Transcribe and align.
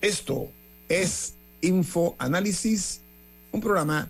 Esto 0.00 0.48
es 0.88 1.34
Info 1.60 2.14
Análisis, 2.20 3.00
un 3.50 3.60
programa 3.60 4.08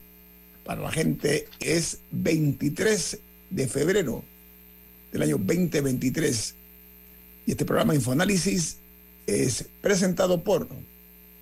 para 0.62 0.82
la 0.82 0.92
gente. 0.92 1.48
Es 1.60 2.00
23 2.10 3.18
de 3.48 3.68
febrero 3.68 4.22
del 5.10 5.22
año 5.22 5.38
2023. 5.38 6.54
Y 7.46 7.52
este 7.52 7.64
programa 7.64 7.94
Infoanálisis 7.94 8.78
es 9.26 9.66
presentado 9.80 10.44
por 10.44 10.68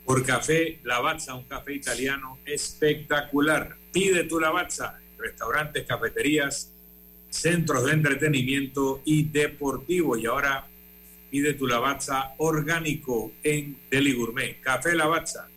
Por 0.05 0.25
Café 0.25 0.79
Lavazza, 0.85 1.35
un 1.35 1.45
café 1.45 1.75
italiano 1.75 2.39
espectacular. 2.45 3.77
Pide 3.93 4.23
tu 4.25 4.39
Lavazza 4.39 5.01
en 5.01 5.19
restaurantes, 5.19 5.85
cafeterías, 5.87 6.71
centros 7.31 7.85
de 7.85 7.95
entretenimiento 7.95 9.03
y 9.05 9.25
deportivo. 9.25 10.17
Y 10.17 10.27
ahora 10.27 10.69
pide 11.31 11.55
tu 11.55 11.67
Lavazza 11.67 12.35
orgánico 12.39 13.33
en 13.43 13.77
Deli 13.91 14.13
Gourmet. 14.13 14.61
Café 14.61 14.95
Lavazza, 14.95 15.49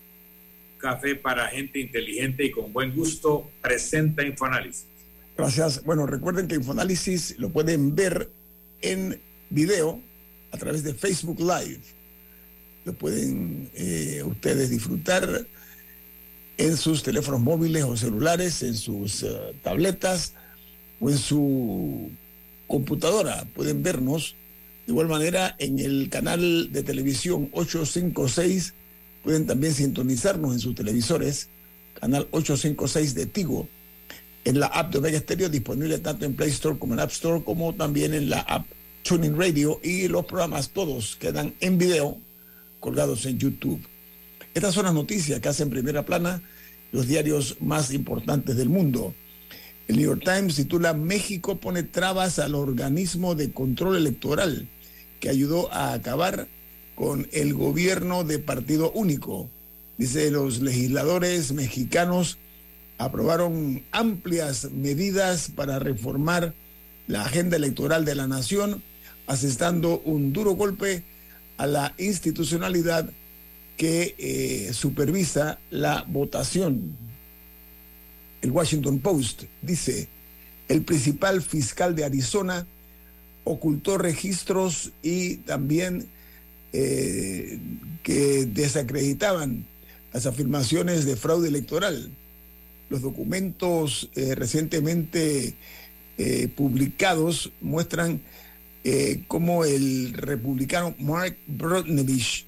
café 0.78 1.16
para 1.16 1.48
gente 1.48 1.80
inteligente 1.80 2.46
y 2.46 2.52
con 2.52 2.74
buen 2.74 2.96
gusto, 2.96 3.50
presenta 3.62 4.24
Infoanálisis. 4.26 4.88
Gracias. 5.38 5.84
Bueno, 5.84 6.06
recuerden 6.06 6.48
que 6.48 6.56
Infoanálisis 6.56 7.38
lo 7.38 7.50
pueden 7.50 7.96
ver 7.96 8.30
en 8.82 9.22
video 9.50 10.02
a 10.52 10.58
través 10.58 10.84
de 10.84 10.94
Facebook 10.94 11.40
Live. 11.40 11.82
Lo 12.86 12.94
pueden 12.94 13.70
eh, 13.74 14.24
ustedes 14.26 14.70
disfrutar 14.70 15.46
en 16.58 16.76
sus 16.76 17.04
teléfonos 17.04 17.40
móviles 17.40 17.84
o 17.84 17.96
celulares, 17.96 18.64
en 18.64 18.76
sus 18.76 19.24
eh, 19.24 19.30
tabletas 19.64 20.34
o 21.00 21.10
en 21.10 21.18
su 21.18 22.12
computadora. 22.68 23.46
Pueden 23.56 23.82
vernos 23.82 24.36
de 24.90 24.94
igual 24.94 25.08
manera 25.08 25.56
en 25.60 25.78
el 25.78 26.10
canal 26.10 26.72
de 26.72 26.82
televisión 26.82 27.50
856. 27.52 28.74
Pueden 29.24 29.46
también 29.46 29.72
sintonizarnos 29.72 30.52
en 30.52 30.60
sus 30.60 30.74
televisores, 30.74 31.48
canal 32.00 32.28
856 32.32 33.14
de 33.14 33.28
Tigo 33.28 33.68
en 34.46 34.60
la 34.60 34.66
app 34.66 34.92
de 34.92 34.98
Omega 34.98 35.20
Stereo, 35.20 35.48
disponible 35.48 36.00
tanto 36.00 36.26
en 36.26 36.34
Play 36.36 36.50
Store 36.50 36.80
como 36.80 36.96
en 36.96 37.02
App 37.02 37.12
Store, 37.12 37.44
como 37.44 37.76
también 37.76 38.16
en 38.16 38.32
la 38.32 38.40
app 38.40 38.66
Tuning 39.04 39.38
Radio 39.38 39.80
y 39.84 40.08
los 40.08 40.26
programas 40.26 40.70
todos 40.70 41.16
quedan 41.18 41.54
en 41.60 41.78
video 41.78 42.18
colgados 42.80 43.28
en 43.28 43.38
YouTube. 43.38 43.86
Estas 44.56 44.74
son 44.74 44.86
las 44.86 44.96
noticias 44.96 45.40
que 45.40 45.50
hacen 45.50 45.70
primera 45.70 46.04
plana 46.04 46.42
los 46.92 47.08
diarios 47.08 47.58
más 47.60 47.94
importantes 47.94 48.58
del 48.58 48.70
mundo. 48.70 49.14
El 49.88 49.98
New 49.98 50.06
York 50.06 50.24
Times 50.26 50.56
titula 50.56 50.96
México 50.96 51.60
pone 51.60 51.84
trabas 51.84 52.40
al 52.40 52.56
organismo 52.56 53.36
de 53.36 53.52
control 53.52 53.96
electoral 53.96 54.68
que 55.20 55.30
ayudó 55.30 55.72
a 55.72 55.94
acabar 55.94 56.48
con 56.96 57.28
el 57.32 57.54
gobierno 57.54 58.24
de 58.24 58.40
partido 58.40 58.92
único. 58.92 59.50
Dice, 59.98 60.32
los 60.32 60.60
legisladores 60.60 61.52
mexicanos 61.52 62.38
aprobaron 62.98 63.84
amplias 63.92 64.70
medidas 64.72 65.50
para 65.56 65.80
reformar 65.80 66.54
la 67.08 67.24
agenda 67.24 67.58
electoral 67.58 68.06
de 68.06 68.16
la 68.16 68.28
nación, 68.28 68.84
asestando 69.28 70.00
un 70.06 70.34
duro 70.34 70.52
golpe 70.52 71.04
a 71.58 71.68
la 71.68 71.94
institucionalidad 71.98 73.10
que 73.78 74.16
eh, 74.18 74.74
supervisa 74.74 75.60
la 75.70 76.04
votación. 76.08 76.98
El 78.42 78.52
Washington 78.52 79.00
Post 79.00 79.44
dice, 79.62 80.08
el 80.68 80.84
principal 80.84 81.42
fiscal 81.42 81.96
de 81.96 82.06
Arizona 82.06 82.68
ocultó 83.50 83.98
registros 83.98 84.92
y 85.02 85.38
también 85.38 86.08
eh, 86.72 87.60
que 88.04 88.46
desacreditaban 88.46 89.66
las 90.14 90.28
afirmaciones 90.28 91.06
de 91.06 91.16
fraude 91.16 91.48
electoral. 91.48 92.12
Los 92.90 93.02
documentos 93.02 94.12
eh, 94.16 94.36
recientemente 94.36 95.56
eh, 96.20 96.48
publicados 96.56 97.52
muestran 97.60 98.22
cómo 99.28 99.66
el 99.66 100.14
republicano 100.14 100.96
Mark 100.98 101.38
Brodnevich 101.46 102.48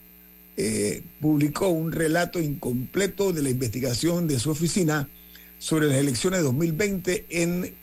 publicó 1.20 1.68
un 1.68 1.92
relato 1.92 2.40
incompleto 2.40 3.32
de 3.32 3.44
la 3.44 3.50
investigación 3.50 4.28
de 4.28 4.40
su 4.40 4.50
oficina 4.50 5.08
sobre 5.60 5.88
las 5.88 5.98
elecciones 5.98 6.40
de 6.40 6.46
2020 6.46 7.26
en 7.30 7.76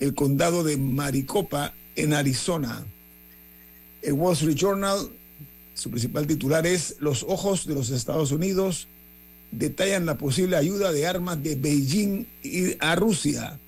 el 0.00 0.14
condado 0.14 0.64
de 0.64 0.76
Maricopa, 0.76 1.72
en 1.96 2.14
Arizona. 2.14 2.84
El 4.02 4.14
Wall 4.14 4.34
Street 4.34 4.56
Journal, 4.56 5.08
su 5.74 5.90
principal 5.90 6.26
titular 6.26 6.66
es 6.66 6.96
Los 7.00 7.22
ojos 7.22 7.66
de 7.66 7.74
los 7.74 7.90
Estados 7.90 8.32
Unidos 8.32 8.88
detallan 9.50 10.06
la 10.06 10.18
posible 10.18 10.56
ayuda 10.56 10.92
de 10.92 11.06
armas 11.06 11.42
de 11.42 11.54
Beijing 11.54 12.26
a 12.80 12.96
Rusia. 12.96 13.58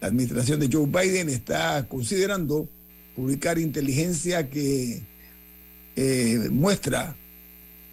La 0.00 0.08
administración 0.08 0.60
de 0.60 0.68
Joe 0.70 0.86
Biden 0.86 1.28
está 1.28 1.86
considerando 1.88 2.68
publicar 3.16 3.58
inteligencia 3.58 4.48
que 4.48 5.02
eh, 5.96 6.48
muestra 6.50 7.16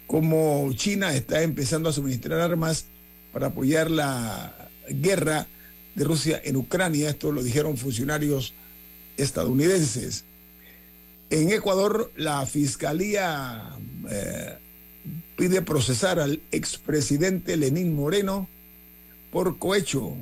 cómo 0.06 0.70
China 0.74 1.14
está 1.14 1.42
empezando 1.42 1.88
a 1.88 1.92
suministrar 1.92 2.40
armas 2.40 2.86
para 3.32 3.48
apoyar 3.48 3.90
la 3.90 4.70
guerra 4.88 5.48
de 5.94 6.04
Rusia 6.04 6.40
en 6.44 6.56
Ucrania. 6.56 7.10
Esto 7.10 7.32
lo 7.32 7.42
dijeron 7.42 7.76
funcionarios 7.76 8.54
estadounidenses. 9.16 10.24
En 11.30 11.52
Ecuador, 11.52 12.12
la 12.16 12.46
Fiscalía 12.46 13.76
eh, 14.08 14.54
pide 15.36 15.62
procesar 15.62 16.20
al 16.20 16.40
expresidente 16.52 17.56
Lenín 17.56 17.94
Moreno 17.94 18.48
por 19.30 19.58
cohecho. 19.58 20.16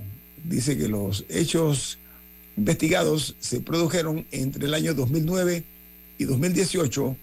Dice 0.44 0.76
que 0.76 0.88
los 0.88 1.24
hechos 1.28 1.98
investigados 2.56 3.36
se 3.40 3.60
produjeron 3.60 4.26
entre 4.30 4.66
el 4.66 4.74
año 4.74 4.94
2009 4.94 5.64
y 6.18 6.24
2018, 6.24 7.16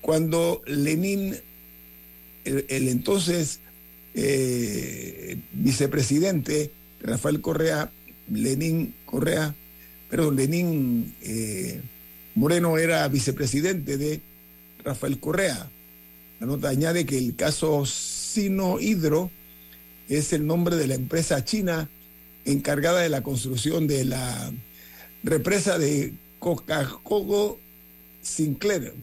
cuando 0.00 0.62
Lenín, 0.66 1.36
el, 2.44 2.88
entonces 2.88 3.60
eh, 4.14 5.40
vicepresidente 5.52 6.70
Rafael 7.00 7.40
Correa, 7.40 7.90
Lenín 8.30 8.94
Correa, 9.06 9.54
perdón, 10.08 10.36
Lenín 10.36 11.14
eh, 11.22 11.82
Moreno 12.34 12.78
era 12.78 13.06
vicepresidente 13.08 13.96
de 13.96 14.20
Rafael 14.84 15.18
Correa. 15.20 15.70
La 16.40 16.46
nota 16.46 16.68
añade 16.68 17.04
que 17.04 17.18
el 17.18 17.34
caso 17.36 17.84
Sino 17.84 18.78
Hidro 18.78 19.30
es 20.08 20.32
el 20.32 20.46
nombre 20.46 20.76
de 20.76 20.86
la 20.86 20.94
empresa 20.94 21.44
china 21.44 21.90
encargada 22.44 23.00
de 23.00 23.08
la 23.08 23.22
construcción 23.22 23.86
de 23.86 24.04
la 24.04 24.52
represa 25.22 25.78
de 25.78 26.14
Coca-Cola 26.38 27.56
Sinclair. 28.22 28.94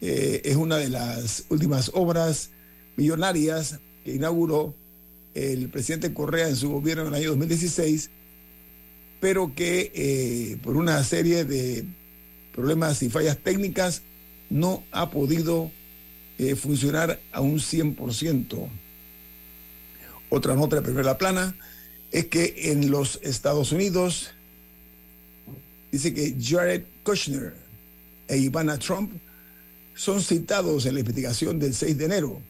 Eh, 0.00 0.42
es 0.44 0.56
una 0.56 0.76
de 0.76 0.90
las 0.90 1.44
últimas 1.48 1.90
obras 1.94 2.50
millonarias 2.96 3.80
que 4.04 4.14
inauguró 4.14 4.74
el 5.34 5.68
presidente 5.68 6.12
Correa 6.12 6.48
en 6.48 6.56
su 6.56 6.70
gobierno 6.70 7.02
en 7.02 7.08
el 7.08 7.14
año 7.14 7.28
2016, 7.30 8.10
pero 9.20 9.54
que 9.54 9.92
eh, 9.94 10.58
por 10.62 10.76
una 10.76 11.02
serie 11.04 11.44
de 11.44 11.84
problemas 12.52 13.02
y 13.02 13.10
fallas 13.10 13.38
técnicas 13.38 14.02
no 14.50 14.84
ha 14.92 15.10
podido 15.10 15.70
eh, 16.38 16.54
funcionar 16.54 17.20
a 17.32 17.40
un 17.40 17.58
100%. 17.58 18.68
Otra 20.28 20.54
nota 20.54 20.76
de 20.76 20.82
primera 20.82 21.18
plana 21.18 21.54
es 22.10 22.26
que 22.26 22.70
en 22.70 22.90
los 22.90 23.20
Estados 23.22 23.72
Unidos 23.72 24.30
dice 25.92 26.12
que 26.12 26.36
Jared 26.40 26.82
Kushner 27.02 27.54
e 28.28 28.38
Ivana 28.38 28.78
Trump 28.78 29.12
son 29.94 30.22
citados 30.22 30.86
en 30.86 30.94
la 30.94 31.00
investigación 31.00 31.58
del 31.58 31.74
6 31.74 31.96
de 31.96 32.04
enero. 32.04 32.42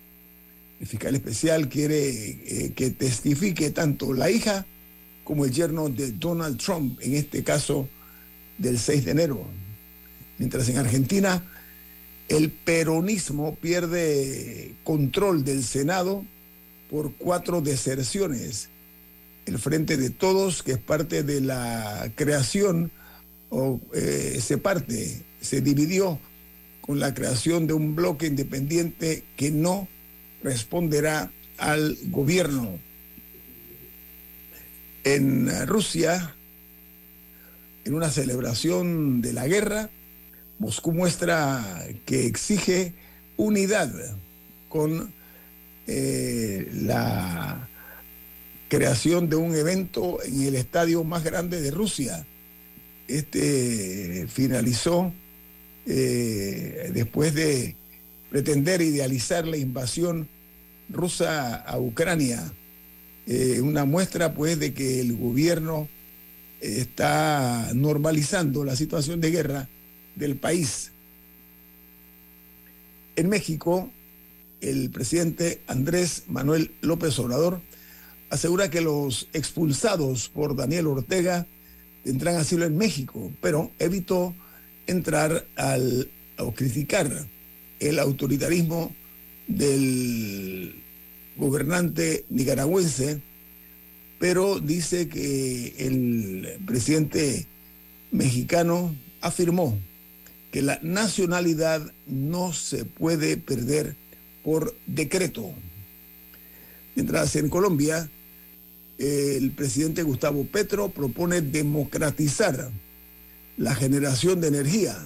El 0.80 0.86
fiscal 0.86 1.14
especial 1.14 1.68
quiere 1.68 2.08
eh, 2.08 2.72
que 2.74 2.90
testifique 2.90 3.70
tanto 3.70 4.12
la 4.12 4.30
hija 4.30 4.66
como 5.26 5.44
el 5.44 5.50
yerno 5.50 5.88
de 5.88 6.12
Donald 6.12 6.56
Trump, 6.56 7.00
en 7.02 7.14
este 7.14 7.42
caso 7.42 7.88
del 8.58 8.78
6 8.78 9.04
de 9.04 9.10
enero. 9.10 9.44
Mientras 10.38 10.68
en 10.68 10.78
Argentina 10.78 11.42
el 12.28 12.50
peronismo 12.50 13.56
pierde 13.56 14.74
control 14.84 15.44
del 15.44 15.64
Senado 15.64 16.24
por 16.88 17.12
cuatro 17.14 17.60
deserciones. 17.60 18.68
El 19.46 19.58
Frente 19.58 19.96
de 19.96 20.10
Todos, 20.10 20.62
que 20.62 20.72
es 20.72 20.78
parte 20.78 21.22
de 21.22 21.40
la 21.40 22.10
creación, 22.14 22.92
o 23.50 23.80
eh, 23.94 24.40
se 24.40 24.58
parte, 24.58 25.24
se 25.40 25.60
dividió 25.60 26.18
con 26.80 27.00
la 27.00 27.14
creación 27.14 27.66
de 27.66 27.74
un 27.74 27.96
bloque 27.96 28.26
independiente 28.26 29.24
que 29.36 29.50
no 29.50 29.88
responderá 30.42 31.32
al 31.58 31.98
gobierno. 32.10 32.78
En 35.06 35.68
Rusia, 35.68 36.34
en 37.84 37.94
una 37.94 38.10
celebración 38.10 39.22
de 39.22 39.32
la 39.32 39.46
guerra, 39.46 39.88
Moscú 40.58 40.92
muestra 40.92 41.86
que 42.04 42.26
exige 42.26 42.92
unidad 43.36 43.94
con 44.68 45.14
eh, 45.86 46.68
la 46.72 47.68
creación 48.68 49.28
de 49.28 49.36
un 49.36 49.54
evento 49.54 50.18
en 50.24 50.42
el 50.42 50.56
estadio 50.56 51.04
más 51.04 51.22
grande 51.22 51.60
de 51.60 51.70
Rusia. 51.70 52.26
Este 53.06 54.26
finalizó 54.26 55.12
eh, 55.86 56.90
después 56.92 57.32
de 57.32 57.76
pretender 58.28 58.82
idealizar 58.82 59.46
la 59.46 59.56
invasión 59.56 60.28
rusa 60.88 61.54
a 61.54 61.78
Ucrania. 61.78 62.52
Eh, 63.26 63.60
una 63.60 63.84
muestra 63.84 64.34
pues 64.34 64.58
de 64.58 64.72
que 64.72 65.00
el 65.00 65.16
gobierno 65.16 65.88
está 66.60 67.70
normalizando 67.74 68.64
la 68.64 68.76
situación 68.76 69.20
de 69.20 69.30
guerra 69.30 69.68
del 70.14 70.36
país. 70.36 70.92
En 73.16 73.28
México, 73.28 73.90
el 74.60 74.90
presidente 74.90 75.60
Andrés 75.66 76.24
Manuel 76.28 76.72
López 76.80 77.18
Obrador 77.18 77.60
asegura 78.30 78.70
que 78.70 78.80
los 78.80 79.28
expulsados 79.32 80.28
por 80.28 80.56
Daniel 80.56 80.86
Ortega 80.86 81.46
tendrán 82.04 82.36
asilo 82.36 82.64
en 82.64 82.76
México, 82.76 83.32
pero 83.40 83.72
evitó 83.78 84.34
entrar 84.86 85.46
al, 85.56 86.10
o 86.38 86.52
criticar 86.52 87.26
el 87.80 87.98
autoritarismo 87.98 88.94
del 89.48 90.82
gobernante 91.36 92.24
nicaragüense, 92.28 93.20
pero 94.18 94.60
dice 94.60 95.08
que 95.08 95.74
el 95.78 96.58
presidente 96.66 97.46
mexicano 98.10 98.96
afirmó 99.20 99.78
que 100.50 100.62
la 100.62 100.78
nacionalidad 100.82 101.92
no 102.06 102.52
se 102.52 102.84
puede 102.84 103.36
perder 103.36 103.96
por 104.42 104.74
decreto. 104.86 105.52
Mientras 106.94 107.36
en 107.36 107.50
Colombia, 107.50 108.08
el 108.98 109.50
presidente 109.50 110.02
Gustavo 110.02 110.46
Petro 110.46 110.88
propone 110.88 111.42
democratizar 111.42 112.70
la 113.58 113.74
generación 113.74 114.40
de 114.40 114.48
energía. 114.48 114.96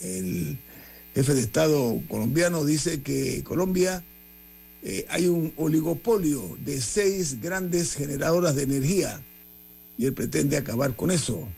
El 0.00 0.58
jefe 1.14 1.34
de 1.34 1.40
Estado 1.40 2.00
colombiano 2.08 2.64
dice 2.64 3.02
que 3.02 3.42
Colombia 3.42 4.04
eh, 4.82 5.06
hay 5.08 5.26
un 5.26 5.52
oligopolio 5.56 6.56
de 6.64 6.80
seis 6.80 7.40
grandes 7.40 7.94
generadoras 7.94 8.54
de 8.54 8.62
energía 8.62 9.20
y 9.96 10.06
él 10.06 10.14
pretende 10.14 10.56
acabar 10.56 10.94
con 10.94 11.10
eso. 11.10 11.48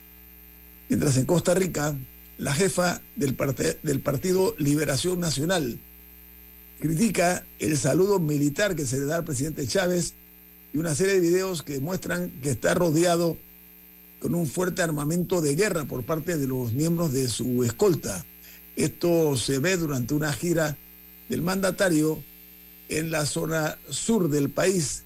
Mientras 0.88 1.17
en 1.17 1.26
Costa 1.26 1.55
Rica 1.55 1.96
la 2.40 2.55
jefa 2.55 3.02
del, 3.17 3.37
del 3.82 4.00
Partido 4.00 4.55
Liberación 4.58 5.20
Nacional. 5.20 5.78
Critica 6.81 7.44
el 7.58 7.76
saludo 7.76 8.19
militar 8.19 8.75
que 8.75 8.87
se 8.87 8.99
le 8.99 9.05
da 9.05 9.17
al 9.17 9.25
presidente 9.25 9.67
Chávez 9.67 10.14
y 10.72 10.78
una 10.78 10.94
serie 10.94 11.14
de 11.14 11.20
videos 11.20 11.62
que 11.62 11.81
muestran 11.81 12.31
que 12.43 12.50
está 12.50 12.72
rodeado 12.72 13.37
con 14.20 14.34
un 14.34 14.46
fuerte 14.46 14.81
armamento 14.81 15.43
de 15.43 15.55
guerra 15.55 15.84
por 15.84 16.05
parte 16.05 16.38
de 16.38 16.46
los 16.46 16.72
miembros 16.72 17.12
de 17.12 17.28
su 17.28 17.62
escolta. 17.62 18.25
Esto 18.75 19.37
se 19.37 19.58
ve 19.58 19.76
durante 19.76 20.14
una 20.14 20.32
gira 20.32 20.78
del 21.28 21.43
mandatario 21.43 22.25
en 22.90 23.10
la 23.10 23.25
zona 23.25 23.78
sur 23.88 24.28
del 24.28 24.50
país. 24.50 25.04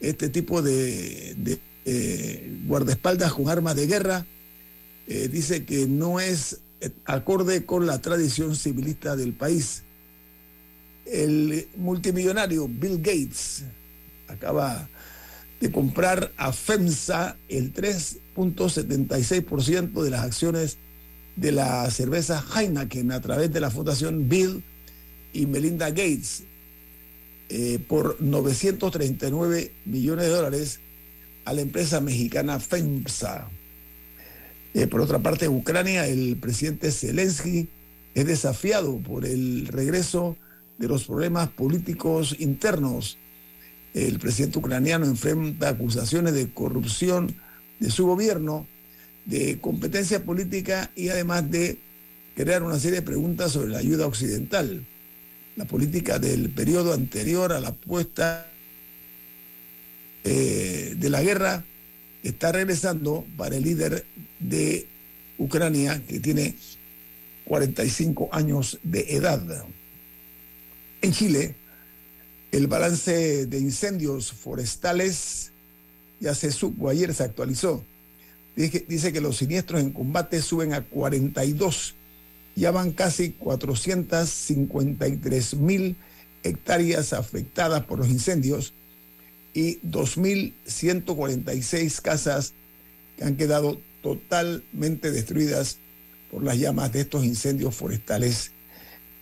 Este 0.00 0.28
tipo 0.28 0.62
de, 0.62 1.58
eh, 1.84 2.58
guardaespaldas 2.66 3.32
con 3.32 3.48
armas 3.48 3.74
de 3.74 3.86
guerra 3.86 4.26
eh, 5.08 5.28
dice 5.28 5.64
que 5.64 5.86
no 5.86 6.20
es 6.20 6.60
acorde 7.06 7.64
con 7.64 7.86
la 7.86 7.98
tradición 8.00 8.54
civilista 8.54 9.16
del 9.16 9.32
país. 9.32 9.82
El 11.06 11.68
multimillonario 11.76 12.68
Bill 12.68 12.98
Gates 12.98 13.64
acaba 14.28 14.90
de 15.60 15.72
comprar 15.72 16.32
a 16.36 16.52
FEMSA 16.52 17.38
el 17.48 17.72
3.76% 17.72 20.02
de 20.02 20.10
las 20.10 20.24
acciones 20.24 20.76
de 21.36 21.52
la 21.52 21.90
cerveza 21.90 22.44
Heineken 22.54 23.12
a 23.12 23.22
través 23.22 23.50
de 23.52 23.60
la 23.60 23.70
Fundación 23.70 24.28
Bill 24.28 24.62
y 25.32 25.46
Melinda 25.46 25.88
Gates 25.90 26.42
eh, 27.48 27.78
por 27.86 28.20
939 28.20 29.72
millones 29.84 30.24
de 30.26 30.30
dólares 30.30 30.80
a 31.44 31.52
la 31.52 31.60
empresa 31.60 32.00
mexicana 32.00 32.58
FEMSA. 32.58 33.48
Eh, 34.74 34.86
por 34.88 35.00
otra 35.00 35.20
parte, 35.20 35.46
en 35.46 35.52
Ucrania, 35.52 36.06
el 36.06 36.36
presidente 36.36 36.90
Zelensky 36.90 37.68
es 38.14 38.26
desafiado 38.26 38.98
por 38.98 39.24
el 39.24 39.68
regreso 39.68 40.36
de 40.78 40.88
los 40.88 41.04
problemas 41.04 41.48
políticos 41.48 42.36
internos. 42.38 43.18
El 43.94 44.18
presidente 44.18 44.58
ucraniano 44.58 45.06
enfrenta 45.06 45.68
acusaciones 45.68 46.34
de 46.34 46.52
corrupción 46.52 47.34
de 47.78 47.90
su 47.90 48.06
gobierno, 48.06 48.66
de 49.24 49.58
competencia 49.60 50.24
política 50.24 50.90
y 50.96 51.08
además 51.08 51.50
de 51.50 51.78
crear 52.34 52.62
una 52.62 52.78
serie 52.78 53.00
de 53.00 53.06
preguntas 53.06 53.52
sobre 53.52 53.70
la 53.70 53.78
ayuda 53.78 54.06
occidental. 54.06 54.86
La 55.56 55.64
política 55.64 56.18
del 56.18 56.50
periodo 56.50 56.92
anterior 56.92 57.52
a 57.52 57.60
la 57.60 57.72
puesta 57.72 58.52
eh, 60.24 60.94
de 60.96 61.10
la 61.10 61.22
guerra 61.22 61.64
está 62.22 62.52
regresando 62.52 63.24
para 63.36 63.56
el 63.56 63.64
líder 63.64 64.04
de 64.38 64.86
Ucrania 65.38 66.02
que 66.06 66.20
tiene 66.20 66.56
45 67.46 68.28
años 68.32 68.78
de 68.82 69.16
edad. 69.16 69.42
En 71.00 71.12
Chile, 71.12 71.54
el 72.52 72.66
balance 72.66 73.46
de 73.46 73.58
incendios 73.58 74.32
forestales 74.32 75.52
ya 76.20 76.34
se 76.34 76.50
supo, 76.50 76.88
ayer 76.88 77.14
se 77.14 77.22
actualizó. 77.22 77.84
Dice, 78.56 79.12
que 79.12 79.20
los 79.20 79.36
siniestros 79.36 79.82
en 79.82 79.92
combate 79.92 80.40
suben 80.40 80.72
a 80.72 80.80
42. 80.82 81.94
Ya 82.56 82.72
van 82.72 82.92
casi 82.92 83.32
453 83.32 85.56
mil 85.56 85.96
hectáreas 86.42 87.12
afectadas 87.12 87.84
por 87.84 87.98
los 87.98 88.08
incendios 88.08 88.72
y 89.52 89.78
2.146 89.80 92.00
casas 92.00 92.54
que 93.16 93.24
han 93.24 93.36
quedado 93.36 93.78
totalmente 94.02 95.10
destruidas 95.10 95.76
por 96.30 96.42
las 96.42 96.58
llamas 96.58 96.90
de 96.92 97.02
estos 97.02 97.24
incendios 97.24 97.74
forestales 97.74 98.52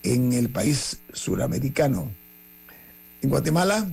en 0.03 0.33
el 0.33 0.51
país 0.51 1.01
suramericano. 1.13 2.11
En 3.23 3.31
Guatemala 3.31 3.89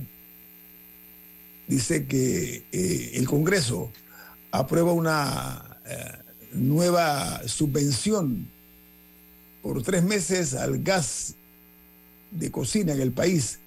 dice 1.66 2.06
que 2.06 2.64
eh, 2.70 3.10
el 3.14 3.26
Congreso 3.26 3.90
aprueba 4.50 4.92
una 4.92 5.80
eh, 5.86 6.18
nueva 6.52 7.48
subvención 7.48 8.50
por 9.62 9.82
tres 9.82 10.02
meses 10.02 10.54
al 10.54 10.82
gas 10.82 11.34
de 12.30 12.50
cocina 12.50 12.92
en 12.92 13.00
el 13.00 13.12
país 13.12 13.60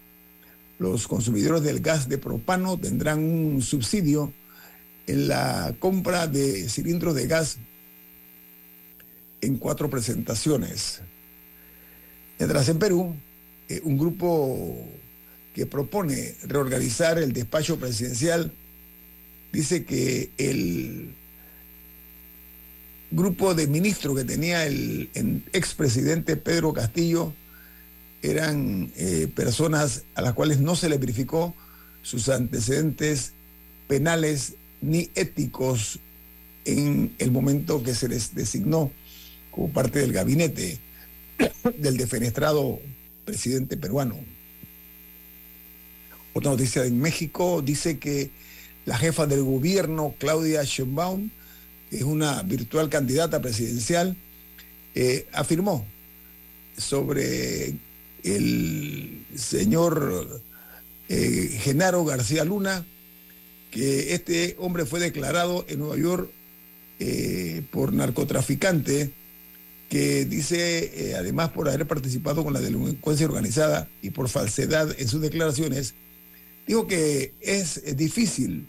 los 0.77 1.07
consumidores 1.07 1.63
del 1.63 1.79
gas 1.79 2.09
de 2.09 2.17
propano 2.17 2.77
tendrán 2.77 3.19
un 3.19 3.61
subsidio 3.61 4.33
en 5.07 5.27
la 5.27 5.73
compra 5.79 6.27
de 6.27 6.67
cilindros 6.67 7.15
de 7.15 7.27
gas 7.27 7.57
en 9.41 9.57
cuatro 9.57 9.89
presentaciones. 9.89 11.01
Mientras 12.39 12.67
en 12.67 12.79
Perú, 12.79 13.15
eh, 13.69 13.81
un 13.83 13.97
grupo 13.97 14.89
que 15.53 15.65
propone 15.65 16.35
reorganizar 16.43 17.19
el 17.19 17.31
despacho 17.31 17.79
presidencial 17.79 18.51
dice 19.53 19.85
que 19.85 20.31
el 20.37 21.15
grupo 23.15 23.55
de 23.55 23.67
ministros 23.67 24.15
que 24.15 24.23
tenía 24.23 24.65
el, 24.65 25.09
el 25.13 25.43
expresidente 25.53 26.37
Pedro 26.37 26.73
Castillo 26.73 27.33
eran 28.21 28.91
eh, 28.95 29.27
personas 29.33 30.03
a 30.15 30.21
las 30.21 30.33
cuales 30.33 30.59
no 30.59 30.75
se 30.75 30.89
les 30.89 30.99
verificó 30.99 31.55
sus 32.01 32.29
antecedentes 32.29 33.33
penales 33.87 34.55
ni 34.81 35.09
éticos 35.15 35.99
en 36.65 37.13
el 37.19 37.31
momento 37.31 37.83
que 37.83 37.93
se 37.93 38.07
les 38.07 38.33
designó 38.35 38.91
como 39.51 39.69
parte 39.71 39.99
del 39.99 40.11
gabinete 40.11 40.79
del 41.77 41.97
defenestrado 41.97 42.79
presidente 43.23 43.77
peruano. 43.77 44.17
Otra 46.33 46.51
noticia 46.51 46.85
en 46.85 46.99
México 46.99 47.61
dice 47.61 47.97
que 47.97 48.29
la 48.85 48.97
jefa 48.97 49.25
del 49.25 49.43
gobierno, 49.43 50.15
Claudia 50.19 50.63
Sheinbaum, 50.63 51.29
es 51.95 52.03
una 52.03 52.41
virtual 52.43 52.89
candidata 52.89 53.41
presidencial, 53.41 54.17
eh, 54.93 55.27
afirmó 55.33 55.85
sobre 56.77 57.75
el 58.23 59.25
señor 59.35 60.41
eh, 61.09 61.57
Genaro 61.61 62.03
García 62.05 62.43
Luna, 62.43 62.85
que 63.71 64.13
este 64.13 64.55
hombre 64.59 64.85
fue 64.85 64.99
declarado 64.99 65.65
en 65.67 65.79
Nueva 65.79 65.97
York 65.97 66.31
eh, 66.99 67.63
por 67.71 67.93
narcotraficante, 67.93 69.11
que 69.89 70.25
dice, 70.25 71.13
además 71.17 71.51
por 71.51 71.69
haber 71.69 71.85
participado 71.85 72.43
con 72.43 72.53
la 72.53 72.59
delincuencia 72.59 73.27
organizada 73.27 73.87
y 74.01 74.09
por 74.09 74.29
falsedad 74.29 74.93
en 74.99 75.07
sus 75.07 75.21
declaraciones, 75.21 75.93
dijo 76.65 76.87
que 76.87 77.33
es 77.39 77.95
difícil 77.95 78.67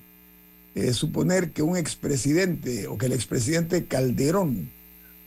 eh, 0.76 0.92
suponer 0.92 1.52
que 1.52 1.62
un 1.62 1.74
expresidente 1.78 2.86
o 2.86 2.98
que 2.98 3.06
el 3.06 3.12
expresidente 3.12 3.86
Calderón 3.86 4.70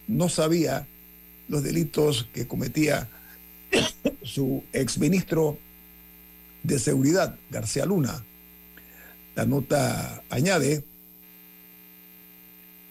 no 0.07 0.29
sabía 0.29 0.87
los 1.47 1.63
delitos 1.63 2.29
que 2.31 2.47
cometía 2.47 3.09
su 4.23 4.63
exministro 4.73 5.57
de 6.61 6.77
Seguridad, 6.77 7.35
García 7.49 7.87
Luna. 7.87 8.23
La 9.35 9.47
nota 9.47 10.23
añade 10.29 10.83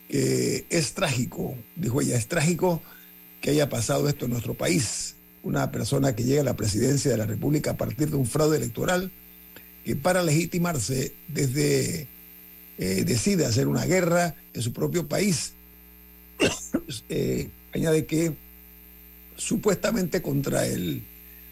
que 0.09 0.67
es 0.69 0.95
trágico, 0.95 1.57
dijo 1.77 2.01
ella, 2.01 2.17
es 2.17 2.27
trágico 2.27 2.83
que 3.41 3.51
haya 3.51 3.69
pasado 3.69 4.09
esto 4.09 4.25
en 4.25 4.33
nuestro 4.33 4.55
país. 4.55 5.15
Una 5.45 5.71
persona 5.71 6.17
que 6.17 6.25
llega 6.25 6.41
a 6.41 6.45
la 6.45 6.57
presidencia 6.57 7.09
de 7.09 7.19
la 7.19 7.27
República 7.27 7.71
a 7.71 7.77
partir 7.77 8.11
de 8.11 8.17
un 8.17 8.27
fraude 8.27 8.57
electoral 8.57 9.13
que 9.85 9.95
para 9.95 10.25
legitimarse 10.25 11.15
desde 11.29 12.09
eh, 12.79 13.05
decide 13.05 13.45
hacer 13.45 13.67
una 13.67 13.85
guerra 13.85 14.37
en 14.55 14.63
su 14.63 14.73
propio 14.73 15.07
país. 15.07 15.55
Eh, 17.11 17.51
añade 17.75 18.07
que 18.07 18.33
supuestamente 19.37 20.23
contra 20.23 20.67
el 20.67 21.03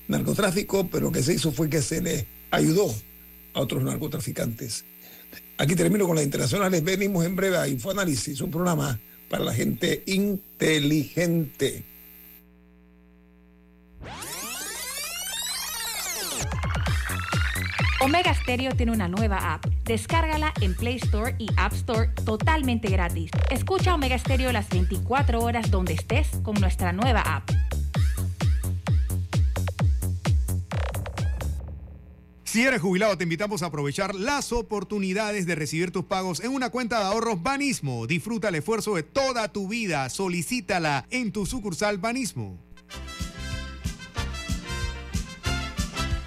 narcotráfico, 0.09 0.88
pero 0.88 1.06
lo 1.06 1.12
que 1.12 1.23
se 1.23 1.35
hizo 1.35 1.52
fue 1.52 1.68
que 1.68 1.83
se 1.83 2.00
le 2.00 2.26
ayudó 2.50 2.95
a 3.52 3.61
otros 3.61 3.83
narcotraficantes. 3.83 4.85
Aquí 5.59 5.75
termino 5.75 6.06
con 6.06 6.16
las 6.16 6.25
internacionales. 6.25 6.83
Venimos 6.83 7.25
en 7.25 7.37
breve 7.37 7.59
a 7.59 7.68
Infoanálisis, 7.68 8.40
un 8.40 8.50
programa 8.50 8.99
para 9.28 9.45
la 9.45 9.54
gente 9.54 10.02
inteligente. 10.06 11.85
Omega 18.06 18.32
Stereo 18.34 18.70
tiene 18.70 18.92
una 18.92 19.08
nueva 19.08 19.52
app. 19.52 19.66
Descárgala 19.82 20.54
en 20.60 20.76
Play 20.76 20.94
Store 20.94 21.34
y 21.40 21.48
App 21.56 21.72
Store 21.72 22.08
totalmente 22.25 22.88
gratis. 22.88 23.32
Escucha 23.50 23.96
Omega 23.96 24.16
Stereo 24.16 24.52
las 24.52 24.68
24 24.68 25.40
horas 25.40 25.72
donde 25.72 25.94
estés 25.94 26.28
con 26.44 26.54
nuestra 26.60 26.92
nueva 26.92 27.22
app. 27.22 27.50
Si 32.44 32.62
eres 32.62 32.80
jubilado, 32.80 33.18
te 33.18 33.25
invitamos 33.25 33.64
a 33.64 33.66
aprovechar 33.66 34.14
las 34.14 34.52
oportunidades 34.52 35.44
de 35.44 35.56
recibir 35.56 35.90
tus 35.90 36.04
pagos 36.04 36.38
en 36.44 36.52
una 36.52 36.70
cuenta 36.70 37.00
de 37.00 37.06
ahorros 37.06 37.42
Banismo. 37.42 38.06
Disfruta 38.06 38.50
el 38.50 38.54
esfuerzo 38.54 38.94
de 38.94 39.02
toda 39.02 39.52
tu 39.52 39.66
vida. 39.66 40.08
Solicítala 40.10 41.08
en 41.10 41.32
tu 41.32 41.44
sucursal 41.44 41.98
Banismo. 41.98 42.56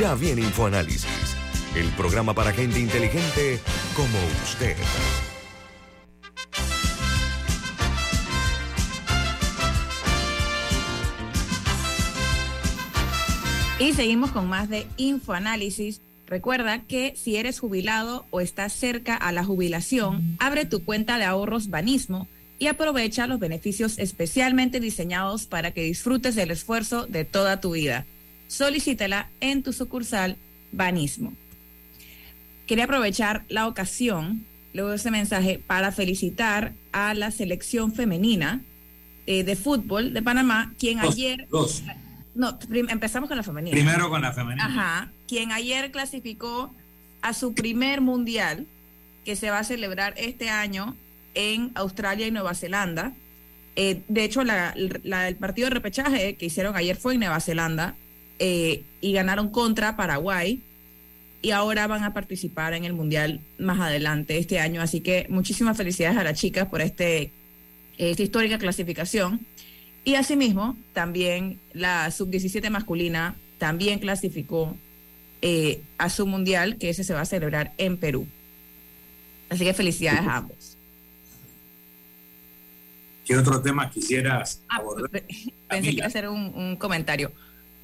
Ya 0.00 0.14
viene 0.14 0.42
InfoAnálisis, 0.42 1.36
el 1.74 1.88
programa 1.90 2.34
para 2.34 2.52
gente 2.52 2.80
inteligente 2.80 3.60
como 3.94 4.18
usted. 4.44 4.76
Y 13.78 13.92
seguimos 13.92 14.32
con 14.32 14.48
más 14.48 14.68
de 14.68 14.86
Infoanálisis. 14.96 16.00
Recuerda 16.26 16.82
que 16.82 17.14
si 17.14 17.36
eres 17.36 17.60
jubilado 17.60 18.26
o 18.30 18.40
estás 18.40 18.72
cerca 18.72 19.14
a 19.14 19.30
la 19.30 19.44
jubilación, 19.44 20.36
abre 20.40 20.64
tu 20.64 20.84
cuenta 20.84 21.18
de 21.18 21.24
ahorros 21.24 21.70
Banismo 21.70 22.26
y 22.58 22.66
aprovecha 22.66 23.26
los 23.26 23.38
beneficios 23.38 23.98
especialmente 23.98 24.80
diseñados 24.80 25.46
para 25.46 25.70
que 25.70 25.82
disfrutes 25.82 26.34
del 26.34 26.50
esfuerzo 26.50 27.06
de 27.06 27.24
toda 27.24 27.60
tu 27.60 27.72
vida. 27.72 28.06
Solicítala 28.48 29.28
en 29.40 29.62
tu 29.62 29.72
sucursal 29.72 30.36
Banismo. 30.72 31.32
Quería 32.66 32.84
aprovechar 32.84 33.44
la 33.48 33.66
ocasión, 33.68 34.44
luego 34.72 34.90
de 34.90 34.96
ese 34.96 35.10
mensaje, 35.10 35.60
para 35.64 35.92
felicitar 35.92 36.72
a 36.92 37.14
la 37.14 37.30
selección 37.30 37.92
femenina 37.94 38.60
eh, 39.26 39.44
de 39.44 39.56
fútbol 39.56 40.12
de 40.12 40.22
Panamá, 40.22 40.74
quien 40.78 41.00
Dos, 41.00 41.14
ayer... 41.14 41.46
dos. 41.50 41.82
No, 42.34 42.58
empezamos 42.70 43.28
con 43.28 43.36
la 43.38 43.42
femenina. 43.42 43.74
Primero 43.74 44.10
con 44.10 44.20
la 44.20 44.32
femenina. 44.32 44.66
Ajá, 44.66 45.12
quien 45.26 45.52
ayer 45.52 45.90
clasificó 45.90 46.74
a 47.22 47.32
su 47.32 47.54
primer 47.54 48.00
mundial 48.02 48.66
que 49.24 49.36
se 49.36 49.50
va 49.50 49.60
a 49.60 49.64
celebrar 49.64 50.12
este 50.18 50.50
año 50.50 50.94
en 51.34 51.72
Australia 51.74 52.26
y 52.26 52.30
Nueva 52.30 52.54
Zelanda. 52.54 53.14
Eh, 53.74 54.02
de 54.08 54.24
hecho, 54.24 54.44
la- 54.44 54.74
la- 55.02 55.28
el 55.28 55.36
partido 55.36 55.68
de 55.68 55.74
repechaje 55.74 56.36
que 56.36 56.46
hicieron 56.46 56.76
ayer 56.76 56.96
fue 56.96 57.14
en 57.14 57.20
Nueva 57.20 57.40
Zelanda 57.40 57.96
eh, 58.38 58.82
y 59.00 59.12
ganaron 59.12 59.48
contra 59.50 59.96
Paraguay 59.96 60.60
y 61.42 61.50
ahora 61.52 61.86
van 61.86 62.02
a 62.04 62.12
participar 62.14 62.74
en 62.74 62.84
el 62.84 62.92
mundial 62.92 63.40
más 63.58 63.78
adelante 63.80 64.38
este 64.38 64.58
año. 64.58 64.80
Así 64.82 65.00
que 65.00 65.26
muchísimas 65.28 65.76
felicidades 65.76 66.16
a 66.18 66.24
las 66.24 66.38
chicas 66.38 66.66
por 66.68 66.80
este, 66.80 67.30
esta 67.98 68.22
histórica 68.22 68.58
clasificación. 68.58 69.40
Y 70.04 70.14
asimismo, 70.14 70.76
también 70.92 71.58
la 71.72 72.10
sub-17 72.10 72.70
masculina 72.70 73.34
también 73.58 73.98
clasificó 73.98 74.76
eh, 75.42 75.80
a 75.98 76.08
su 76.10 76.26
mundial, 76.26 76.76
que 76.78 76.90
ese 76.90 77.04
se 77.04 77.12
va 77.14 77.20
a 77.22 77.26
celebrar 77.26 77.72
en 77.78 77.96
Perú. 77.96 78.26
Así 79.50 79.64
que 79.64 79.74
felicidades 79.74 80.26
a 80.26 80.36
ambos. 80.38 80.76
¿Qué 83.24 83.36
otro 83.36 83.60
tema 83.60 83.90
quisieras 83.90 84.62
Ah, 84.68 84.76
abordar? 84.76 85.10
pe- 85.10 85.24
pensé 85.68 85.88
que 85.90 85.96
iba 85.96 86.04
a 86.04 86.08
hacer 86.08 86.28
un, 86.28 86.52
un 86.54 86.76
comentario. 86.76 87.32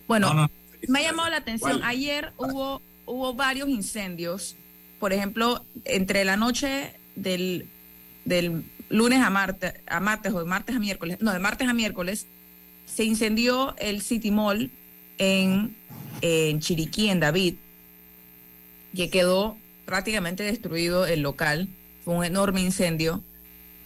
Bueno, 0.08 0.34
No, 0.34 0.42
no, 0.42 0.50
me 0.88 1.00
ha 1.00 1.02
llamado 1.02 1.30
la 1.30 1.38
atención. 1.38 1.82
Ayer 1.84 2.32
hubo, 2.36 2.82
hubo 3.06 3.34
varios 3.34 3.68
incendios. 3.68 4.56
Por 4.98 5.12
ejemplo, 5.12 5.64
entre 5.84 6.24
la 6.24 6.36
noche 6.36 6.94
del, 7.16 7.66
del 8.24 8.64
lunes 8.88 9.20
a 9.20 9.30
martes, 9.30 9.74
a 9.86 10.00
martes 10.00 10.32
o 10.32 10.38
de 10.40 10.44
martes 10.44 10.76
a 10.76 10.78
miércoles, 10.78 11.18
no, 11.20 11.32
de 11.32 11.38
martes 11.38 11.68
a 11.68 11.74
miércoles, 11.74 12.26
se 12.86 13.04
incendió 13.04 13.74
el 13.78 14.02
City 14.02 14.30
Mall 14.30 14.70
en, 15.18 15.74
en 16.20 16.60
Chiriquí, 16.60 17.08
en 17.08 17.20
David, 17.20 17.54
que 18.94 19.08
quedó 19.10 19.56
prácticamente 19.86 20.42
destruido 20.42 21.06
el 21.06 21.20
local. 21.20 21.68
Fue 22.04 22.14
un 22.14 22.24
enorme 22.24 22.60
incendio, 22.60 23.22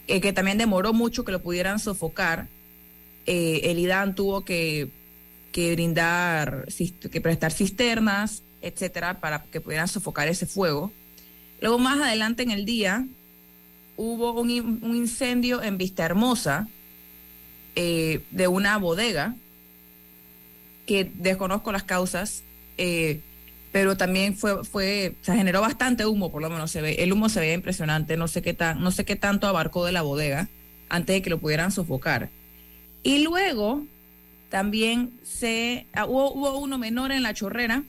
eh, 0.07 0.21
que 0.21 0.33
también 0.33 0.57
demoró 0.57 0.93
mucho 0.93 1.23
que 1.23 1.31
lo 1.31 1.41
pudieran 1.41 1.79
sofocar. 1.79 2.47
Eh, 3.25 3.61
el 3.65 3.79
IDAN 3.79 4.15
tuvo 4.15 4.43
que, 4.45 4.89
que 5.57 5.71
brindar, 5.71 6.67
que 7.11 7.19
prestar 7.19 7.51
cisternas, 7.51 8.43
etcétera, 8.61 9.19
para 9.19 9.41
que 9.45 9.59
pudieran 9.59 9.87
sofocar 9.87 10.27
ese 10.27 10.45
fuego. 10.45 10.91
Luego, 11.61 11.79
más 11.79 11.99
adelante 11.99 12.43
en 12.43 12.51
el 12.51 12.63
día, 12.63 13.07
hubo 13.95 14.39
un 14.39 14.51
incendio 14.95 15.63
en 15.63 15.79
Vista 15.79 16.05
Hermosa 16.05 16.67
eh, 17.75 18.21
de 18.29 18.47
una 18.47 18.77
bodega 18.77 19.33
que 20.85 21.11
desconozco 21.15 21.71
las 21.71 21.81
causas, 21.81 22.43
eh, 22.77 23.21
pero 23.71 23.97
también 23.97 24.37
fue, 24.37 24.63
fue, 24.63 25.15
se 25.23 25.35
generó 25.35 25.61
bastante 25.61 26.05
humo, 26.05 26.31
por 26.31 26.43
lo 26.43 26.51
menos 26.51 26.69
se 26.69 26.83
ve, 26.83 26.97
el 26.99 27.11
humo 27.11 27.29
se 27.29 27.39
veía 27.39 27.55
impresionante, 27.55 28.15
no 28.15 28.27
sé 28.27 28.43
qué 28.43 28.53
tan, 28.53 28.79
no 28.79 28.91
sé 28.91 29.05
qué 29.05 29.15
tanto 29.15 29.47
abarcó 29.47 29.85
de 29.85 29.91
la 29.91 30.03
bodega 30.03 30.49
antes 30.87 31.15
de 31.15 31.21
que 31.23 31.31
lo 31.31 31.39
pudieran 31.39 31.71
sofocar. 31.71 32.29
Y 33.01 33.23
luego 33.23 33.87
también 34.49 35.19
se 35.23 35.87
ah, 35.93 36.05
hubo, 36.05 36.33
hubo 36.33 36.57
uno 36.59 36.77
menor 36.77 37.11
en 37.11 37.23
la 37.23 37.33
chorrera, 37.33 37.83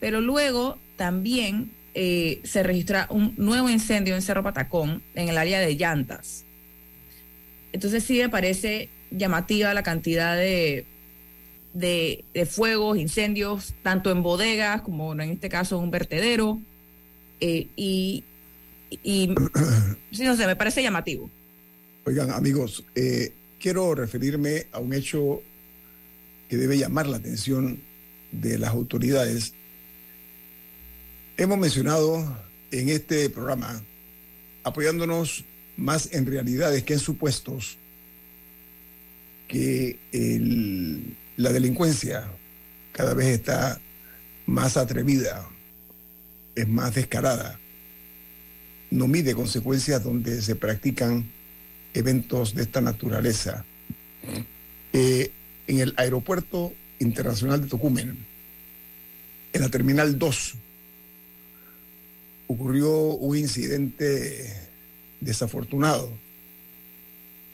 pero 0.00 0.20
luego 0.20 0.78
también 0.96 1.72
eh, 1.94 2.40
se 2.44 2.62
registra 2.62 3.06
un 3.10 3.34
nuevo 3.36 3.68
incendio 3.70 4.14
en 4.14 4.22
Cerro 4.22 4.42
Patacón, 4.42 5.02
en 5.14 5.28
el 5.28 5.38
área 5.38 5.60
de 5.60 5.74
llantas. 5.76 6.44
Entonces 7.72 8.04
sí 8.04 8.18
me 8.18 8.28
parece 8.28 8.90
llamativa 9.10 9.72
la 9.74 9.82
cantidad 9.82 10.36
de, 10.36 10.86
de, 11.72 12.24
de 12.34 12.46
fuegos, 12.46 12.98
incendios, 12.98 13.74
tanto 13.82 14.10
en 14.10 14.22
bodegas 14.22 14.82
como 14.82 15.12
en 15.14 15.20
este 15.22 15.48
caso 15.48 15.76
en 15.78 15.84
un 15.84 15.90
vertedero. 15.90 16.60
eh, 17.40 17.68
y, 17.76 18.24
y 19.02 19.34
sí, 20.12 20.24
no 20.24 20.36
sé, 20.36 20.46
me 20.46 20.56
parece 20.56 20.82
llamativo. 20.82 21.30
Oigan, 22.04 22.30
amigos, 22.30 22.84
eh, 22.94 23.32
quiero 23.58 23.94
referirme 23.94 24.66
a 24.72 24.80
un 24.80 24.92
hecho 24.92 25.42
que 26.52 26.58
debe 26.58 26.76
llamar 26.76 27.06
la 27.06 27.16
atención 27.16 27.80
de 28.30 28.58
las 28.58 28.68
autoridades. 28.68 29.54
Hemos 31.38 31.56
mencionado 31.56 32.22
en 32.70 32.90
este 32.90 33.30
programa, 33.30 33.82
apoyándonos 34.62 35.46
más 35.78 36.12
en 36.12 36.26
realidades 36.26 36.82
que 36.82 36.92
en 36.92 36.98
supuestos, 36.98 37.78
que 39.48 39.98
la 41.38 41.52
delincuencia 41.52 42.30
cada 42.92 43.14
vez 43.14 43.28
está 43.28 43.80
más 44.44 44.76
atrevida, 44.76 45.48
es 46.54 46.68
más 46.68 46.94
descarada, 46.94 47.58
no 48.90 49.08
mide 49.08 49.34
consecuencias 49.34 50.04
donde 50.04 50.42
se 50.42 50.54
practican 50.54 51.32
eventos 51.94 52.54
de 52.54 52.64
esta 52.64 52.82
naturaleza. 52.82 53.64
Eh, 54.92 55.32
en 55.72 55.80
el 55.80 55.94
Aeropuerto 55.96 56.74
Internacional 56.98 57.62
de 57.62 57.68
Tocumen, 57.68 58.18
en 59.54 59.60
la 59.60 59.70
Terminal 59.70 60.18
2, 60.18 60.54
ocurrió 62.46 62.90
un 62.90 63.38
incidente 63.38 64.54
desafortunado. 65.20 66.12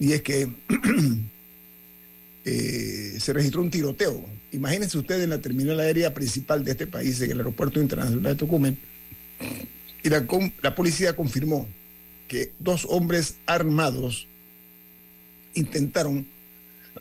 Y 0.01 0.15
es 0.15 0.23
que 0.23 0.49
eh, 2.45 3.17
se 3.21 3.33
registró 3.33 3.63
un 3.63 3.71
tiroteo. 3.71 4.25
Imagínense 4.51 4.99
ustedes 4.99 5.23
en 5.23 5.31
la 5.31 5.41
terminal 5.41 5.79
aérea 5.79 6.13
principal 6.13 6.65
de 6.65 6.73
este 6.73 6.89
país, 6.89 7.21
en 7.21 7.31
el 7.31 7.39
Aeropuerto 7.39 7.81
Internacional 7.81 8.23
de 8.23 8.35
Tocumen, 8.35 8.79
y 10.03 10.09
la, 10.09 10.27
la 10.63 10.75
policía 10.75 11.15
confirmó 11.15 11.69
que 12.27 12.53
dos 12.59 12.85
hombres 12.91 13.37
armados 13.47 14.27
intentaron 15.55 16.27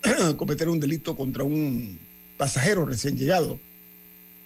cometer 0.37 0.69
un 0.69 0.79
delito 0.79 1.15
contra 1.15 1.43
un 1.43 1.99
pasajero 2.37 2.85
recién 2.85 3.17
llegado. 3.17 3.59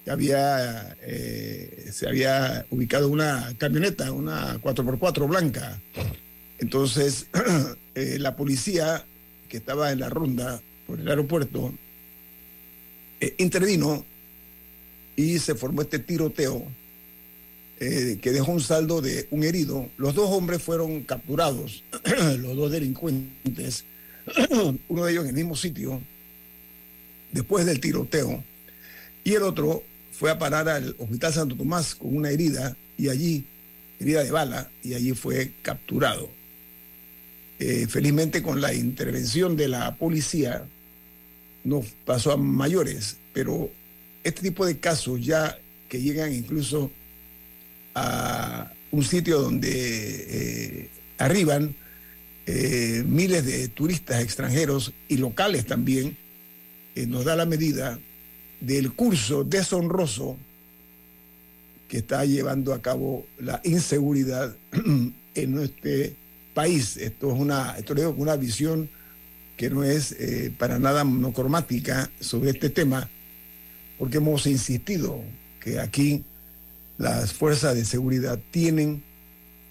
Eh, 0.05 1.89
se 1.91 2.07
había 2.07 2.65
ubicado 2.69 3.07
una 3.07 3.53
camioneta, 3.57 4.11
una 4.11 4.59
4x4 4.59 5.27
blanca. 5.27 5.79
Entonces, 6.59 7.27
eh, 7.95 8.17
la 8.19 8.35
policía 8.35 9.05
que 9.47 9.57
estaba 9.57 9.91
en 9.91 9.99
la 9.99 10.09
ronda 10.09 10.61
por 10.87 10.99
el 10.99 11.07
aeropuerto 11.07 11.73
eh, 13.19 13.35
intervino 13.37 14.05
y 15.15 15.39
se 15.39 15.55
formó 15.55 15.81
este 15.81 15.99
tiroteo 15.99 16.65
que 17.79 18.31
dejó 18.31 18.51
un 18.51 18.61
saldo 18.61 19.01
de 19.01 19.27
un 19.31 19.43
herido. 19.43 19.89
Los 19.97 20.13
dos 20.13 20.29
hombres 20.29 20.61
fueron 20.61 21.01
capturados, 21.01 21.83
los 22.37 22.55
dos 22.55 22.71
delincuentes, 22.71 23.85
uno 24.87 25.05
de 25.05 25.11
ellos 25.11 25.23
en 25.23 25.29
el 25.29 25.35
mismo 25.35 25.55
sitio, 25.55 26.01
después 27.31 27.65
del 27.65 27.79
tiroteo, 27.79 28.43
y 29.23 29.33
el 29.33 29.43
otro 29.43 29.83
fue 30.11 30.31
a 30.31 30.39
parar 30.39 30.69
al 30.69 30.95
Hospital 30.99 31.33
Santo 31.33 31.55
Tomás 31.55 31.95
con 31.95 32.15
una 32.15 32.29
herida 32.29 32.75
y 32.97 33.09
allí, 33.09 33.45
herida 33.99 34.23
de 34.23 34.31
bala, 34.31 34.69
y 34.83 34.93
allí 34.93 35.13
fue 35.13 35.51
capturado. 35.61 36.29
Eh, 37.59 37.87
felizmente 37.87 38.41
con 38.41 38.59
la 38.59 38.73
intervención 38.73 39.55
de 39.55 39.67
la 39.67 39.95
policía 39.95 40.65
no 41.63 41.83
pasó 42.05 42.31
a 42.31 42.37
mayores, 42.37 43.17
pero 43.33 43.71
este 44.23 44.41
tipo 44.41 44.65
de 44.65 44.79
casos 44.79 45.23
ya 45.23 45.57
que 45.87 46.01
llegan 46.01 46.33
incluso 46.33 46.91
a 47.93 48.71
un 48.91 49.03
sitio 49.03 49.41
donde 49.41 49.69
eh, 49.69 50.89
arriban 51.17 51.75
eh, 52.45 53.03
miles 53.05 53.45
de 53.45 53.67
turistas 53.67 54.21
extranjeros 54.23 54.93
y 55.07 55.17
locales 55.17 55.65
también, 55.65 56.17
eh, 56.95 57.05
nos 57.05 57.25
da 57.25 57.35
la 57.35 57.45
medida 57.45 57.99
del 58.59 58.93
curso 58.93 59.43
deshonroso 59.43 60.37
que 61.87 61.97
está 61.97 62.25
llevando 62.25 62.73
a 62.73 62.81
cabo 62.81 63.25
la 63.37 63.61
inseguridad 63.63 64.55
en 65.35 65.51
nuestro 65.53 65.91
país. 66.53 66.97
Esto 66.97 67.33
es 67.33 67.39
una, 67.39 67.75
esto 67.77 67.93
digo 67.93 68.15
una 68.17 68.35
visión 68.35 68.89
que 69.57 69.69
no 69.69 69.83
es 69.83 70.13
eh, 70.13 70.53
para 70.57 70.79
nada 70.79 71.03
monocromática 71.03 72.09
sobre 72.19 72.51
este 72.51 72.69
tema, 72.69 73.09
porque 73.99 74.17
hemos 74.17 74.47
insistido 74.47 75.21
que 75.59 75.79
aquí 75.79 76.23
las 76.97 77.33
fuerzas 77.33 77.75
de 77.75 77.85
seguridad 77.85 78.39
tienen 78.51 79.03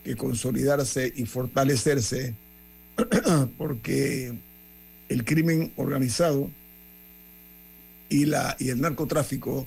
que 0.04 0.16
consolidarse 0.16 1.12
y 1.14 1.26
fortalecerse 1.26 2.34
porque 3.58 4.32
el 5.08 5.24
crimen 5.24 5.72
organizado 5.76 6.50
y, 8.08 8.26
la, 8.26 8.56
y 8.58 8.70
el 8.70 8.80
narcotráfico 8.80 9.66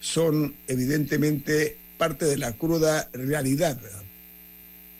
son 0.00 0.54
evidentemente 0.66 1.76
parte 1.96 2.24
de 2.24 2.38
la 2.38 2.52
cruda 2.52 3.10
realidad. 3.12 3.78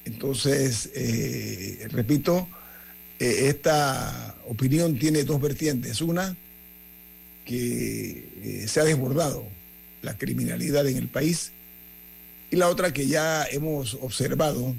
Entonces, 0.05 0.91
eh, 0.95 1.87
repito, 1.91 2.49
eh, 3.19 3.49
esta 3.49 4.37
opinión 4.47 4.99
tiene 4.99 5.25
dos 5.25 5.41
vertientes. 5.41 6.01
Una, 6.01 6.37
que 7.45 8.29
eh, 8.43 8.69
se 8.69 8.81
ha 8.81 8.85
desbordado 8.85 9.47
la 10.03 10.17
criminalidad 10.17 10.87
en 10.87 10.97
el 10.97 11.09
país 11.09 11.53
y 12.51 12.57
la 12.57 12.69
otra 12.69 12.93
que 12.93 13.07
ya 13.07 13.45
hemos 13.45 13.95
observado 13.95 14.75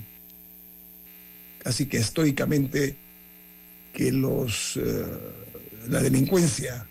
casi 1.59 1.85
que 1.85 1.97
estoicamente 1.97 2.95
que 3.93 4.11
los 4.11 4.77
eh, 4.77 5.05
la 5.87 6.01
delincuencia 6.01 6.87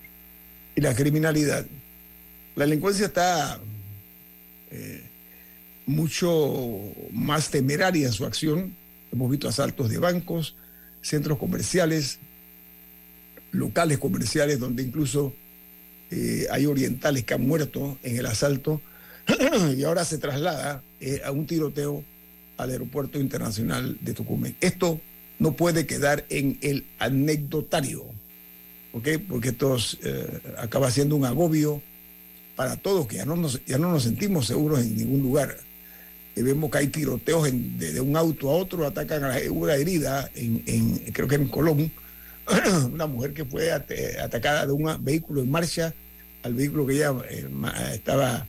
y 0.74 0.80
la 0.80 0.94
criminalidad 0.94 1.66
la 2.58 2.64
delincuencia 2.64 3.06
está 3.06 3.60
eh, 4.72 5.02
mucho 5.86 6.92
más 7.12 7.50
temeraria 7.50 8.08
en 8.08 8.12
su 8.12 8.26
acción. 8.26 8.74
Hemos 9.12 9.30
visto 9.30 9.48
asaltos 9.48 9.88
de 9.88 9.98
bancos 9.98 10.56
centros 11.00 11.38
comerciales 11.38 12.18
locales 13.52 13.98
comerciales 13.98 14.58
donde 14.58 14.82
incluso 14.82 15.32
eh, 16.10 16.46
hay 16.50 16.66
orientales 16.66 17.22
que 17.22 17.34
han 17.34 17.46
muerto 17.46 17.96
en 18.02 18.16
el 18.16 18.26
asalto. 18.26 18.82
Y 19.76 19.84
ahora 19.84 20.04
se 20.04 20.18
traslada 20.18 20.82
a 21.24 21.30
un 21.30 21.46
tiroteo 21.46 22.02
al 22.58 22.70
aeropuerto 22.70 23.18
internacional 23.18 23.96
de 24.00 24.12
Tucumán. 24.12 24.54
Esto 24.60 25.00
no 25.38 25.52
puede 25.52 25.86
quedar 25.86 26.26
en 26.28 26.58
el 26.60 26.84
anecdotario, 26.98 28.04
¿ok? 28.92 29.08
Porque 29.28 29.48
esto 29.50 29.76
eh, 30.02 30.40
acaba 30.58 30.90
siendo 30.90 31.16
un 31.16 31.24
agobio 31.24 31.80
para 32.56 32.76
todos, 32.76 33.06
que 33.06 33.16
ya 33.16 33.24
no 33.24 33.36
nos, 33.36 33.64
ya 33.64 33.78
no 33.78 33.90
nos 33.92 34.02
sentimos 34.02 34.46
seguros 34.46 34.80
en 34.80 34.96
ningún 34.96 35.22
lugar. 35.22 35.56
Y 36.34 36.42
vemos 36.42 36.70
que 36.70 36.78
hay 36.78 36.86
tiroteos 36.88 37.48
de, 37.52 38.00
un 38.00 38.16
auto 38.16 38.50
a 38.50 38.54
otro, 38.54 38.86
atacan 38.86 39.24
a 39.24 39.36
una 39.50 39.74
herida, 39.74 40.28
en, 40.34 40.62
en- 40.66 40.98
creo 41.12 41.28
que 41.28 41.36
en 41.36 41.48
Colón, 41.48 41.92
una 42.92 43.06
mujer 43.06 43.32
que 43.32 43.44
fue 43.44 43.70
atacada 43.72 44.66
de 44.66 44.72
un 44.72 45.04
vehículo 45.04 45.42
en 45.42 45.50
marcha 45.50 45.94
al 46.42 46.54
vehículo 46.54 46.86
que 46.86 46.94
ella 46.94 47.14
eh, 47.30 47.48
estaba 47.94 48.46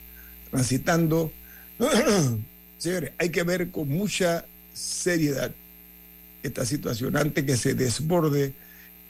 transitando. 0.50 1.32
Señores, 2.80 3.12
hay 3.18 3.28
que 3.28 3.42
ver 3.42 3.70
con 3.70 3.88
mucha 3.88 4.46
seriedad 4.72 5.52
esta 6.42 6.64
situación 6.64 7.14
antes 7.14 7.44
que 7.44 7.58
se 7.58 7.74
desborde 7.74 8.54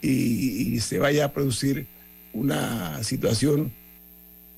y, 0.02 0.80
se 0.80 0.98
vaya 0.98 1.26
a 1.26 1.32
producir 1.32 1.86
una 2.32 3.00
situación 3.04 3.70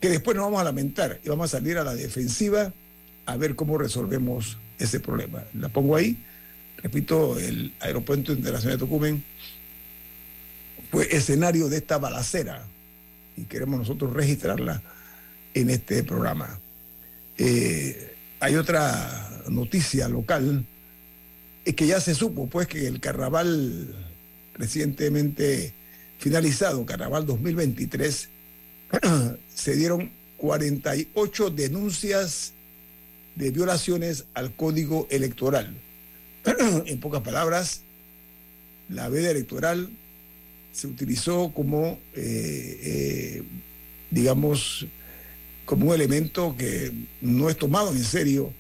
que 0.01 0.09
después 0.09 0.35
nos 0.35 0.47
vamos 0.47 0.63
a 0.63 0.65
lamentar 0.65 1.21
y 1.23 1.29
vamos 1.29 1.53
a 1.53 1.59
salir 1.59 1.77
a 1.77 1.85
la 1.85 1.95
defensiva 1.95 2.73
a 3.27 3.37
ver 3.37 3.55
cómo 3.55 3.77
resolvemos 3.77 4.57
ese 4.79 4.99
problema. 4.99 5.45
La 5.53 5.69
pongo 5.69 5.95
ahí. 5.95 6.17
Repito, 6.79 7.39
el 7.39 7.75
Aeropuerto 7.81 8.33
Internacional 8.33 8.79
de 8.79 8.85
Tocumen 8.87 9.25
fue 10.91 11.15
escenario 11.15 11.69
de 11.69 11.77
esta 11.77 11.99
balacera 11.99 12.65
y 13.37 13.43
queremos 13.43 13.79
nosotros 13.79 14.15
registrarla 14.15 14.83
en 15.53 15.69
este 15.69 16.03
programa. 16.03 16.59
Eh, 17.37 18.12
hay 18.43 18.57
otra 18.57 19.45
noticia 19.49 20.09
local, 20.09 20.67
es 21.65 21.75
que 21.77 21.87
ya 21.87 22.01
se 22.01 22.13
supo 22.13 22.49
pues 22.49 22.67
que 22.67 22.89
el 22.89 22.99
carnaval 22.99 23.95
recientemente 24.55 25.73
finalizado, 26.19 26.85
carnaval 26.85 27.25
2023, 27.25 28.29
se 29.55 29.77
dieron 29.77 30.11
48 30.39 31.51
denuncias 31.51 32.53
de 33.37 33.53
violaciones 33.53 34.25
al 34.35 34.53
código 34.57 35.07
electoral. 35.09 35.77
en 36.87 36.99
pocas 36.99 37.23
palabras, 37.23 37.83
la 38.89 39.09
veda 39.09 39.31
electoral 39.31 39.89
se 40.73 40.89
utilizó 40.89 41.53
como, 41.55 42.01
eh, 42.17 42.81
eh, 42.83 43.43
digamos, 44.11 44.89
como 45.65 45.89
un 45.89 45.95
elemento 45.95 46.55
que 46.57 46.93
no 47.21 47.49
es 47.51 47.57
tomado 47.57 47.91
en 47.91 48.03
serio 48.03 48.53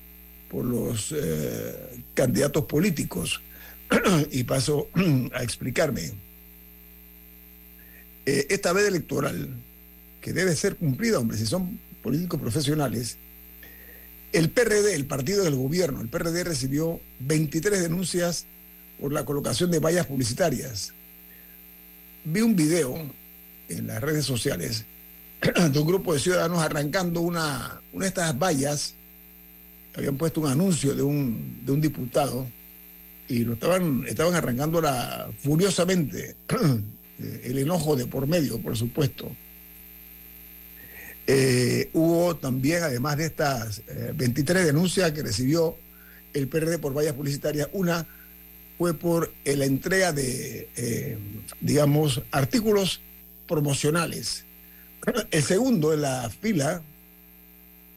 por 0.50 0.64
los 0.64 1.12
eh, 1.16 2.04
candidatos 2.14 2.64
políticos. 2.64 3.40
y 4.30 4.44
paso 4.44 4.88
a 5.34 5.42
explicarme. 5.42 6.12
Eh, 8.26 8.46
esta 8.50 8.72
veda 8.72 8.88
electoral, 8.88 9.48
que 10.20 10.32
debe 10.32 10.54
ser 10.54 10.76
cumplida, 10.76 11.18
hombre, 11.18 11.36
si 11.36 11.46
son 11.46 11.78
políticos 12.02 12.40
profesionales, 12.40 13.16
el 14.32 14.50
PRD, 14.50 14.94
el 14.94 15.06
partido 15.06 15.44
del 15.44 15.56
gobierno, 15.56 16.00
el 16.00 16.08
PRD 16.08 16.44
recibió 16.44 17.00
23 17.20 17.82
denuncias 17.82 18.46
por 19.00 19.12
la 19.12 19.24
colocación 19.24 19.70
de 19.70 19.78
vallas 19.78 20.06
publicitarias. 20.06 20.94
Vi 22.24 22.40
un 22.40 22.56
video 22.56 23.10
en 23.68 23.86
las 23.86 24.00
redes 24.00 24.24
sociales 24.24 24.86
de 25.72 25.78
un 25.78 25.86
grupo 25.86 26.14
de 26.14 26.20
ciudadanos 26.20 26.62
arrancando 26.62 27.20
una, 27.20 27.80
una 27.92 28.04
de 28.04 28.08
estas 28.08 28.38
vallas. 28.38 28.94
Habían 29.94 30.16
puesto 30.16 30.40
un 30.40 30.50
anuncio 30.50 30.94
de 30.94 31.02
un, 31.02 31.60
de 31.64 31.72
un 31.72 31.80
diputado 31.80 32.46
y 33.28 33.40
lo 33.40 33.54
estaban, 33.54 34.04
estaban 34.06 34.34
arrancándola 34.34 35.30
furiosamente. 35.38 36.36
El 37.44 37.58
enojo 37.58 37.94
de 37.94 38.06
por 38.06 38.26
medio, 38.26 38.60
por 38.60 38.76
supuesto. 38.76 39.30
Eh, 41.26 41.90
hubo 41.92 42.36
también, 42.36 42.82
además 42.82 43.16
de 43.16 43.26
estas 43.26 43.82
eh, 43.86 44.12
23 44.14 44.66
denuncias 44.66 45.12
que 45.12 45.22
recibió 45.22 45.76
el 46.32 46.48
PRD 46.48 46.78
por 46.78 46.96
vallas 46.96 47.12
publicitarias, 47.12 47.68
una 47.72 48.06
fue 48.76 48.94
por 48.94 49.32
eh, 49.44 49.56
la 49.56 49.66
entrega 49.66 50.12
de, 50.12 50.68
eh, 50.74 51.18
digamos, 51.60 52.22
artículos 52.32 53.00
promocionales. 53.46 54.44
El 55.30 55.42
segundo 55.42 55.92
en 55.92 56.02
la 56.02 56.30
fila, 56.30 56.80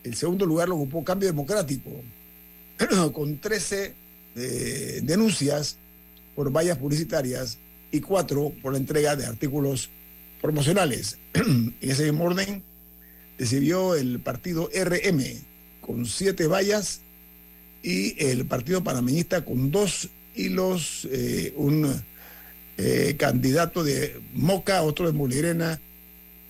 el 0.03 0.15
segundo 0.15 0.45
lugar 0.45 0.69
lo 0.69 0.75
ocupó 0.75 1.03
Cambio 1.03 1.29
Democrático, 1.29 1.91
con 3.13 3.37
13 3.37 3.93
eh, 4.35 5.01
denuncias 5.03 5.77
por 6.35 6.51
vallas 6.51 6.77
publicitarias 6.77 7.59
y 7.91 8.01
cuatro 8.01 8.51
por 8.61 8.73
la 8.73 8.79
entrega 8.79 9.15
de 9.15 9.25
artículos 9.25 9.89
promocionales. 10.41 11.19
en 11.33 11.75
ese 11.79 12.05
mismo 12.05 12.25
orden, 12.25 12.63
recibió 13.37 13.95
el 13.95 14.19
partido 14.19 14.69
RM 14.73 15.21
con 15.81 16.07
siete 16.07 16.47
vallas 16.47 17.01
y 17.83 18.15
el 18.23 18.47
partido 18.47 18.83
panameñista 18.83 19.45
con 19.45 19.69
dos 19.69 20.09
y 20.33 20.49
los 20.49 21.07
eh, 21.11 21.53
un 21.55 22.03
eh, 22.77 23.15
candidato 23.17 23.83
de 23.83 24.19
Moca, 24.33 24.81
otro 24.81 25.05
de 25.05 25.13
Molirena 25.13 25.79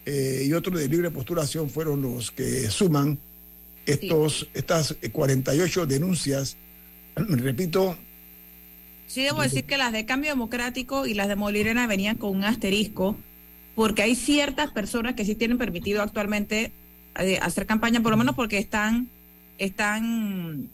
eh, 0.06 0.44
y 0.46 0.54
otro 0.54 0.78
de 0.78 0.88
libre 0.88 1.12
postulación 1.12 1.70
fueron 1.70 2.02
los 2.02 2.32
que 2.32 2.70
suman 2.70 3.20
estos, 3.86 4.48
estas 4.54 4.96
48 5.12 5.86
denuncias. 5.86 6.58
Repito, 7.16 7.98
Sí, 9.08 9.24
debo 9.24 9.42
decir 9.42 9.66
que 9.66 9.78
las 9.78 9.92
de 9.92 10.06
Cambio 10.06 10.32
Democrático 10.32 11.06
y 11.06 11.14
las 11.14 11.28
de 11.28 11.36
Molirena 11.36 11.86
venían 11.88 12.18
con 12.18 12.36
un 12.36 12.44
asterisco, 12.44 13.16
porque 13.76 14.02
hay 14.02 14.16
ciertas 14.16 14.72
personas 14.72 15.14
que 15.14 15.26
sí 15.26 15.36
tienen 15.36 15.58
permitido 15.58 16.02
actualmente 16.02 16.72
eh, 17.20 17.38
hacer 17.42 17.66
campaña, 17.66 18.02
por 18.02 18.12
lo 18.12 18.18
menos 18.18 18.36
porque 18.36 18.58
están, 18.58 19.08
están 19.58 20.70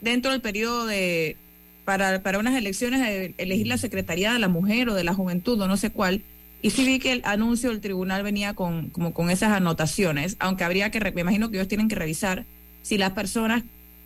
dentro 0.00 0.32
del 0.32 0.40
periodo 0.40 0.86
de 0.86 1.36
para, 1.84 2.22
para 2.22 2.38
unas 2.38 2.54
elecciones 2.54 3.00
de 3.00 3.34
elegir 3.38 3.66
la 3.66 3.78
Secretaría 3.78 4.32
de 4.32 4.38
la 4.38 4.48
Mujer 4.48 4.90
o 4.90 4.94
de 4.94 5.04
la 5.04 5.14
Juventud 5.14 5.58
o 5.60 5.68
no 5.68 5.76
sé 5.76 5.90
cuál. 5.90 6.22
Y 6.60 6.70
sí 6.70 6.84
vi 6.84 6.98
que 6.98 7.12
el 7.12 7.22
anuncio 7.24 7.70
del 7.70 7.80
tribunal 7.80 8.22
venía 8.22 8.54
con, 8.54 8.90
como 8.90 9.14
con 9.14 9.30
esas 9.30 9.52
anotaciones, 9.52 10.36
aunque 10.40 10.64
habría 10.64 10.90
que, 10.90 11.00
me 11.12 11.20
imagino 11.20 11.50
que 11.50 11.56
ellos 11.56 11.68
tienen 11.68 11.88
que 11.88 11.94
revisar 11.94 12.46
si 12.82 12.98
las 12.98 13.12
personas 13.12 13.62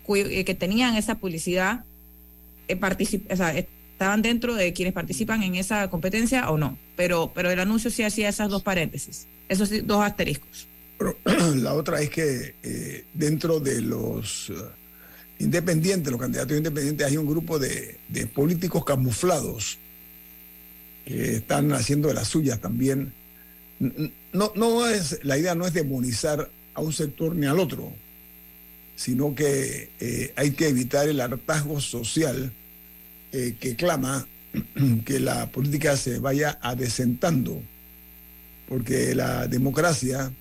eh, 0.07 0.45
que 0.45 0.53
tenían 0.53 0.95
esa 0.95 1.15
publicidad 1.15 1.83
eh, 2.67 3.67
estaban 3.91 4.21
dentro 4.21 4.53
de 4.53 4.73
quienes 4.73 4.93
participan 4.93 5.41
en 5.41 5.55
esa 5.55 5.89
competencia 5.89 6.49
o 6.51 6.57
no. 6.57 6.77
Pero, 6.95 7.31
pero 7.33 7.49
el 7.49 7.59
anuncio 7.59 7.89
sí 7.89 8.03
hacía 8.03 8.29
esas 8.29 8.49
dos 8.49 8.61
paréntesis, 8.61 9.27
esos 9.49 9.71
dos 9.87 10.03
asteriscos. 10.03 10.67
La 11.55 11.73
otra 11.73 12.01
es 12.01 12.11
que 12.11 12.55
eh, 12.61 13.05
dentro 13.15 13.59
de 13.59 13.81
los 13.81 14.51
independientes, 15.39 16.11
los 16.11 16.21
candidatos 16.21 16.55
independientes, 16.55 17.07
hay 17.07 17.17
un 17.17 17.25
grupo 17.25 17.57
de 17.57 17.97
políticos 18.35 18.85
camuflados 18.85 19.79
que 21.05 21.35
están 21.35 21.71
haciendo 21.73 22.07
de 22.07 22.13
las 22.13 22.27
suyas 22.27 22.59
también. 22.59 23.13
No, 24.31 24.51
no 24.55 24.87
es, 24.87 25.19
la 25.23 25.37
idea 25.37 25.55
no 25.55 25.65
es 25.65 25.73
demonizar 25.73 26.49
a 26.73 26.81
un 26.81 26.93
sector 26.93 27.35
ni 27.35 27.45
al 27.45 27.59
otro, 27.59 27.93
sino 28.95 29.35
que 29.35 29.89
eh, 29.99 30.33
hay 30.35 30.51
que 30.51 30.67
evitar 30.67 31.07
el 31.07 31.19
hartazgo 31.19 31.81
social 31.81 32.51
eh, 33.31 33.55
que 33.59 33.75
clama 33.75 34.27
que 35.05 35.19
la 35.19 35.51
política 35.51 35.97
se 35.97 36.19
vaya 36.19 36.57
adesentando, 36.61 37.61
porque 38.67 39.15
la 39.15 39.47
democracia 39.47 40.31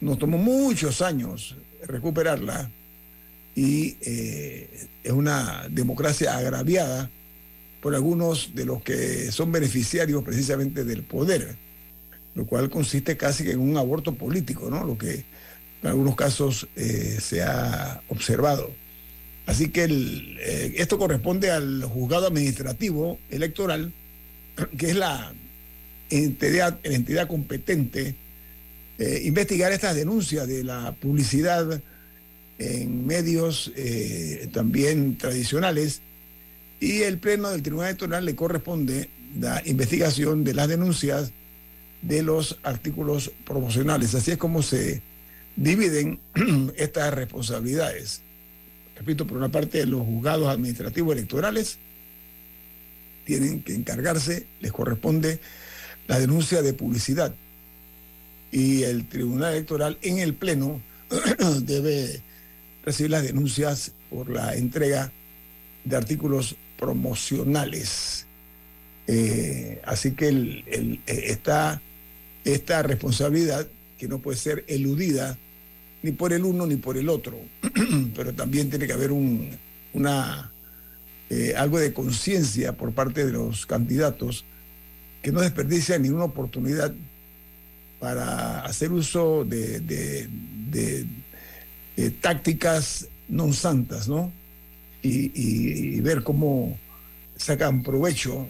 nos 0.00 0.18
tomó 0.18 0.38
muchos 0.38 1.00
años 1.00 1.56
recuperarla 1.86 2.70
y 3.54 3.96
eh, 4.00 4.88
es 5.04 5.12
una 5.12 5.68
democracia 5.70 6.36
agraviada 6.36 7.10
por 7.82 7.96
algunos 7.96 8.54
de 8.54 8.64
los 8.64 8.80
que 8.80 9.32
son 9.32 9.50
beneficiarios 9.50 10.22
precisamente 10.22 10.84
del 10.84 11.02
poder, 11.02 11.56
lo 12.36 12.46
cual 12.46 12.70
consiste 12.70 13.16
casi 13.16 13.50
en 13.50 13.58
un 13.58 13.76
aborto 13.76 14.14
político, 14.14 14.70
¿no? 14.70 14.84
Lo 14.84 14.96
que 14.96 15.24
en 15.82 15.88
algunos 15.88 16.14
casos 16.14 16.68
eh, 16.76 17.18
se 17.20 17.42
ha 17.42 18.00
observado. 18.08 18.70
Así 19.46 19.70
que 19.70 19.88
eh, 19.90 20.74
esto 20.76 20.96
corresponde 20.96 21.50
al 21.50 21.82
juzgado 21.82 22.28
administrativo 22.28 23.18
electoral, 23.30 23.92
que 24.78 24.90
es 24.90 24.96
la 24.96 25.34
entidad, 26.08 26.78
la 26.84 26.94
entidad 26.94 27.26
competente 27.26 28.14
eh, 29.00 29.22
investigar 29.24 29.72
estas 29.72 29.96
denuncias 29.96 30.46
de 30.46 30.62
la 30.62 30.92
publicidad 30.92 31.82
en 32.58 33.06
medios 33.06 33.72
también 34.52 35.18
tradicionales 35.18 36.00
y 36.82 37.04
el 37.04 37.18
Pleno 37.18 37.48
del 37.48 37.62
Tribunal 37.62 37.90
Electoral 37.90 38.24
le 38.24 38.34
corresponde 38.34 39.08
la 39.38 39.62
investigación 39.66 40.42
de 40.42 40.52
las 40.52 40.66
denuncias 40.66 41.30
de 42.02 42.24
los 42.24 42.58
artículos 42.64 43.30
promocionales. 43.44 44.16
Así 44.16 44.32
es 44.32 44.36
como 44.36 44.64
se 44.64 45.00
dividen 45.54 46.18
estas 46.76 47.14
responsabilidades. 47.14 48.22
Repito, 48.96 49.28
por 49.28 49.36
una 49.36 49.48
parte, 49.48 49.86
los 49.86 50.04
juzgados 50.04 50.48
administrativos 50.48 51.14
electorales 51.14 51.78
tienen 53.26 53.62
que 53.62 53.76
encargarse, 53.76 54.48
les 54.58 54.72
corresponde 54.72 55.38
la 56.08 56.18
denuncia 56.18 56.62
de 56.62 56.72
publicidad. 56.72 57.32
Y 58.50 58.82
el 58.82 59.08
Tribunal 59.08 59.52
Electoral 59.52 59.98
en 60.02 60.18
el 60.18 60.34
Pleno 60.34 60.82
debe 61.60 62.20
recibir 62.84 63.12
las 63.12 63.22
denuncias 63.22 63.92
por 64.10 64.28
la 64.28 64.56
entrega 64.56 65.12
de 65.84 65.96
artículos 65.96 66.56
promocionales. 66.82 68.26
Eh, 69.06 69.80
así 69.84 70.12
que 70.12 70.26
el, 70.26 70.64
el, 70.66 71.00
eh, 71.06 71.38
esta 72.44 72.82
responsabilidad 72.82 73.68
que 73.96 74.08
no 74.08 74.18
puede 74.18 74.36
ser 74.36 74.64
eludida 74.66 75.38
ni 76.02 76.10
por 76.10 76.32
el 76.32 76.44
uno 76.44 76.66
ni 76.66 76.74
por 76.74 76.98
el 76.98 77.08
otro, 77.08 77.38
pero 78.16 78.32
también 78.32 78.68
tiene 78.68 78.88
que 78.88 78.94
haber 78.94 79.12
eh, 81.30 81.54
algo 81.56 81.78
de 81.78 81.92
conciencia 81.92 82.72
por 82.72 82.90
parte 82.90 83.24
de 83.24 83.30
los 83.30 83.64
candidatos 83.64 84.44
que 85.22 85.30
no 85.30 85.40
desperdician 85.40 86.02
ninguna 86.02 86.24
oportunidad 86.24 86.92
para 88.00 88.64
hacer 88.64 88.90
uso 88.90 89.44
de, 89.44 89.78
de 89.78 91.06
tácticas 92.20 93.06
non 93.28 93.54
santas, 93.54 94.08
¿no? 94.10 94.41
Y, 95.02 96.00
ver 96.00 96.22
cómo 96.22 96.78
sacan 97.36 97.82
provecho 97.82 98.48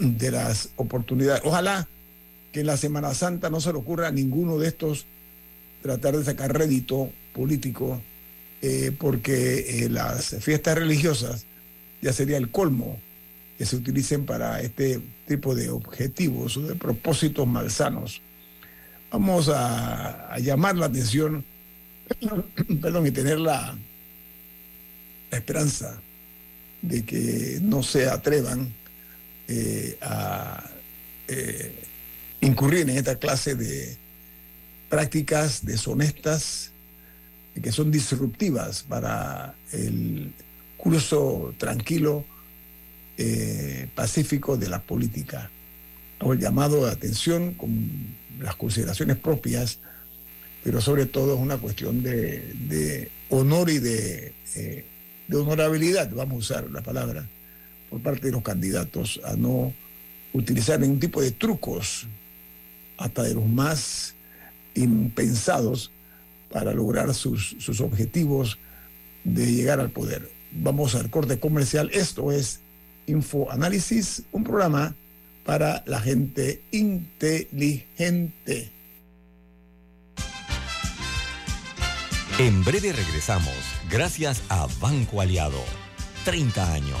de 0.00 0.30
las 0.30 0.70
oportunidades. 0.76 1.42
Ojalá 1.44 1.88
que 2.52 2.60
en 2.60 2.66
la 2.66 2.76
Semana 2.76 3.14
Santa 3.14 3.50
no 3.50 3.60
se 3.60 3.72
le 3.72 3.78
ocurra 3.78 4.08
a 4.08 4.12
ninguno 4.12 4.58
de 4.58 4.68
estos 4.68 5.06
tratar 5.82 6.16
de 6.16 6.24
sacar 6.24 6.56
rédito 6.56 7.10
político, 7.34 8.00
eh, 8.62 8.92
porque 8.98 9.84
eh, 9.84 9.88
las 9.88 10.36
fiestas 10.40 10.76
religiosas 10.78 11.46
ya 12.02 12.12
sería 12.12 12.36
el 12.36 12.50
colmo 12.50 12.98
que 13.56 13.64
se 13.64 13.76
utilicen 13.76 14.26
para 14.26 14.60
este 14.60 15.00
tipo 15.26 15.54
de 15.54 15.70
objetivos 15.70 16.56
o 16.56 16.62
de 16.62 16.74
propósitos 16.74 17.46
malsanos. 17.46 18.20
Vamos 19.10 19.48
a, 19.48 20.32
a 20.32 20.38
llamar 20.38 20.76
la 20.76 20.86
atención, 20.86 21.44
perdón, 22.82 23.06
y 23.06 23.10
tener 23.12 23.38
la, 23.38 23.76
la, 25.30 25.38
esperanza 25.38 26.00
de 26.82 27.04
que 27.04 27.58
no 27.62 27.82
se 27.82 28.08
atrevan 28.08 28.72
eh, 29.48 29.98
a 30.00 30.70
eh, 31.28 31.74
incurrir 32.40 32.88
en 32.88 32.96
esta 32.96 33.16
clase 33.18 33.54
de 33.54 33.96
prácticas 34.88 35.64
deshonestas 35.64 36.72
que 37.62 37.72
son 37.72 37.90
disruptivas 37.90 38.82
para 38.82 39.54
el 39.72 40.32
curso 40.76 41.54
tranquilo, 41.58 42.24
eh, 43.18 43.88
pacífico 43.94 44.56
de 44.56 44.68
la 44.68 44.82
política. 44.82 45.50
Hago 46.18 46.34
el 46.34 46.38
llamado 46.38 46.84
de 46.84 46.92
atención 46.92 47.54
con 47.54 48.16
las 48.38 48.56
consideraciones 48.56 49.16
propias, 49.16 49.78
pero 50.62 50.80
sobre 50.80 51.06
todo 51.06 51.34
es 51.34 51.40
una 51.40 51.56
cuestión 51.56 52.02
de, 52.02 53.10
honor 53.30 53.70
y 53.70 53.78
de, 53.78 54.34
de 55.28 55.36
honorabilidad, 55.36 56.10
vamos 56.10 56.34
a 56.34 56.38
usar 56.38 56.70
la 56.70 56.82
palabra, 56.82 57.28
por 57.90 58.00
parte 58.00 58.26
de 58.26 58.32
los 58.32 58.42
candidatos 58.42 59.20
a 59.24 59.36
no 59.36 59.72
utilizar 60.32 60.80
ningún 60.80 61.00
tipo 61.00 61.20
de 61.20 61.30
trucos 61.30 62.06
hasta 62.98 63.22
de 63.22 63.34
los 63.34 63.46
más 63.46 64.14
impensados 64.74 65.90
para 66.50 66.72
lograr 66.72 67.12
sus, 67.14 67.56
sus 67.58 67.80
objetivos 67.80 68.58
de 69.24 69.52
llegar 69.52 69.80
al 69.80 69.90
poder. 69.90 70.30
Vamos 70.52 70.94
al 70.94 71.10
corte 71.10 71.38
comercial. 71.38 71.90
Esto 71.92 72.30
es 72.32 72.60
Info 73.06 73.50
Análisis, 73.50 74.22
un 74.32 74.44
programa 74.44 74.94
para 75.44 75.82
la 75.86 76.00
gente 76.00 76.62
inteligente. 76.70 77.96
En 82.38 82.62
breve 82.62 82.92
regresamos, 82.92 83.54
gracias 83.90 84.42
a 84.50 84.66
Banco 84.78 85.22
Aliado. 85.22 85.58
30 86.26 86.74
años. 86.74 87.00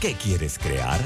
¿Qué 0.00 0.14
quieres 0.14 0.58
crear? 0.58 0.98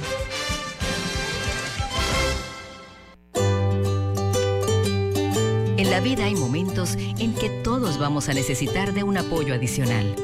En 5.76 5.90
la 5.90 5.98
vida 5.98 6.26
hay 6.26 6.36
momentos 6.36 6.94
en 6.94 7.34
que 7.34 7.50
todos 7.64 7.98
vamos 7.98 8.28
a 8.28 8.34
necesitar 8.34 8.94
de 8.94 9.02
un 9.02 9.18
apoyo 9.18 9.52
adicional. 9.52 10.14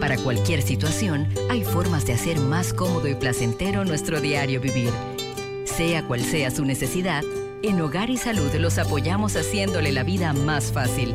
Para 0.00 0.16
cualquier 0.16 0.60
situación, 0.60 1.28
hay 1.48 1.62
formas 1.62 2.04
de 2.04 2.14
hacer 2.14 2.40
más 2.40 2.72
cómodo 2.72 3.06
y 3.06 3.14
placentero 3.14 3.84
nuestro 3.84 4.20
diario 4.20 4.60
vivir. 4.60 4.90
Sea 5.66 6.04
cual 6.08 6.20
sea 6.20 6.50
su 6.50 6.64
necesidad, 6.64 7.22
en 7.62 7.80
Hogar 7.80 8.10
y 8.10 8.16
Salud 8.16 8.52
los 8.56 8.78
apoyamos 8.78 9.36
haciéndole 9.36 9.92
la 9.92 10.02
vida 10.02 10.32
más 10.32 10.72
fácil, 10.72 11.14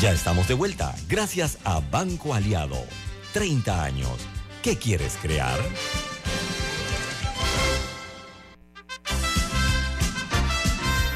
Ya 0.00 0.12
estamos 0.12 0.48
de 0.48 0.54
vuelta, 0.54 0.94
gracias 1.10 1.58
a 1.62 1.80
Banco 1.80 2.32
Aliado. 2.32 2.86
30 3.34 3.84
años. 3.84 4.26
¿Qué 4.62 4.76
quieres 4.76 5.18
crear? 5.20 5.60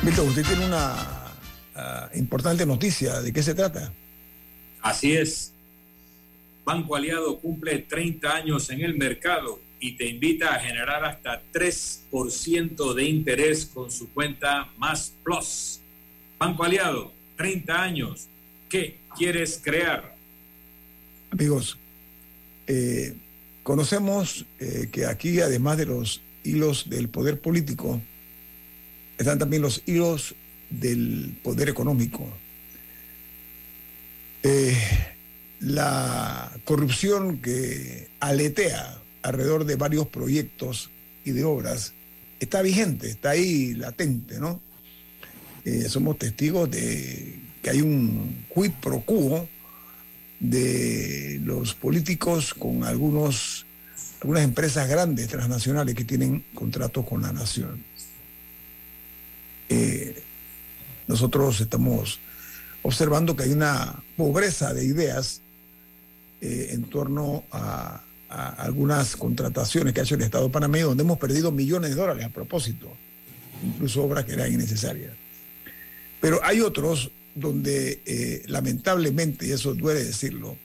Milton, 0.02 0.28
usted 0.28 0.44
tiene 0.44 0.66
una 0.66 1.32
uh, 1.74 2.18
importante 2.18 2.66
noticia. 2.66 3.22
¿De 3.22 3.32
qué 3.32 3.42
se 3.42 3.54
trata? 3.54 3.90
Así 4.82 5.14
es. 5.14 5.54
Banco 6.66 6.94
Aliado 6.94 7.38
cumple 7.40 7.78
30 7.78 8.36
años 8.36 8.68
en 8.68 8.82
el 8.82 8.98
mercado 8.98 9.60
y 9.80 9.92
te 9.92 10.08
invita 10.08 10.54
a 10.54 10.60
generar 10.60 11.06
hasta 11.06 11.42
3% 11.54 12.92
de 12.92 13.04
interés 13.04 13.64
con 13.64 13.90
su 13.90 14.12
cuenta 14.12 14.70
Más 14.76 15.14
Plus. 15.24 15.80
Banco 16.38 16.64
Aliado, 16.64 17.14
30 17.38 17.82
años. 17.82 18.28
¿Qué 18.68 18.98
quieres 19.16 19.60
crear? 19.62 20.14
Amigos, 21.30 21.78
eh, 22.66 23.14
conocemos 23.62 24.46
eh, 24.58 24.88
que 24.92 25.06
aquí, 25.06 25.40
además 25.40 25.78
de 25.78 25.86
los 25.86 26.22
hilos 26.44 26.88
del 26.88 27.08
poder 27.08 27.40
político, 27.40 28.00
están 29.18 29.38
también 29.38 29.62
los 29.62 29.82
hilos 29.86 30.34
del 30.70 31.36
poder 31.42 31.68
económico. 31.68 32.26
Eh, 34.42 34.76
la 35.60 36.52
corrupción 36.64 37.38
que 37.38 38.08
aletea 38.20 39.00
alrededor 39.22 39.64
de 39.64 39.76
varios 39.76 40.06
proyectos 40.08 40.90
y 41.24 41.30
de 41.30 41.44
obras 41.44 41.94
está 42.40 42.60
vigente, 42.60 43.08
está 43.08 43.30
ahí 43.30 43.74
latente, 43.74 44.38
¿no? 44.38 44.60
Somos 45.88 46.18
testigos 46.18 46.70
de 46.70 47.43
que 47.64 47.70
hay 47.70 47.80
un 47.80 48.44
quid 48.54 48.72
pro 48.72 49.00
quo 49.00 49.48
de 50.38 51.40
los 51.42 51.74
políticos 51.74 52.52
con 52.52 52.84
algunos, 52.84 53.64
algunas 54.20 54.44
empresas 54.44 54.86
grandes 54.86 55.28
transnacionales 55.28 55.94
que 55.94 56.04
tienen 56.04 56.44
contratos 56.52 57.06
con 57.06 57.22
la 57.22 57.32
nación. 57.32 57.82
Eh, 59.70 60.22
nosotros 61.06 61.58
estamos 61.62 62.20
observando 62.82 63.34
que 63.34 63.44
hay 63.44 63.52
una 63.52 63.94
pobreza 64.14 64.74
de 64.74 64.84
ideas 64.84 65.40
eh, 66.42 66.68
en 66.72 66.84
torno 66.84 67.44
a, 67.50 68.02
a 68.28 68.48
algunas 68.62 69.16
contrataciones 69.16 69.94
que 69.94 70.00
ha 70.00 70.02
hecho 70.02 70.16
el 70.16 70.20
Estado 70.20 70.52
panameño, 70.52 70.88
donde 70.88 71.02
hemos 71.02 71.18
perdido 71.18 71.50
millones 71.50 71.90
de 71.90 71.96
dólares 71.96 72.26
a 72.26 72.28
propósito, 72.28 72.94
incluso 73.64 74.04
obras 74.04 74.26
que 74.26 74.34
eran 74.34 74.52
innecesarias. 74.52 75.14
Pero 76.20 76.40
hay 76.44 76.60
otros 76.60 77.10
donde 77.34 78.00
eh, 78.06 78.42
lamentablemente, 78.46 79.46
y 79.46 79.52
eso 79.52 79.74
duele 79.74 80.04
decirlo, 80.04 80.56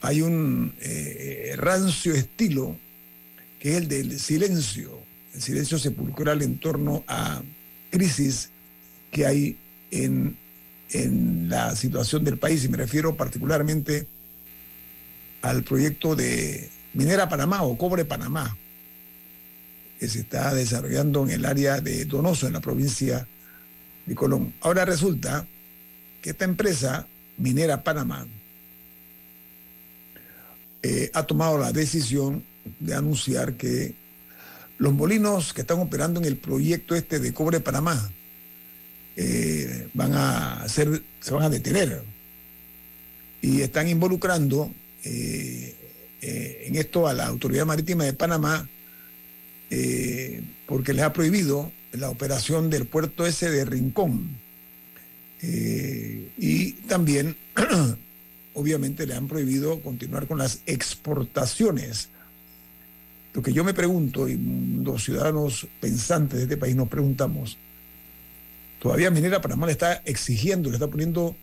hay 0.00 0.22
un 0.22 0.74
eh, 0.80 1.54
rancio 1.56 2.14
estilo 2.14 2.76
que 3.58 3.72
es 3.72 3.76
el 3.76 3.88
del 3.88 4.20
silencio, 4.20 5.00
el 5.34 5.42
silencio 5.42 5.78
sepulcral 5.78 6.42
en 6.42 6.58
torno 6.58 7.04
a 7.06 7.42
crisis 7.90 8.50
que 9.10 9.26
hay 9.26 9.58
en, 9.90 10.36
en 10.90 11.48
la 11.48 11.74
situación 11.76 12.24
del 12.24 12.38
país, 12.38 12.64
y 12.64 12.68
me 12.68 12.76
refiero 12.76 13.16
particularmente 13.16 14.06
al 15.42 15.62
proyecto 15.62 16.16
de 16.16 16.68
Minera 16.94 17.28
Panamá 17.28 17.62
o 17.62 17.76
Cobre 17.76 18.04
Panamá, 18.04 18.56
que 19.98 20.08
se 20.08 20.20
está 20.20 20.54
desarrollando 20.54 21.24
en 21.24 21.30
el 21.30 21.44
área 21.44 21.80
de 21.80 22.04
Donoso, 22.04 22.46
en 22.46 22.52
la 22.52 22.60
provincia 22.60 23.26
de 24.04 24.14
Colón. 24.14 24.54
Ahora 24.60 24.84
resulta 24.84 25.46
esta 26.30 26.44
empresa, 26.44 27.06
Minera 27.38 27.82
Panamá, 27.82 28.26
eh, 30.82 31.10
ha 31.14 31.24
tomado 31.24 31.58
la 31.58 31.72
decisión 31.72 32.44
de 32.78 32.94
anunciar 32.94 33.54
que 33.54 33.94
los 34.78 34.92
molinos 34.92 35.52
que 35.52 35.62
están 35.62 35.80
operando 35.80 36.20
en 36.20 36.26
el 36.26 36.36
proyecto 36.36 36.94
este 36.94 37.18
de 37.18 37.32
Cobre 37.32 37.60
Panamá 37.60 38.10
eh, 39.16 39.88
van 39.94 40.12
a 40.14 40.68
ser, 40.68 41.02
se 41.20 41.32
van 41.32 41.44
a 41.44 41.50
detener 41.50 42.02
y 43.40 43.62
están 43.62 43.88
involucrando 43.88 44.72
eh, 45.02 45.74
en 46.20 46.76
esto 46.76 47.08
a 47.08 47.14
la 47.14 47.26
Autoridad 47.26 47.66
Marítima 47.66 48.04
de 48.04 48.12
Panamá 48.12 48.68
porque 50.66 50.92
les 50.92 51.04
ha 51.04 51.12
prohibido 51.12 51.72
la 51.92 52.10
operación 52.10 52.70
del 52.70 52.86
puerto 52.86 53.26
ese 53.26 53.50
de 53.50 53.64
Rincón. 53.64 54.45
Eh, 55.48 56.32
y 56.38 56.72
también, 56.72 57.36
obviamente, 58.54 59.06
le 59.06 59.14
han 59.14 59.28
prohibido 59.28 59.80
continuar 59.80 60.26
con 60.26 60.38
las 60.38 60.60
exportaciones. 60.66 62.08
Lo 63.32 63.42
que 63.42 63.52
yo 63.52 63.62
me 63.62 63.74
pregunto, 63.74 64.28
y 64.28 64.36
los 64.36 65.04
ciudadanos 65.04 65.68
pensantes 65.80 66.38
de 66.38 66.44
este 66.44 66.56
país 66.56 66.74
nos 66.74 66.88
preguntamos, 66.88 67.58
todavía 68.80 69.10
Minera 69.10 69.40
Panamá 69.40 69.66
le 69.66 69.72
está 69.72 70.02
exigiendo, 70.04 70.70
le 70.70 70.76
está 70.76 70.88
poniendo 70.88 71.36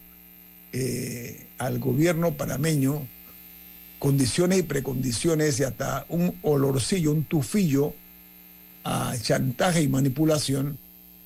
eh, 0.73 1.47
al 1.59 1.79
gobierno 1.79 2.33
panameño 2.33 3.07
condiciones 3.99 4.59
y 4.59 4.63
precondiciones 4.63 5.59
y 5.59 5.63
hasta 5.63 6.05
un 6.09 6.37
olorcillo, 6.41 7.11
un 7.11 7.23
tufillo 7.23 7.93
a 8.83 9.15
chantaje 9.21 9.81
y 9.81 9.87
manipulación 9.87 10.77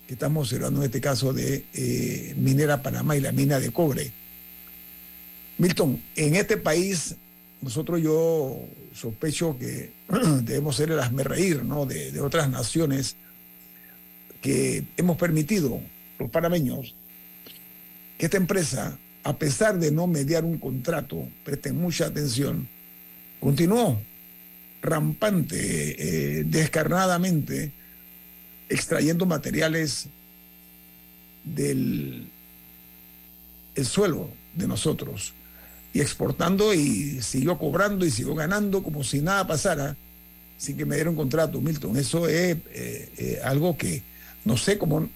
que 0.08 0.14
estamos 0.14 0.48
observando 0.48 0.80
en 0.80 0.86
este 0.86 1.02
caso 1.02 1.34
de 1.34 1.66
eh, 1.74 2.34
Minera 2.38 2.82
Panamá 2.82 3.18
y 3.18 3.22
la 3.22 3.34
mina 3.34 3.60
de 3.60 3.72
cobre. 3.72 4.12
Milton, 5.58 6.02
en 6.16 6.36
este 6.36 6.58
país, 6.58 7.16
nosotros 7.62 8.02
yo 8.02 8.58
sospecho 8.94 9.58
que 9.60 9.92
debemos 10.44 10.78
ser 10.78 10.92
el 10.92 11.26
reír 11.26 11.64
¿no? 11.64 11.86
de, 11.86 12.12
de 12.12 12.22
otras 12.22 12.50
naciones 12.50 13.16
que 14.42 14.86
hemos 14.96 15.18
permitido, 15.18 15.82
los 16.20 16.30
panameños, 16.30 16.96
que 18.18 18.26
esta 18.26 18.38
empresa, 18.38 18.98
a 19.24 19.38
pesar 19.38 19.78
de 19.78 19.92
no 19.92 20.08
mediar 20.08 20.46
un 20.46 20.58
contrato, 20.58 21.28
presten 21.44 21.76
mucha 21.76 22.06
atención, 22.06 22.68
continuó 23.40 24.00
rampante, 24.82 26.40
eh, 26.40 26.44
descarnadamente, 26.46 27.74
extrayendo 28.70 29.26
materiales 29.26 30.08
del 31.44 32.30
el 33.76 33.86
suelo 33.86 34.30
de 34.56 34.68
nosotros 34.68 35.34
y 35.94 36.02
exportando 36.02 36.74
y 36.74 37.22
siguió 37.22 37.58
cobrando 37.58 38.06
y 38.06 38.12
siguió 38.12 38.34
ganando 38.36 38.84
como 38.84 39.04
si 39.04 39.22
nada 39.22 39.46
pasara 39.46 39.96
sin 40.58 40.76
que 40.76 40.86
me 40.86 40.96
diera 40.96 41.10
un 41.10 41.16
contrato, 41.16 41.62
Milton. 41.62 41.96
Eso 41.98 42.28
es 42.28 42.58
eh, 42.72 43.10
eh, 43.18 43.40
algo 43.44 43.78
que 43.78 44.02
no 44.44 44.58
sé 44.58 44.78
cómo, 44.78 45.08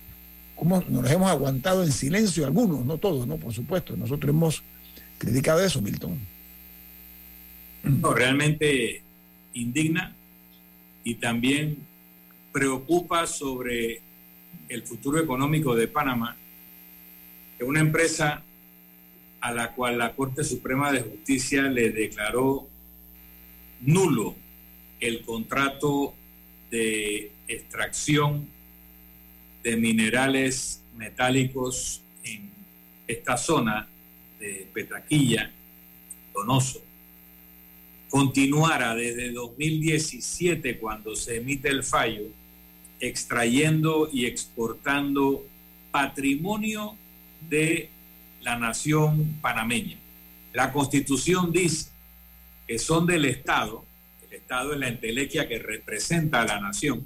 cómo 0.55 0.83
nos 0.87 1.09
hemos 1.09 1.29
aguantado 1.29 1.83
en 1.83 1.91
silencio 1.91 2.45
algunos, 2.45 2.85
no 2.85 2.97
todos, 2.97 3.25
no, 3.25 3.37
por 3.37 3.51
supuesto. 3.51 3.97
Nosotros 3.97 4.29
hemos 4.29 4.63
criticado 5.17 5.63
eso, 5.63 5.81
Milton. 5.81 6.19
No, 7.83 8.13
realmente 8.13 9.01
indigna 9.53 10.15
y 11.03 11.15
también 11.15 11.77
preocupa 12.51 13.25
sobre 13.27 14.01
el 14.69 14.83
futuro 14.83 15.19
económico 15.19 15.75
de 15.75 15.87
Panamá, 15.87 16.35
que 17.57 17.63
una 17.63 17.79
empresa 17.79 18.43
a 19.39 19.51
la 19.51 19.73
cual 19.73 19.97
la 19.97 20.13
Corte 20.15 20.43
Suprema 20.43 20.91
de 20.91 21.01
Justicia 21.01 21.63
le 21.63 21.91
declaró 21.91 22.67
nulo 23.81 24.35
el 24.99 25.21
contrato 25.23 26.13
de 26.69 27.31
extracción 27.47 28.47
de 29.63 29.77
minerales 29.77 30.83
metálicos 30.95 32.01
en 32.23 32.49
esta 33.07 33.35
zona 33.37 33.87
de 34.39 34.67
Petaquilla, 34.73 35.51
Donoso, 36.33 36.81
continuara 38.09 38.95
desde 38.95 39.31
2017, 39.31 40.77
cuando 40.77 41.15
se 41.15 41.37
emite 41.37 41.69
el 41.69 41.83
fallo, 41.83 42.23
extrayendo 43.01 44.09
y 44.13 44.25
exportando 44.25 45.45
patrimonio 45.91 46.95
de 47.49 47.89
la 48.41 48.57
nación 48.57 49.39
panameña. 49.41 49.97
La 50.53 50.71
constitución 50.71 51.51
dice 51.51 51.89
que 52.67 52.79
son 52.79 53.05
del 53.05 53.25
Estado, 53.25 53.83
el 54.29 54.37
Estado 54.37 54.73
es 54.73 54.79
la 54.79 54.87
entelequia 54.87 55.47
que 55.47 55.59
representa 55.59 56.41
a 56.41 56.45
la 56.45 56.61
nación, 56.61 57.03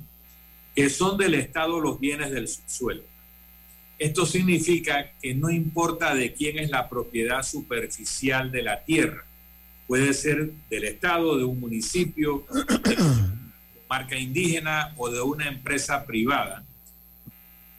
que 0.76 0.90
son 0.90 1.18
del 1.18 1.34
Estado 1.34 1.80
los 1.80 2.00
bienes 2.00 2.32
del 2.32 2.48
subsuelo. 2.48 3.04
Esto 3.98 4.26
significa 4.26 5.14
que 5.22 5.34
no 5.34 5.50
importa 5.50 6.14
de 6.14 6.34
quién 6.34 6.60
es 6.60 6.70
la 6.70 6.90
propiedad 6.90 7.44
superficial 7.44 8.52
de 8.52 8.62
la 8.62 8.84
tierra, 8.84 9.26
puede 9.88 10.14
ser 10.14 10.52
del 10.70 10.84
Estado, 10.84 11.38
de 11.38 11.46
un 11.46 11.60
municipio, 11.60 12.46
marca 13.90 14.18
indígena 14.18 14.94
o 14.98 15.10
de 15.10 15.22
una 15.22 15.48
empresa 15.48 16.06
privada, 16.06 16.64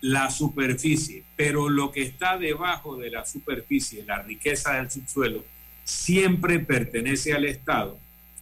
la 0.00 0.30
superficie, 0.30 1.24
pero 1.36 1.68
lo 1.68 1.90
que 1.90 2.02
está 2.02 2.38
debajo 2.38 2.96
de 2.96 3.10
la 3.10 3.24
superficie, 3.24 4.04
la 4.04 4.22
riqueza 4.22 4.74
del 4.74 4.90
subsuelo, 4.90 5.44
siempre 5.84 6.58
pertenece 6.58 7.32
al 7.32 7.44
Estado 7.44 7.98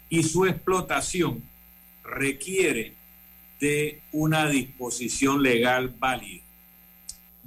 y 0.09 0.23
su 0.23 0.47
explotación 0.47 1.43
requiere 2.03 2.95
de 3.61 4.01
una 4.13 4.49
disposición 4.49 5.43
legal 5.43 5.95
válida. 5.99 6.43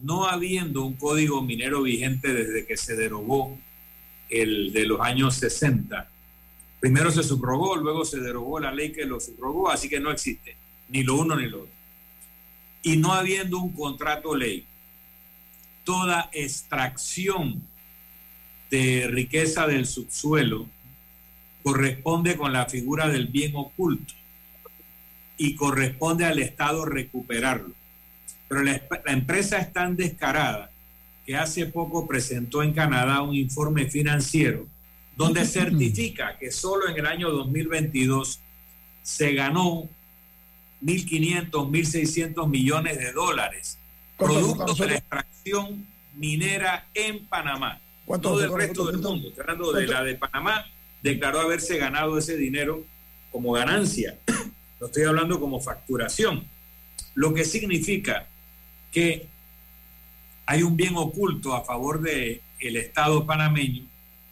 No 0.01 0.26
habiendo 0.26 0.84
un 0.84 0.93
código 0.93 1.41
minero 1.43 1.82
vigente 1.82 2.34
desde 2.34 2.65
que 2.65 2.78
se 2.78 2.95
derogó 2.95 3.57
el 4.30 4.74
de 4.74 4.86
los 4.86 4.99
años 5.01 5.36
60. 5.36 6.09
Primero 6.80 7.11
se 7.11 7.23
subrogó, 7.23 7.75
luego 7.75 8.05
se 8.05 8.19
derogó 8.19 8.59
la 8.59 8.71
ley 8.71 8.91
que 8.91 9.05
lo 9.05 9.19
subrogó, 9.19 9.69
así 9.69 9.89
que 9.89 9.99
no 9.99 10.11
existe 10.11 10.55
ni 10.89 11.03
lo 11.03 11.15
uno 11.15 11.36
ni 11.36 11.47
lo 11.47 11.63
otro. 11.63 11.73
Y 12.84 12.97
no 12.97 13.13
habiendo 13.13 13.57
un 13.57 13.73
contrato 13.73 14.36
ley, 14.36 14.65
toda 15.84 16.30
extracción 16.32 17.63
de 18.69 19.07
riqueza 19.09 19.67
del 19.67 19.86
subsuelo 19.86 20.67
corresponde 21.63 22.38
con 22.38 22.53
la 22.53 22.65
figura 22.65 23.07
del 23.07 23.28
bien 23.28 23.53
oculto 23.55 24.13
y 25.38 25.55
corresponde 25.55 26.25
al 26.25 26.39
Estado 26.39 26.86
recuperarlo. 26.86 27.73
Pero 28.47 28.63
la, 28.63 28.82
la 29.05 29.11
empresa 29.11 29.57
es 29.57 29.73
tan 29.73 29.95
descarada 29.95 30.71
que 31.25 31.36
hace 31.36 31.65
poco 31.65 32.07
presentó 32.07 32.63
en 32.63 32.73
Canadá 32.73 33.21
un 33.21 33.36
informe 33.36 33.89
financiero 33.89 34.67
donde 35.18 35.45
certifica 35.45 36.38
que 36.38 36.51
solo 36.51 36.88
en 36.88 36.95
el 36.95 37.07
año 37.07 37.32
2022 37.32 38.39
se 39.01 39.34
ganó 39.34 39.89
1.500, 40.84 41.49
1.600 41.49 42.47
millones 42.47 42.99
de 42.99 43.11
dólares, 43.13 43.80
producto 44.15 44.76
de 44.76 44.88
la 44.88 44.95
extracción 44.95 45.88
minera 46.15 46.88
en 46.93 47.26
Panamá. 47.26 47.82
No 48.07 48.38
del 48.38 48.53
resto 48.53 48.86
del 48.86 48.99
mundo, 48.99 49.30
hablando 49.39 49.74
de 49.74 49.88
la 49.88 50.03
de 50.03 50.15
Panamá, 50.15 50.65
declaró 51.01 51.39
haberse 51.41 51.78
ganado 51.78 52.20
ese 52.20 52.38
dinero 52.38 52.86
como 53.32 53.51
ganancia. 53.53 54.20
No 54.80 54.86
estoy 54.86 55.03
hablando 55.03 55.39
como 55.39 55.59
facturación. 55.59 56.45
Lo 57.15 57.34
que 57.34 57.43
significa 57.43 58.28
que 58.91 59.26
hay 60.45 60.61
un 60.61 60.78
bien 60.78 60.95
oculto 60.95 61.55
a 61.55 61.65
favor 61.65 62.01
del 62.01 62.41
el 62.59 62.76
Estado 62.78 63.26
panameño 63.26 63.88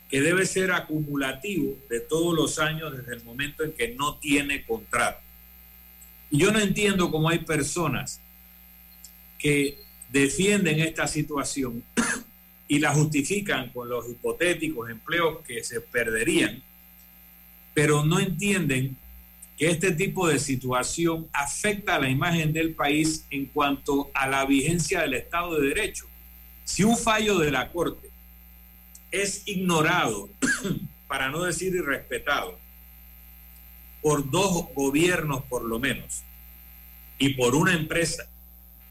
que 0.10 0.22
debe 0.22 0.46
ser 0.46 0.72
acumulativo 0.72 1.78
de 1.90 2.00
todos 2.00 2.36
los 2.36 2.60
años 2.60 2.96
desde 2.96 3.16
el 3.16 3.24
momento 3.24 3.64
en 3.64 3.74
que 3.74 3.96
no 3.96 4.18
tiene 4.18 4.64
contrato. 4.66 5.20
Y 6.30 6.40
yo 6.40 6.52
no 6.52 6.60
entiendo 6.60 7.12
cómo 7.12 7.30
hay 7.30 7.40
personas 7.40 8.22
que 9.38 9.78
defienden 10.10 10.80
esta 10.80 11.08
situación 11.08 11.84
y 12.68 12.80
la 12.80 12.94
justifican 12.94 13.70
con 13.70 13.90
los 13.90 14.10
hipotéticos 14.10 14.90
empleos 14.90 15.40
que 15.46 15.64
se 15.64 15.82
perderían, 15.82 16.62
pero 17.74 18.06
no 18.06 18.20
entienden 18.20 18.98
que 19.58 19.70
este 19.70 19.92
tipo 19.92 20.28
de 20.28 20.40
situación 20.40 21.28
afecta 21.32 21.96
a 21.96 22.00
la 22.00 22.10
imagen 22.10 22.52
del 22.52 22.74
país 22.74 23.26
en 23.30 23.46
cuanto 23.46 24.12
a 24.14 24.28
la 24.28 24.46
vigencia 24.46 25.02
del 25.02 25.14
Estado 25.14 25.60
de 25.60 25.70
Derecho. 25.70 26.06
Si 26.64 26.84
un 26.84 26.98
fallo 26.98 27.40
de 27.40 27.52
la 27.52 27.72
Corte 27.72 28.10
es 29.22 29.44
ignorado, 29.48 30.30
para 31.08 31.30
no 31.30 31.44
decir 31.44 31.74
irrespetado, 31.76 32.58
por 34.02 34.30
dos 34.30 34.68
gobiernos 34.74 35.44
por 35.46 35.64
lo 35.64 35.80
menos, 35.80 36.24
y 37.18 37.30
por 37.36 37.56
una 37.56 37.74
empresa, 37.74 38.28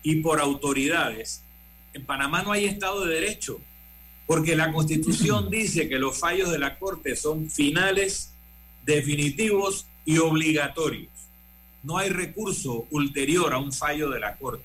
y 0.02 0.16
por 0.16 0.40
autoridades, 0.40 1.42
en 1.92 2.04
Panamá 2.04 2.42
no 2.42 2.52
hay 2.52 2.66
Estado 2.66 3.04
de 3.04 3.14
Derecho, 3.14 3.60
porque 4.26 4.56
la 4.56 4.72
Constitución 4.72 5.48
dice 5.50 5.88
que 5.88 5.98
los 5.98 6.18
fallos 6.18 6.50
de 6.50 6.58
la 6.58 6.78
Corte 6.78 7.16
son 7.16 7.50
finales, 7.50 8.32
definitivos 8.84 9.86
y 10.04 10.18
obligatorios. 10.18 11.12
No 11.82 11.98
hay 11.98 12.08
recurso 12.08 12.86
ulterior 12.90 13.52
a 13.52 13.58
un 13.58 13.72
fallo 13.72 14.10
de 14.10 14.20
la 14.20 14.36
Corte. 14.36 14.64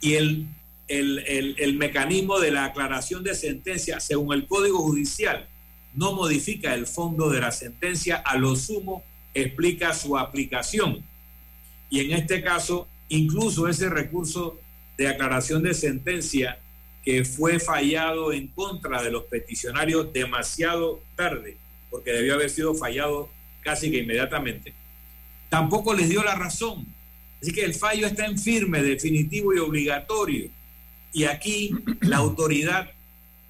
Y 0.00 0.14
el, 0.14 0.46
el, 0.88 1.54
el, 1.58 1.74
mecanismo 1.76 2.40
de 2.40 2.50
la 2.50 2.64
aclaración 2.64 3.22
de 3.22 3.34
sentencia, 3.34 4.00
según 4.00 4.34
el 4.34 4.46
Código 4.46 4.78
Judicial, 4.78 5.46
no 5.94 6.12
modifica 6.12 6.74
el 6.74 6.86
fondo 6.86 7.28
de 7.30 7.40
la 7.40 7.52
sentencia, 7.52 8.16
a 8.16 8.36
lo 8.36 8.56
sumo 8.56 9.04
explica 9.34 9.94
su 9.94 10.16
aplicación. 10.16 11.04
Y 11.90 12.00
en 12.00 12.12
este 12.12 12.42
caso, 12.42 12.88
incluso 13.08 13.68
ese 13.68 13.88
recurso 13.88 14.58
de 14.96 15.08
aclaración 15.08 15.62
de 15.62 15.74
sentencia 15.74 16.58
que 17.04 17.24
fue 17.24 17.58
fallado 17.58 18.32
en 18.32 18.48
contra 18.48 19.02
de 19.02 19.10
los 19.10 19.24
peticionarios 19.24 20.12
demasiado 20.12 21.02
tarde, 21.16 21.56
porque 21.90 22.12
debió 22.12 22.34
haber 22.34 22.50
sido 22.50 22.74
fallado 22.74 23.30
casi 23.60 23.90
que 23.90 23.98
inmediatamente, 23.98 24.74
tampoco 25.48 25.94
les 25.94 26.08
dio 26.08 26.22
la 26.22 26.34
razón. 26.34 26.86
Así 27.40 27.52
que 27.52 27.64
el 27.64 27.74
fallo 27.74 28.06
está 28.06 28.26
en 28.26 28.38
firme, 28.38 28.82
definitivo 28.82 29.54
y 29.54 29.58
obligatorio. 29.58 30.50
Y 31.12 31.24
aquí 31.24 31.70
la 32.00 32.18
autoridad 32.18 32.90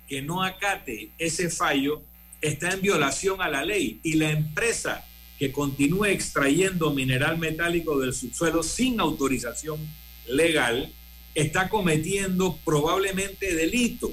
que 0.08 0.22
no 0.22 0.42
acate 0.42 1.10
ese 1.18 1.50
fallo 1.50 2.02
está 2.40 2.70
en 2.70 2.80
violación 2.80 3.42
a 3.42 3.48
la 3.48 3.64
ley 3.64 4.00
y 4.02 4.14
la 4.14 4.30
empresa 4.30 5.04
que 5.38 5.52
continúe 5.52 6.06
extrayendo 6.06 6.92
mineral 6.92 7.38
metálico 7.38 7.98
del 7.98 8.14
subsuelo 8.14 8.62
sin 8.62 9.00
autorización 9.00 9.78
legal 10.26 10.92
está 11.34 11.68
cometiendo 11.68 12.58
probablemente 12.64 13.54
delito. 13.54 14.12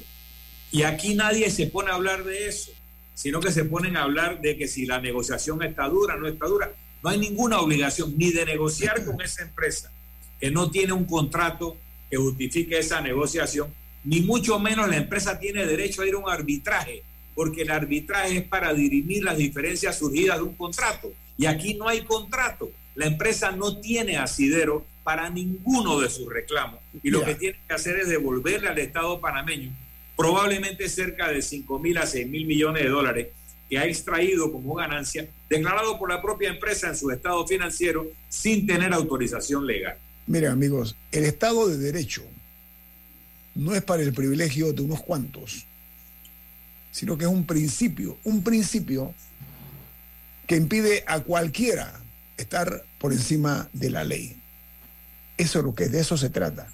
Y 0.71 0.83
aquí 0.83 1.15
nadie 1.15 1.49
se 1.49 1.67
pone 1.67 1.91
a 1.91 1.95
hablar 1.95 2.23
de 2.23 2.47
eso 2.47 2.71
sino 3.15 3.39
que 3.39 3.51
se 3.51 3.63
ponen 3.63 3.97
a 3.97 4.03
hablar 4.03 4.41
de 4.41 4.57
que 4.57 4.67
si 4.67 4.85
la 4.85 4.99
negociación 4.99 5.63
está 5.63 5.87
dura, 5.87 6.17
no 6.17 6.27
está 6.27 6.45
dura. 6.45 6.73
No 7.01 7.09
hay 7.09 7.17
ninguna 7.17 7.59
obligación 7.59 8.13
ni 8.17 8.31
de 8.31 8.45
negociar 8.45 9.03
con 9.05 9.19
esa 9.21 9.41
empresa 9.41 9.91
que 10.39 10.51
no 10.51 10.69
tiene 10.69 10.91
un 10.91 11.05
contrato 11.05 11.77
que 12.09 12.17
justifique 12.17 12.77
esa 12.77 13.01
negociación, 13.01 13.73
ni 14.03 14.21
mucho 14.21 14.59
menos 14.59 14.87
la 14.87 14.97
empresa 14.97 15.39
tiene 15.39 15.65
derecho 15.65 16.01
a 16.01 16.07
ir 16.07 16.13
a 16.13 16.17
un 16.17 16.29
arbitraje, 16.29 17.03
porque 17.33 17.63
el 17.63 17.71
arbitraje 17.71 18.37
es 18.37 18.43
para 18.43 18.73
dirimir 18.73 19.23
las 19.23 19.37
diferencias 19.37 19.97
surgidas 19.97 20.37
de 20.37 20.43
un 20.43 20.55
contrato. 20.55 21.11
Y 21.37 21.47
aquí 21.47 21.73
no 21.73 21.87
hay 21.87 22.01
contrato. 22.01 22.71
La 22.95 23.07
empresa 23.07 23.51
no 23.51 23.81
tiene 23.81 24.17
asidero 24.17 24.85
para 25.03 25.29
ninguno 25.29 25.99
de 25.99 26.09
sus 26.09 26.31
reclamos. 26.31 26.79
Y 27.03 27.09
lo 27.09 27.25
que 27.25 27.35
tiene 27.35 27.57
que 27.67 27.73
hacer 27.73 27.97
es 27.97 28.07
devolverle 28.07 28.69
al 28.69 28.77
Estado 28.77 29.19
panameño 29.19 29.71
probablemente 30.15 30.87
cerca 30.89 31.29
de 31.29 31.41
5 31.41 31.79
mil 31.79 31.97
a 31.97 32.05
6 32.05 32.27
mil 32.27 32.45
millones 32.45 32.83
de 32.83 32.89
dólares 32.89 33.27
que 33.69 33.79
ha 33.79 33.85
extraído 33.85 34.51
como 34.51 34.75
ganancia, 34.75 35.27
declarado 35.49 35.97
por 35.97 36.09
la 36.09 36.21
propia 36.21 36.49
empresa 36.49 36.87
en 36.87 36.95
su 36.95 37.09
estado 37.09 37.45
financiero 37.47 38.05
sin 38.29 38.67
tener 38.67 38.93
autorización 38.93 39.65
legal. 39.65 39.97
Miren 40.27 40.51
amigos, 40.51 40.95
el 41.11 41.23
Estado 41.25 41.67
de 41.67 41.77
Derecho 41.77 42.23
no 43.53 43.75
es 43.75 43.83
para 43.83 44.01
el 44.01 44.13
privilegio 44.13 44.73
de 44.73 44.81
unos 44.81 45.01
cuantos, 45.01 45.65
sino 46.91 47.17
que 47.17 47.25
es 47.25 47.29
un 47.29 47.45
principio, 47.45 48.17
un 48.23 48.43
principio 48.43 49.13
que 50.47 50.55
impide 50.55 51.03
a 51.07 51.19
cualquiera 51.19 51.99
estar 52.37 52.83
por 52.97 53.13
encima 53.13 53.69
de 53.73 53.89
la 53.89 54.03
ley. 54.03 54.35
Eso 55.37 55.59
es 55.59 55.65
lo 55.65 55.75
que 55.75 55.89
de 55.89 55.99
eso 55.99 56.17
se 56.17 56.29
trata. 56.29 56.67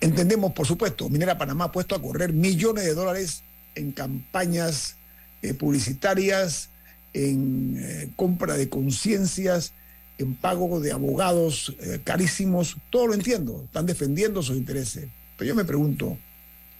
Entendemos, 0.00 0.52
por 0.52 0.66
supuesto, 0.66 1.08
Minera 1.08 1.38
Panamá 1.38 1.66
ha 1.66 1.72
puesto 1.72 1.94
a 1.94 2.02
correr 2.02 2.32
millones 2.32 2.84
de 2.84 2.94
dólares 2.94 3.42
en 3.74 3.92
campañas 3.92 4.96
eh, 5.42 5.54
publicitarias, 5.54 6.70
en 7.12 7.76
eh, 7.78 8.08
compra 8.16 8.56
de 8.56 8.68
conciencias, 8.68 9.72
en 10.18 10.34
pago 10.34 10.80
de 10.80 10.92
abogados 10.92 11.74
eh, 11.80 12.00
carísimos. 12.02 12.76
Todo 12.90 13.08
lo 13.08 13.14
entiendo, 13.14 13.62
están 13.64 13.86
defendiendo 13.86 14.42
sus 14.42 14.56
intereses. 14.56 15.08
Pero 15.36 15.48
yo 15.48 15.54
me 15.54 15.64
pregunto, 15.64 16.18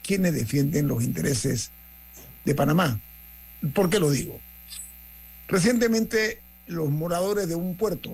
¿quiénes 0.03 0.35
defienden 0.35 0.89
los 0.89 1.03
intereses 1.03 1.71
de 2.45 2.55
Panamá? 2.55 3.01
¿Por 3.75 3.91
qué 3.91 3.99
lo 3.99 4.11
digo? 4.11 4.39
Recientemente 5.49 6.41
los 6.67 6.91
moradores 6.91 7.49
de 7.49 7.55
un 7.55 7.77
puerto 7.77 8.13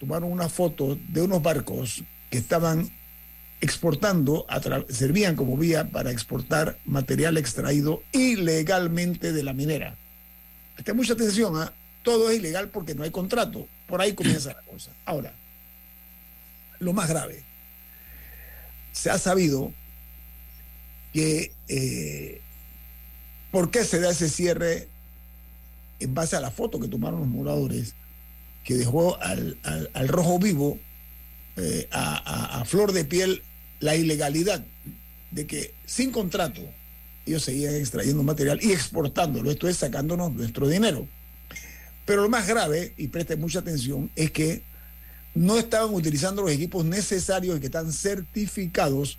tomaron 0.00 0.32
una 0.32 0.48
foto 0.48 0.98
de 1.08 1.22
unos 1.22 1.42
barcos 1.42 2.02
que 2.30 2.38
estaban 2.38 2.90
exportando, 3.60 4.46
servían 4.88 5.34
como 5.34 5.56
vía 5.56 5.90
para 5.90 6.10
exportar 6.10 6.78
material 6.84 7.36
extraído 7.36 8.02
ilegalmente 8.12 9.32
de 9.32 9.42
la 9.42 9.52
minera. 9.52 9.96
Presta 10.74 10.94
mucha 10.94 11.14
atención, 11.14 11.56
¿ah? 11.56 11.72
todo 12.04 12.30
es 12.30 12.38
ilegal 12.38 12.68
porque 12.68 12.94
no 12.94 13.02
hay 13.02 13.10
contrato. 13.10 13.66
Por 13.88 14.00
ahí 14.02 14.12
comienza 14.12 14.52
la 14.52 14.62
cosa. 14.62 14.92
Ahora, 15.06 15.32
lo 16.78 16.92
más 16.92 17.08
grave, 17.08 17.42
se 18.92 19.10
ha 19.10 19.18
sabido 19.18 19.72
que 21.12 21.52
eh, 21.68 22.42
por 23.50 23.70
qué 23.70 23.84
se 23.84 23.98
da 23.98 24.10
ese 24.10 24.28
cierre 24.28 24.88
en 26.00 26.14
base 26.14 26.36
a 26.36 26.40
la 26.40 26.50
foto 26.50 26.78
que 26.78 26.86
tomaron 26.86 27.20
los 27.20 27.28
moradores, 27.28 27.94
que 28.62 28.74
dejó 28.74 29.20
al, 29.22 29.56
rojo 30.06 30.38
vivo 30.38 30.78
eh, 31.56 31.88
a, 31.90 32.62
flor 32.66 32.92
de 32.92 33.06
piel 33.06 33.42
la 33.80 33.96
ilegalidad 33.96 34.64
de 35.30 35.46
que 35.46 35.74
sin 35.86 36.12
contrato 36.12 36.62
ellos 37.24 37.42
seguían 37.42 37.74
extrayendo 37.74 38.22
material 38.22 38.58
y 38.62 38.72
exportándolo, 38.72 39.50
esto 39.50 39.66
es 39.66 39.78
sacándonos 39.78 40.32
nuestro 40.32 40.68
dinero. 40.68 41.08
Pero 42.08 42.22
lo 42.22 42.30
más 42.30 42.48
grave, 42.48 42.94
y 42.96 43.08
preste 43.08 43.36
mucha 43.36 43.58
atención, 43.58 44.10
es 44.16 44.30
que 44.30 44.62
no 45.34 45.58
estaban 45.58 45.92
utilizando 45.92 46.40
los 46.40 46.50
equipos 46.50 46.82
necesarios 46.82 47.58
y 47.58 47.60
que 47.60 47.66
están 47.66 47.92
certificados 47.92 49.18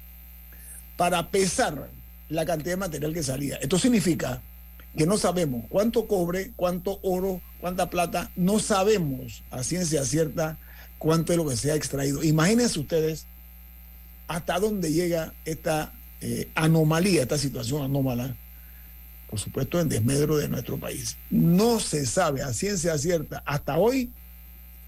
para 0.98 1.30
pesar 1.30 1.92
la 2.30 2.46
cantidad 2.48 2.72
de 2.72 2.78
material 2.78 3.14
que 3.14 3.22
salía. 3.22 3.58
Esto 3.58 3.78
significa 3.78 4.42
que 4.98 5.06
no 5.06 5.20
sabemos 5.20 5.66
cuánto 5.70 6.08
cobre, 6.08 6.52
cuánto 6.56 7.00
oro, 7.04 7.44
cuánta 7.62 7.92
plata, 7.92 8.32
no 8.36 8.58
sabemos 8.58 9.44
a 9.52 9.62
ciencia 9.62 10.04
cierta 10.04 10.58
cuánto 10.98 11.32
es 11.32 11.38
lo 11.38 11.48
que 11.48 11.58
se 11.58 11.72
ha 11.72 11.76
extraído. 11.76 12.24
Imagínense 12.24 12.80
ustedes 12.80 13.28
hasta 14.28 14.60
dónde 14.60 14.92
llega 14.92 15.36
esta 15.46 15.94
eh, 16.22 16.50
anomalía, 16.56 17.22
esta 17.22 17.38
situación 17.38 17.84
anómala, 17.84 18.36
por 19.30 19.40
supuesto 19.40 19.80
en 19.80 19.90
desmedro 19.90 20.38
de 20.38 20.50
nuestro 20.50 20.78
país. 20.78 21.18
No 21.30 21.80
se 21.80 22.06
sabe 22.06 22.42
a 22.42 22.52
ciencia 22.52 22.98
cierta 22.98 23.44
hasta 23.46 23.78
hoy 23.78 24.12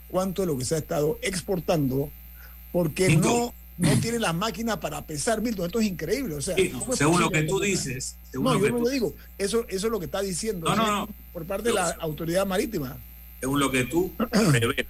cuánto 0.07 0.41
es 0.41 0.47
lo 0.47 0.57
que 0.57 0.65
se 0.65 0.75
ha 0.75 0.77
estado 0.79 1.19
exportando, 1.21 2.11
porque 2.71 3.15
no, 3.15 3.53
no 3.77 3.99
tiene 3.99 4.17
las 4.19 4.33
máquinas 4.33 4.77
para 4.77 5.05
pesar, 5.05 5.41
Milton. 5.41 5.67
Esto 5.67 5.79
es 5.79 5.87
increíble. 5.87 6.35
O 6.35 6.41
sea, 6.41 6.55
Sí, 6.55 6.69
¿cómo 6.69 6.91
es 6.91 6.97
según 6.97 7.21
lo 7.21 7.29
que 7.29 7.43
tú 7.43 7.59
dices, 7.59 8.17
No, 8.33 8.59
yo 8.59 8.69
no 8.71 8.79
lo 8.79 8.89
digo. 8.89 9.13
Eso, 9.37 9.65
eso 9.69 9.87
es 9.87 9.91
lo 9.91 9.99
que 9.99 10.05
está 10.05 10.21
diciendo 10.21 10.67
por 11.31 11.45
parte 11.45 11.69
de 11.69 11.75
la 11.75 11.91
autoridad 11.99 12.45
marítima. 12.45 12.97
según 13.39 13.59
lo 13.59 13.69
que 13.69 13.83
tú 13.83 14.11
revelas, 14.31 14.85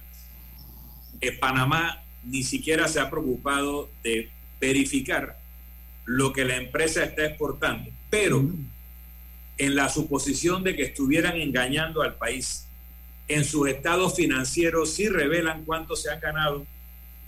Panamá 1.40 2.02
ni 2.24 2.42
siquiera 2.42 2.88
se 2.88 3.00
ha 3.00 3.10
preocupado 3.10 3.90
de 4.02 4.30
verificar 4.60 5.38
lo 6.04 6.32
que 6.32 6.44
la 6.44 6.56
empresa 6.56 7.04
está 7.04 7.26
exportando, 7.26 7.90
pero 8.10 8.44
en 9.62 9.76
la 9.76 9.88
suposición 9.88 10.64
de 10.64 10.74
que 10.74 10.82
estuvieran 10.82 11.36
engañando 11.36 12.02
al 12.02 12.16
país, 12.16 12.66
en 13.28 13.44
sus 13.44 13.68
estados 13.68 14.16
financieros 14.16 14.92
sí 14.92 15.08
revelan 15.08 15.64
cuánto 15.64 15.94
se 15.94 16.10
han 16.10 16.18
ganado 16.18 16.66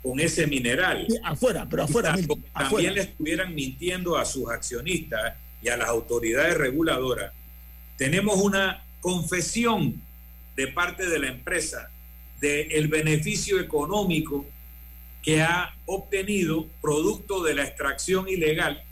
con 0.02 0.18
ese 0.18 0.48
mineral. 0.48 1.06
Sí, 1.08 1.16
afuera, 1.22 1.64
pero 1.70 1.84
afuera, 1.84 2.08
también 2.08 2.42
afuera. 2.52 2.90
le 2.90 3.00
estuvieran 3.02 3.54
mintiendo 3.54 4.16
a 4.16 4.24
sus 4.24 4.50
accionistas 4.50 5.34
y 5.62 5.68
a 5.68 5.76
las 5.76 5.88
autoridades 5.88 6.56
reguladoras. 6.56 7.32
Tenemos 7.96 8.40
una 8.40 8.84
confesión 9.00 10.02
de 10.56 10.66
parte 10.66 11.08
de 11.08 11.20
la 11.20 11.28
empresa 11.28 11.88
del 12.40 12.88
beneficio 12.88 13.60
económico 13.60 14.44
que 15.22 15.40
ha 15.40 15.72
obtenido 15.86 16.66
producto 16.82 17.44
de 17.44 17.54
la 17.54 17.62
extracción 17.62 18.28
ilegal 18.28 18.82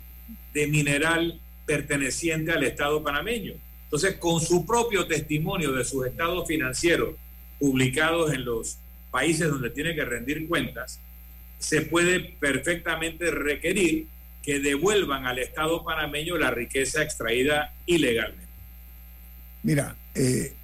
de 0.55 0.69
mineral 0.69 1.41
perteneciente 1.67 2.53
al 2.53 2.65
Estado 2.65 3.03
panameño. 3.03 3.55
Entonces, 3.85 4.17
con 4.17 4.41
su 4.41 4.65
propio 4.65 5.07
testimonio 5.07 5.73
de 5.73 5.85
sus 5.85 6.07
estados 6.07 6.49
financieros 6.49 7.15
publicados 7.59 8.33
en 8.33 8.45
los 8.45 8.79
países 9.11 9.49
donde 9.49 9.71
tiene 9.71 9.95
que 9.95 10.05
rendir 10.05 10.49
cuentas, 10.49 10.99
se 11.59 11.83
puede 11.83 12.21
perfectamente 12.41 13.31
requerir 13.31 14.07
que 14.43 14.59
devuelvan 14.59 15.27
al 15.27 15.39
Estado 15.39 15.85
panameño 15.85 16.37
la 16.37 16.51
riqueza 16.51 17.03
extraída 17.03 17.73
ilegalmente. 17.87 18.49
Mira, 19.63 19.97
eh, 20.15 20.55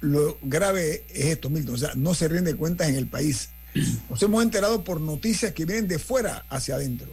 lo 0.00 0.38
grave 0.42 1.04
es 1.08 1.26
esto, 1.26 1.48
Milton. 1.50 1.74
O 1.74 1.78
sea, 1.78 1.92
no 1.94 2.14
se 2.14 2.28
rinde 2.28 2.56
cuentas 2.56 2.88
en 2.88 2.96
el 2.96 3.06
país. 3.06 3.50
Nos 4.10 4.22
hemos 4.22 4.42
enterado 4.42 4.84
por 4.84 5.00
noticias 5.00 5.52
que 5.52 5.64
vienen 5.64 5.88
de 5.88 5.98
fuera 5.98 6.44
hacia 6.48 6.76
adentro. 6.76 7.08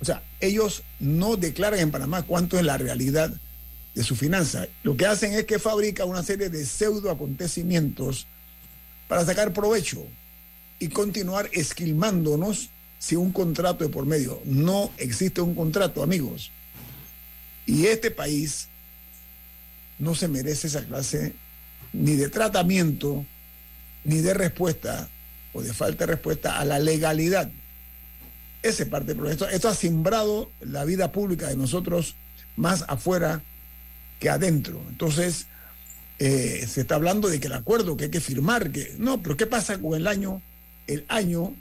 O 0.00 0.04
sea, 0.04 0.22
ellos 0.40 0.82
no 1.00 1.36
declaran 1.36 1.80
en 1.80 1.90
Panamá 1.90 2.22
cuánto 2.22 2.58
es 2.58 2.64
la 2.64 2.78
realidad 2.78 3.32
de 3.94 4.04
su 4.04 4.14
finanza. 4.14 4.66
Lo 4.82 4.96
que 4.96 5.06
hacen 5.06 5.32
es 5.32 5.44
que 5.44 5.58
fabrican 5.58 6.08
una 6.08 6.22
serie 6.22 6.50
de 6.50 6.64
pseudo 6.64 7.10
acontecimientos 7.10 8.26
para 9.08 9.24
sacar 9.24 9.52
provecho 9.52 10.06
y 10.78 10.88
continuar 10.88 11.50
esquilmándonos 11.52 12.70
sin 12.98 13.18
un 13.18 13.32
contrato 13.32 13.84
de 13.84 13.90
por 13.90 14.06
medio. 14.06 14.40
No 14.44 14.92
existe 14.98 15.40
un 15.40 15.54
contrato, 15.54 16.02
amigos. 16.02 16.52
Y 17.66 17.86
este 17.86 18.10
país 18.10 18.68
no 19.98 20.14
se 20.14 20.28
merece 20.28 20.68
esa 20.68 20.84
clase 20.84 21.34
ni 21.92 22.14
de 22.16 22.28
tratamiento, 22.28 23.24
ni 24.04 24.20
de 24.20 24.34
respuesta 24.34 25.08
o 25.52 25.62
de 25.62 25.72
falta 25.72 26.06
de 26.06 26.12
respuesta 26.12 26.58
a 26.58 26.64
la 26.64 26.78
legalidad. 26.78 27.50
Ese 28.62 28.82
es 28.84 28.88
parte 28.88 29.14
del. 29.14 29.26
Esto, 29.26 29.48
esto 29.48 29.68
ha 29.68 29.74
simbrado 29.74 30.50
la 30.60 30.84
vida 30.84 31.12
pública 31.12 31.48
de 31.48 31.56
nosotros 31.56 32.16
más 32.56 32.84
afuera 32.88 33.42
que 34.18 34.30
adentro. 34.30 34.80
Entonces, 34.88 35.46
eh, 36.18 36.66
se 36.66 36.80
está 36.80 36.96
hablando 36.96 37.28
de 37.28 37.38
que 37.38 37.46
el 37.46 37.52
acuerdo 37.52 37.96
que 37.96 38.04
hay 38.04 38.10
que 38.10 38.20
firmar, 38.20 38.70
que 38.72 38.94
no, 38.98 39.22
pero 39.22 39.36
¿qué 39.36 39.46
pasa 39.46 39.78
con 39.78 39.94
el 39.94 40.06
año, 40.06 40.42
el 40.88 41.04
año 41.08 41.54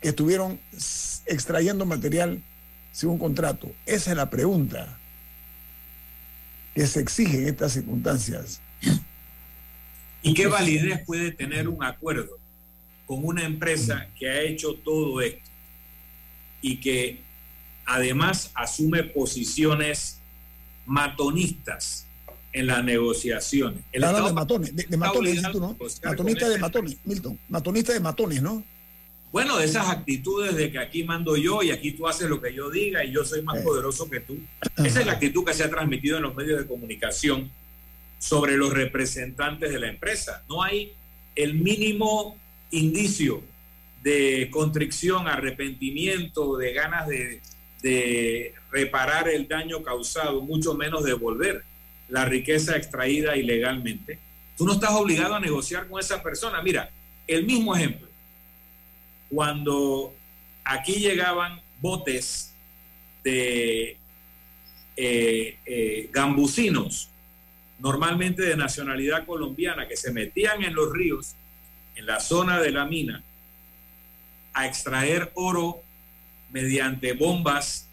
que 0.00 0.08
estuvieron 0.08 0.58
extrayendo 1.26 1.84
material 1.84 2.42
sin 2.92 3.10
un 3.10 3.18
contrato? 3.18 3.70
Esa 3.84 4.10
es 4.12 4.16
la 4.16 4.30
pregunta 4.30 4.98
que 6.74 6.86
se 6.86 7.00
exige 7.00 7.42
en 7.42 7.48
estas 7.48 7.72
circunstancias. 7.72 8.60
¿Y 10.22 10.32
qué 10.32 10.46
validez 10.46 11.04
puede 11.04 11.32
tener 11.32 11.68
un 11.68 11.84
acuerdo 11.84 12.38
con 13.06 13.24
una 13.24 13.44
empresa 13.44 14.08
que 14.18 14.30
ha 14.30 14.40
hecho 14.40 14.74
todo 14.74 15.20
esto 15.20 15.47
y 16.60 16.80
que 16.80 17.20
además 17.86 18.50
asume 18.54 19.04
posiciones 19.04 20.18
matonistas 20.86 22.06
en 22.52 22.66
las 22.66 22.84
negociaciones? 22.84 23.82
El 23.92 24.04
Hablan 24.04 24.22
de 24.22 24.28
Estado 24.28 24.34
matones, 24.34 24.76
de, 24.76 24.96
matones, 24.96 25.42
tú, 25.52 25.60
¿no? 25.60 25.76
Matonista 26.04 26.48
de 26.48 26.58
matones, 26.58 26.96
Milton. 27.04 27.38
Matonista 27.48 27.92
de 27.92 28.00
matones, 28.00 28.42
¿no? 28.42 28.64
Bueno, 29.30 29.58
de 29.58 29.66
esas 29.66 29.88
actitudes 29.90 30.56
de 30.56 30.72
que 30.72 30.78
aquí 30.78 31.04
mando 31.04 31.36
yo 31.36 31.62
y 31.62 31.70
aquí 31.70 31.92
tú 31.92 32.08
haces 32.08 32.30
lo 32.30 32.40
que 32.40 32.54
yo 32.54 32.70
diga 32.70 33.04
y 33.04 33.12
yo 33.12 33.24
soy 33.24 33.42
más 33.42 33.58
Eh. 33.58 33.62
poderoso 33.62 34.08
que 34.08 34.20
tú. 34.20 34.38
Esa 34.82 35.00
es 35.00 35.06
la 35.06 35.12
actitud 35.12 35.44
que 35.44 35.52
se 35.52 35.64
ha 35.64 35.70
transmitido 35.70 36.16
en 36.16 36.22
los 36.22 36.34
medios 36.34 36.58
de 36.58 36.66
comunicación 36.66 37.50
sobre 38.18 38.56
los 38.56 38.72
representantes 38.72 39.70
de 39.70 39.78
la 39.78 39.88
empresa. 39.88 40.42
No 40.48 40.62
hay 40.62 40.92
el 41.36 41.54
mínimo 41.54 42.38
indicio 42.70 43.42
de 44.08 44.48
contrición, 44.50 45.28
arrepentimiento, 45.28 46.56
de 46.56 46.72
ganas 46.72 47.06
de, 47.08 47.42
de 47.82 48.54
reparar 48.70 49.28
el 49.28 49.46
daño 49.46 49.82
causado, 49.82 50.40
mucho 50.40 50.74
menos 50.74 51.04
devolver 51.04 51.62
la 52.08 52.24
riqueza 52.24 52.76
extraída 52.76 53.36
ilegalmente. 53.36 54.18
Tú 54.56 54.64
no 54.64 54.72
estás 54.72 54.92
obligado 54.92 55.34
a 55.34 55.40
negociar 55.40 55.86
con 55.88 56.00
esa 56.00 56.22
persona. 56.22 56.62
Mira, 56.62 56.90
el 57.26 57.44
mismo 57.44 57.76
ejemplo 57.76 58.08
cuando 59.28 60.14
aquí 60.64 60.94
llegaban 60.94 61.60
botes 61.80 62.54
de 63.22 63.98
eh, 64.96 65.58
eh, 65.66 66.10
gambusinos, 66.12 67.10
normalmente 67.78 68.42
de 68.42 68.56
nacionalidad 68.56 69.26
colombiana, 69.26 69.86
que 69.86 69.96
se 69.96 70.12
metían 70.12 70.62
en 70.64 70.74
los 70.74 70.92
ríos, 70.92 71.34
en 71.94 72.06
la 72.06 72.20
zona 72.20 72.60
de 72.60 72.70
la 72.70 72.86
mina, 72.86 73.22
a 74.58 74.66
extraer 74.66 75.30
oro 75.34 75.82
mediante 76.50 77.12
bombas 77.12 77.88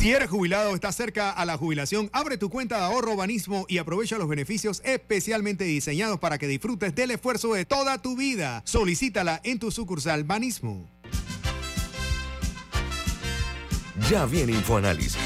Si 0.00 0.12
eres 0.12 0.30
jubilado 0.30 0.70
o 0.70 0.74
estás 0.74 0.96
cerca 0.96 1.30
a 1.30 1.44
la 1.44 1.58
jubilación, 1.58 2.08
abre 2.14 2.38
tu 2.38 2.48
cuenta 2.48 2.78
de 2.78 2.84
ahorro 2.84 3.16
Banismo 3.16 3.66
y 3.68 3.76
aprovecha 3.76 4.16
los 4.16 4.28
beneficios 4.28 4.80
especialmente 4.82 5.64
diseñados 5.64 6.18
para 6.18 6.38
que 6.38 6.46
disfrutes 6.46 6.94
del 6.94 7.10
esfuerzo 7.10 7.52
de 7.52 7.66
toda 7.66 8.00
tu 8.00 8.16
vida. 8.16 8.62
Solicítala 8.64 9.42
en 9.44 9.58
tu 9.58 9.70
sucursal 9.70 10.24
Banismo. 10.24 10.88
Ya 14.08 14.24
viene 14.24 14.52
InfoAnálisis, 14.52 15.18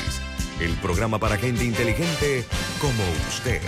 el 0.59 0.73
programa 0.79 1.21
para 1.21 1.37
gente 1.37 1.65
inteligente 1.65 2.45
como 2.81 3.05
usted. 3.29 3.63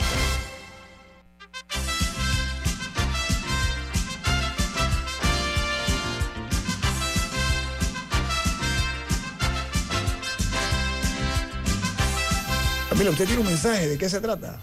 Camila, 12.96 13.10
usted 13.10 13.26
tiene 13.26 13.42
un 13.42 13.48
mensaje, 13.48 13.88
¿de 13.88 13.98
qué 13.98 14.08
se 14.08 14.22
trata? 14.22 14.58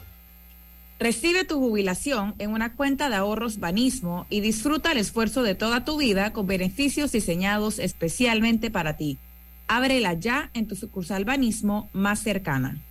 Recibe 0.98 1.46
tu 1.46 1.60
jubilación 1.60 2.34
en 2.40 2.50
una 2.50 2.76
cuenta 2.76 3.08
de 3.08 3.16
ahorros 3.16 3.60
Banismo 3.60 4.26
y 4.28 4.40
disfruta 4.40 4.92
el 4.92 4.98
esfuerzo 4.98 5.44
de 5.44 5.54
toda 5.54 5.86
tu 5.86 6.00
vida 6.00 6.34
con 6.34 6.48
beneficios 6.48 7.12
diseñados 7.12 7.78
especialmente 7.78 8.72
para 8.72 8.98
ti. 8.98 9.20
Ábrela 9.68 10.16
ya 10.16 10.50
en 10.56 10.66
tu 10.66 10.76
sucursal 10.76 11.26
Banismo 11.26 11.92
más 11.94 12.24
cercana. 12.24 12.82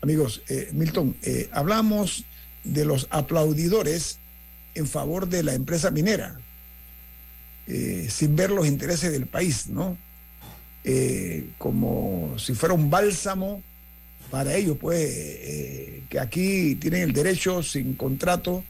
Amigos, 0.00 0.42
eh, 0.48 0.70
Milton, 0.72 1.14
eh, 1.22 1.48
hablamos 1.52 2.24
de 2.64 2.84
los 2.84 3.06
aplaudidores 3.10 4.18
en 4.74 4.88
favor 4.88 5.28
de 5.28 5.44
la 5.44 5.54
empresa 5.54 5.92
minera, 5.92 6.36
eh, 7.68 8.08
sin 8.10 8.34
ver 8.34 8.50
los 8.50 8.66
intereses 8.66 9.12
del 9.12 9.26
país, 9.26 9.68
¿no? 9.68 9.96
Como 11.58 12.34
si 12.40 12.54
fuera 12.54 12.74
un 12.74 12.90
bálsamo 12.90 13.62
para 14.32 14.56
ellos, 14.56 14.78
pues, 14.80 14.98
eh, 14.98 16.04
que 16.08 16.18
aquí 16.18 16.74
tienen 16.76 17.02
el 17.02 17.12
derecho 17.12 17.62
sin 17.62 17.92
contrato 17.96 18.64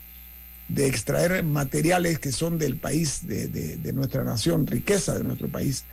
de 0.66 0.88
extraer 0.88 1.44
materiales 1.44 2.18
que 2.18 2.32
son 2.32 2.58
del 2.58 2.78
país, 2.78 3.28
de, 3.28 3.46
de- 3.46 3.92
nuestra 3.92 4.24
nación, 4.24 4.66
riqueza 4.66 5.16
de 5.16 5.22
nuestro 5.22 5.46
país. 5.46 5.84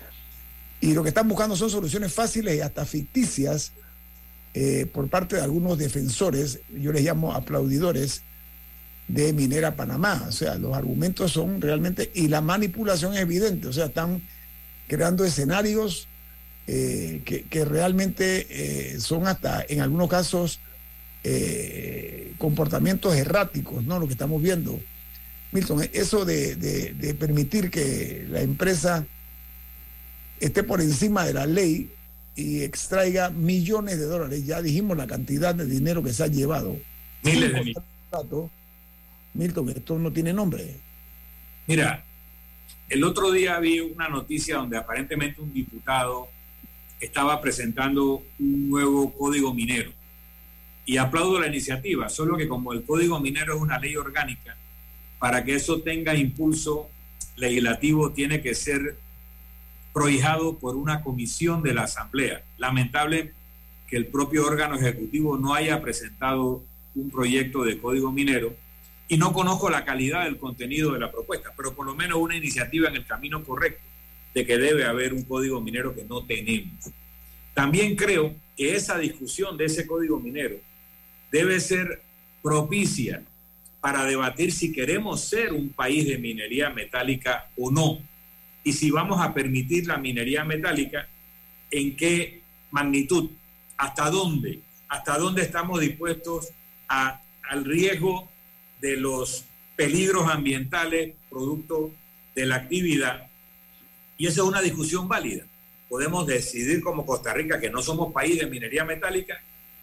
Y 0.81 0.93
lo 0.93 1.03
que 1.03 1.09
están 1.09 1.27
buscando 1.27 1.55
son 1.55 1.69
soluciones 1.69 2.11
fáciles 2.11 2.57
y 2.57 2.61
hasta 2.61 2.83
ficticias 2.83 3.73
eh, 4.55 4.87
por 4.91 5.07
parte 5.07 5.35
de 5.35 5.43
algunos 5.43 5.77
defensores, 5.77 6.61
yo 6.75 6.91
les 6.91 7.03
llamo 7.03 7.33
aplaudidores, 7.33 8.23
de 9.07 9.33
Minera 9.33 9.75
Panamá. 9.75 10.25
O 10.27 10.31
sea, 10.31 10.55
los 10.55 10.73
argumentos 10.75 11.31
son 11.31 11.61
realmente, 11.61 12.09
y 12.15 12.27
la 12.27 12.41
manipulación 12.41 13.13
es 13.13 13.19
evidente, 13.21 13.67
o 13.67 13.73
sea, 13.73 13.85
están 13.85 14.23
creando 14.87 15.23
escenarios 15.25 16.07
eh, 16.71 17.21
que, 17.25 17.43
que 17.43 17.65
realmente 17.65 18.45
eh, 18.49 18.99
son 18.99 19.25
hasta, 19.25 19.65
en 19.67 19.81
algunos 19.81 20.07
casos, 20.07 20.59
eh, 21.23 22.33
comportamientos 22.37 23.15
erráticos, 23.15 23.83
¿no? 23.83 23.97
Lo 23.99 24.05
que 24.05 24.13
estamos 24.13 24.39
viendo. 24.41 24.79
Milton, 25.51 25.89
eso 25.93 26.25
de, 26.25 26.55
de- 26.55 26.93
de 26.93 27.13
permitir 27.15 27.71
que 27.71 28.27
la 28.29 28.41
empresa 28.41 29.05
esté 30.39 30.61
por 30.63 30.79
encima 30.79 31.25
de 31.25 31.33
la 31.33 31.45
ley 31.47 31.91
y 32.35 32.61
extraiga 32.61 33.31
millones 33.31 33.97
de 33.97 34.05
dólares, 34.05 34.45
ya 34.45 34.61
dijimos 34.61 34.95
la 34.95 35.07
cantidad 35.07 35.55
de 35.55 35.65
dinero 35.65 36.03
que 36.03 36.13
se 36.13 36.23
ha 36.23 36.27
llevado. 36.27 36.77
Miles 37.23 37.51
de 37.51 37.73
contrato, 37.73 38.49
Milton, 39.33 39.69
esto 39.69 39.97
no 39.97 40.11
tiene 40.13 40.31
nombre. 40.33 40.75
Mira, 41.67 42.05
el 42.87 43.03
otro 43.03 43.31
día 43.31 43.59
vi 43.59 43.79
una 43.79 44.07
noticia 44.07 44.57
donde 44.57 44.77
aparentemente 44.77 45.41
un 45.41 45.51
diputado 45.51 46.29
estaba 46.99 47.41
presentando 47.41 48.23
un 48.39 48.69
nuevo 48.69 49.13
código 49.13 49.53
minero. 49.53 49.91
Y 50.85 50.97
aplaudo 50.97 51.39
la 51.39 51.47
iniciativa, 51.47 52.09
solo 52.09 52.35
que 52.35 52.47
como 52.47 52.73
el 52.73 52.83
código 52.83 53.19
minero 53.19 53.55
es 53.55 53.61
una 53.61 53.79
ley 53.79 53.95
orgánica, 53.95 54.57
para 55.19 55.43
que 55.43 55.55
eso 55.55 55.81
tenga 55.81 56.15
impulso 56.15 56.89
legislativo 57.35 58.11
tiene 58.11 58.41
que 58.41 58.55
ser 58.55 58.97
prohijado 59.93 60.57
por 60.57 60.75
una 60.75 61.01
comisión 61.01 61.61
de 61.63 61.73
la 61.73 61.83
Asamblea. 61.83 62.43
Lamentable 62.57 63.33
que 63.87 63.97
el 63.97 64.07
propio 64.07 64.45
órgano 64.45 64.75
ejecutivo 64.75 65.37
no 65.37 65.53
haya 65.53 65.81
presentado 65.81 66.63
un 66.95 67.09
proyecto 67.09 67.63
de 67.63 67.79
código 67.79 68.11
minero 68.11 68.53
y 69.07 69.17
no 69.17 69.33
conozco 69.33 69.69
la 69.69 69.85
calidad 69.85 70.25
del 70.25 70.37
contenido 70.37 70.93
de 70.93 70.99
la 70.99 71.11
propuesta, 71.11 71.51
pero 71.55 71.73
por 71.73 71.85
lo 71.85 71.95
menos 71.95 72.19
una 72.19 72.35
iniciativa 72.35 72.89
en 72.89 72.95
el 72.95 73.05
camino 73.05 73.43
correcto 73.43 73.88
de 74.33 74.45
que 74.45 74.57
debe 74.57 74.85
haber 74.85 75.13
un 75.13 75.23
código 75.23 75.61
minero 75.61 75.95
que 75.95 76.05
no 76.05 76.25
tenemos. 76.25 76.91
También 77.53 77.95
creo 77.95 78.35
que 78.55 78.75
esa 78.75 78.97
discusión 78.97 79.57
de 79.57 79.65
ese 79.65 79.87
código 79.87 80.19
minero 80.19 80.57
debe 81.31 81.59
ser 81.59 82.01
propicia 82.41 83.23
para 83.81 84.05
debatir 84.05 84.51
si 84.51 84.71
queremos 84.71 85.21
ser 85.21 85.53
un 85.53 85.69
país 85.69 86.05
de 86.05 86.17
minería 86.17 86.69
metálica 86.69 87.49
o 87.57 87.71
no. 87.71 87.99
Y 88.63 88.73
si 88.73 88.91
vamos 88.91 89.21
a 89.21 89.33
permitir 89.33 89.87
la 89.87 89.97
minería 89.97 90.43
metálica, 90.43 91.07
en 91.71 91.95
qué 91.95 92.41
magnitud, 92.71 93.29
hasta 93.77 94.09
dónde, 94.09 94.59
hasta 94.89 95.17
dónde 95.17 95.43
estamos 95.43 95.79
dispuestos 95.79 96.49
a, 96.87 97.21
al 97.49 97.63
riesgo 97.63 98.29
de 98.81 98.97
los 98.97 99.45
peligros 99.75 100.29
ambientales 100.29 101.15
producto 101.29 101.93
de 102.35 102.45
la 102.45 102.55
actividad. 102.55 103.28
Y 104.19 104.27
esa 104.27 104.41
es 104.41 104.47
una 104.47 104.61
discusión 104.61 105.07
válida. 105.07 105.45
Podemos 105.87 106.27
decidir 106.27 106.81
como 106.81 107.05
Costa 107.05 107.33
Rica 107.33 107.59
que 107.59 107.71
no 107.71 107.81
somos 107.81 108.13
país 108.13 108.37
de 108.37 108.45
minería 108.45 108.85
metálica, 108.85 109.41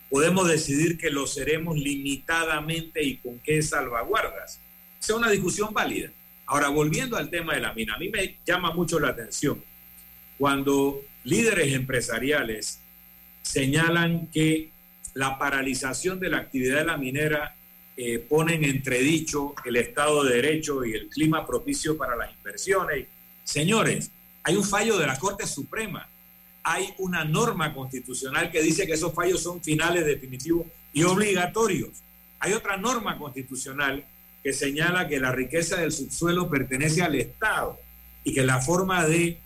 podemos 0.09 0.47
decidir 0.47 0.97
que 0.99 1.11
lo 1.11 1.27
seremos 1.27 1.77
limitadamente 1.77 3.03
y 3.03 3.17
con 3.17 3.41
qué 3.41 3.61
salvaguardas. 3.63 4.61
Esa 5.01 5.13
es 5.15 5.19
una 5.19 5.31
discusión 5.31 5.75
válida. 5.75 6.11
Ahora, 6.45 6.69
volviendo 6.69 7.17
al 7.17 7.31
tema 7.31 7.55
de 7.55 7.61
la 7.61 7.73
mina, 7.73 7.95
a 7.95 7.99
mí 7.99 8.09
me 8.11 8.39
llama 8.47 8.73
mucho 8.73 9.01
la 9.01 9.09
atención 9.09 9.65
cuando 10.39 11.03
líderes 11.25 11.73
empresariales 11.73 12.81
señalan 13.43 14.29
que 14.29 14.71
la 15.15 15.39
paralización 15.39 16.21
de 16.21 16.29
la 16.29 16.39
actividad 16.39 16.81
de 16.81 16.85
la 16.85 16.99
minera 16.99 17.57
eh, 17.97 18.19
pone 18.19 18.55
en 18.55 18.65
entredicho 18.65 19.55
el 19.65 19.77
Estado 19.77 20.25
de 20.25 20.35
Derecho 20.35 20.85
y 20.85 20.93
el 20.93 21.09
clima 21.09 21.47
propicio 21.47 21.97
para 21.97 22.17
las 22.17 22.31
inversiones. 22.35 23.07
Señores, 23.45 24.11
hay 24.47 24.55
un 24.55 24.63
fallo 24.63 24.97
de 24.97 25.09
la 25.09 25.19
Corte 25.19 25.45
Suprema. 25.45 26.09
hay 26.63 26.95
una 26.99 27.25
norma 27.25 27.75
constitucional 27.75 28.51
que 28.53 28.63
dice 28.63 28.87
que 28.87 28.93
esos 28.93 29.13
fallos 29.13 29.43
son 29.43 29.61
finales, 29.61 30.05
definitivos 30.05 30.67
y 30.93 31.03
obligatorios. 31.03 31.91
Hay 32.39 32.53
otra 32.53 32.77
norma 32.77 33.19
constitucional 33.19 34.05
que 34.45 34.53
señala 34.53 35.09
que 35.09 35.19
la 35.19 35.33
riqueza 35.33 35.77
del 35.77 35.91
subsuelo 35.91 36.49
pertenece 36.49 37.03
al 37.03 37.17
Estado 37.17 37.77
y 38.23 38.33
que 38.33 38.45
la 38.45 38.61
forma 38.61 39.05
de 39.05 39.41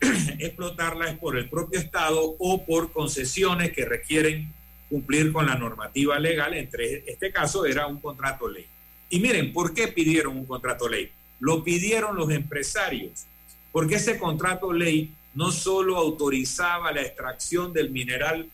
explotarla 0.38 1.10
es 1.10 1.18
por 1.18 1.36
el 1.36 1.48
propio 1.48 1.80
Estado 1.80 2.36
o 2.38 2.64
por 2.64 2.92
concesiones 2.92 3.72
que 3.72 3.84
requieren 3.84 4.52
cumplir 4.88 5.32
con 5.32 5.46
la 5.46 5.56
normativa 5.56 6.16
legal. 6.20 6.54
Entre 6.54 7.02
este 7.10 7.32
caso 7.32 7.66
era 7.66 7.88
un 7.88 8.00
contrato 8.00 8.48
ley. 8.48 8.66
Y 9.10 9.18
miren, 9.18 9.52
¿por 9.52 9.74
qué 9.74 9.88
pidieron 9.88 10.36
un 10.36 10.46
contrato 10.46 10.88
ley? 10.88 11.10
Lo 11.40 11.64
pidieron 11.64 12.16
los 12.16 12.30
empresarios, 12.30 13.26
porque 13.72 13.96
ese 13.96 14.18
contrato 14.18 14.72
ley 14.72 15.12
no 15.34 15.52
solo 15.52 15.96
autorizaba 15.96 16.92
la 16.92 17.02
extracción 17.02 17.72
del 17.72 17.90
mineral 17.90 18.48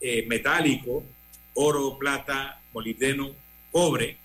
eh, 0.00 0.26
metálico, 0.28 1.04
oro, 1.54 1.96
plata, 1.98 2.60
molibdeno, 2.72 3.30
cobre, 3.72 4.18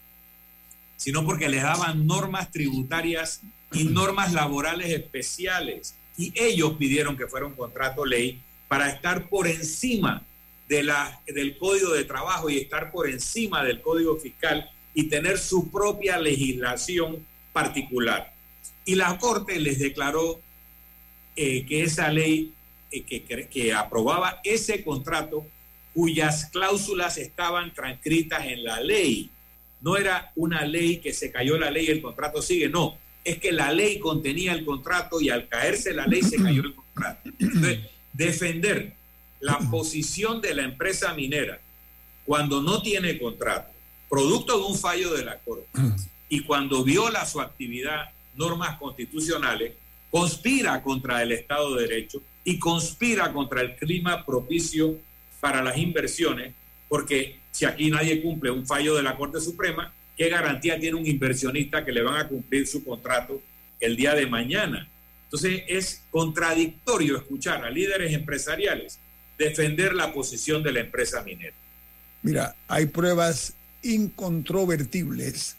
sino 0.97 1.25
porque 1.25 1.49
les 1.49 1.63
daban 1.63 2.05
normas 2.05 2.51
tributarias 2.51 3.41
y 3.71 3.85
normas 3.85 4.33
laborales 4.33 4.89
especiales. 4.89 5.95
Y 6.17 6.33
ellos 6.35 6.73
pidieron 6.73 7.15
que 7.17 7.27
fuera 7.27 7.45
un 7.45 7.55
contrato 7.55 8.05
ley 8.05 8.41
para 8.67 8.89
estar 8.89 9.29
por 9.29 9.47
encima 9.47 10.23
de 10.67 10.83
la, 10.83 11.19
del 11.27 11.57
código 11.57 11.91
de 11.91 12.05
trabajo 12.05 12.49
y 12.49 12.57
estar 12.57 12.91
por 12.91 13.09
encima 13.09 13.63
del 13.63 13.81
código 13.81 14.17
fiscal 14.17 14.69
y 14.93 15.03
tener 15.09 15.37
su 15.37 15.71
propia 15.71 16.17
legislación 16.17 17.25
particular. 17.51 18.30
Y 18.91 18.95
la 18.95 19.17
Corte 19.17 19.57
les 19.57 19.79
declaró 19.79 20.41
eh, 21.37 21.65
que 21.65 21.83
esa 21.83 22.09
ley 22.09 22.51
eh, 22.91 23.03
que, 23.03 23.23
que 23.23 23.73
aprobaba 23.73 24.41
ese 24.43 24.83
contrato, 24.83 25.47
cuyas 25.93 26.49
cláusulas 26.51 27.17
estaban 27.17 27.73
transcritas 27.73 28.45
en 28.47 28.65
la 28.65 28.81
ley, 28.81 29.29
no 29.79 29.95
era 29.95 30.33
una 30.35 30.65
ley 30.65 30.97
que 30.97 31.13
se 31.13 31.31
cayó 31.31 31.57
la 31.57 31.71
ley 31.71 31.85
y 31.85 31.91
el 31.91 32.01
contrato 32.01 32.41
sigue, 32.41 32.67
no, 32.67 32.97
es 33.23 33.37
que 33.37 33.53
la 33.53 33.71
ley 33.71 33.97
contenía 33.97 34.51
el 34.51 34.65
contrato 34.65 35.21
y 35.21 35.29
al 35.29 35.47
caerse 35.47 35.93
la 35.93 36.05
ley 36.05 36.21
se 36.21 36.35
cayó 36.35 36.61
el 36.61 36.75
contrato. 36.75 37.29
Entonces, 37.39 37.79
defender 38.11 38.93
la 39.39 39.57
posición 39.71 40.41
de 40.41 40.53
la 40.53 40.63
empresa 40.63 41.13
minera 41.13 41.61
cuando 42.25 42.61
no 42.61 42.81
tiene 42.81 43.17
contrato, 43.17 43.71
producto 44.09 44.57
de 44.57 44.65
un 44.65 44.77
fallo 44.77 45.13
de 45.13 45.23
la 45.23 45.39
Corte, 45.39 45.69
y 46.27 46.41
cuando 46.41 46.83
viola 46.83 47.25
su 47.25 47.39
actividad, 47.39 48.11
normas 48.41 48.77
constitucionales, 48.77 49.73
conspira 50.09 50.81
contra 50.81 51.21
el 51.21 51.31
Estado 51.31 51.75
de 51.75 51.87
Derecho 51.87 52.21
y 52.43 52.57
conspira 52.57 53.31
contra 53.31 53.61
el 53.61 53.75
clima 53.75 54.25
propicio 54.25 54.97
para 55.39 55.61
las 55.61 55.77
inversiones, 55.77 56.53
porque 56.89 57.39
si 57.51 57.65
aquí 57.65 57.91
nadie 57.91 58.21
cumple 58.21 58.49
un 58.49 58.65
fallo 58.65 58.95
de 58.95 59.03
la 59.03 59.15
Corte 59.15 59.39
Suprema, 59.39 59.93
¿qué 60.17 60.27
garantía 60.29 60.79
tiene 60.79 60.97
un 60.97 61.05
inversionista 61.05 61.85
que 61.85 61.91
le 61.91 62.01
van 62.01 62.17
a 62.17 62.27
cumplir 62.27 62.67
su 62.67 62.83
contrato 62.83 63.41
el 63.79 63.95
día 63.95 64.15
de 64.15 64.25
mañana? 64.25 64.87
Entonces 65.25 65.63
es 65.67 66.03
contradictorio 66.09 67.17
escuchar 67.17 67.63
a 67.63 67.69
líderes 67.69 68.11
empresariales 68.13 68.99
defender 69.37 69.93
la 69.93 70.13
posición 70.13 70.61
de 70.61 70.71
la 70.71 70.81
empresa 70.81 71.23
minera. 71.23 71.55
Mira, 72.21 72.55
hay 72.67 72.85
pruebas 72.87 73.53
incontrovertibles 73.81 75.57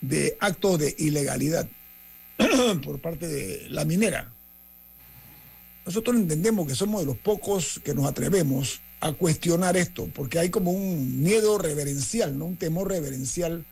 de 0.00 0.36
actos 0.40 0.78
de 0.78 0.94
ilegalidad 0.98 1.68
por 2.84 3.00
parte 3.00 3.26
de 3.28 3.68
la 3.70 3.84
minera. 3.84 4.30
Nosotros 5.84 6.16
entendemos 6.16 6.66
que 6.66 6.74
somos 6.74 7.00
de 7.00 7.06
los 7.06 7.16
pocos 7.16 7.80
que 7.84 7.94
nos 7.94 8.06
atrevemos 8.06 8.80
a 9.00 9.12
cuestionar 9.12 9.76
esto, 9.76 10.08
porque 10.14 10.38
hay 10.38 10.50
como 10.50 10.72
un 10.72 11.22
miedo 11.22 11.58
reverencial, 11.58 12.36
¿no? 12.36 12.46
un 12.46 12.56
temor 12.56 12.88
reverencial 12.88 13.64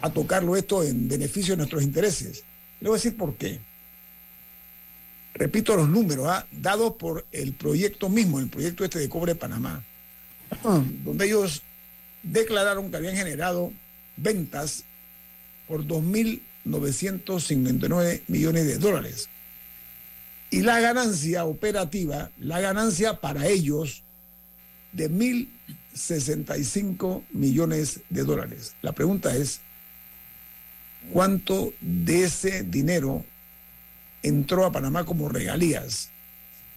a 0.00 0.10
tocarlo 0.10 0.56
esto 0.56 0.82
en 0.82 1.08
beneficio 1.08 1.52
de 1.52 1.58
nuestros 1.58 1.82
intereses. 1.82 2.42
Le 2.80 2.88
voy 2.88 2.96
a 2.96 2.98
decir 2.98 3.16
por 3.16 3.36
qué. 3.36 3.60
Repito 5.34 5.76
los 5.76 5.88
números, 5.88 6.26
¿ah? 6.28 6.46
dados 6.50 6.94
por 6.94 7.26
el 7.32 7.52
proyecto 7.52 8.08
mismo, 8.08 8.40
el 8.40 8.48
proyecto 8.48 8.84
este 8.84 8.98
de 8.98 9.08
Cobre 9.08 9.34
Panamá, 9.34 9.84
donde 10.62 11.26
ellos 11.26 11.62
declararon 12.22 12.90
que 12.90 12.96
habían 12.96 13.16
generado 13.16 13.72
ventas 14.16 14.84
por 15.70 15.86
2.959 15.86 18.22
millones 18.26 18.66
de 18.66 18.76
dólares. 18.78 19.28
Y 20.50 20.62
la 20.62 20.80
ganancia 20.80 21.44
operativa, 21.44 22.32
la 22.40 22.58
ganancia 22.58 23.20
para 23.20 23.46
ellos 23.46 24.02
de 24.92 25.08
1.065 25.08 27.22
millones 27.30 28.00
de 28.10 28.24
dólares. 28.24 28.74
La 28.82 28.90
pregunta 28.90 29.36
es, 29.36 29.60
¿cuánto 31.12 31.72
de 31.80 32.24
ese 32.24 32.64
dinero 32.64 33.24
entró 34.24 34.66
a 34.66 34.72
Panamá 34.72 35.04
como 35.04 35.28
regalías? 35.28 36.10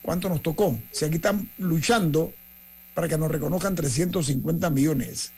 ¿Cuánto 0.04 0.30
nos 0.30 0.44
tocó? 0.44 0.80
Si 0.92 1.04
aquí 1.04 1.16
están 1.16 1.50
luchando 1.58 2.32
para 2.94 3.08
que 3.08 3.18
nos 3.18 3.32
reconozcan 3.32 3.74
350 3.74 4.70
millones. 4.70 5.32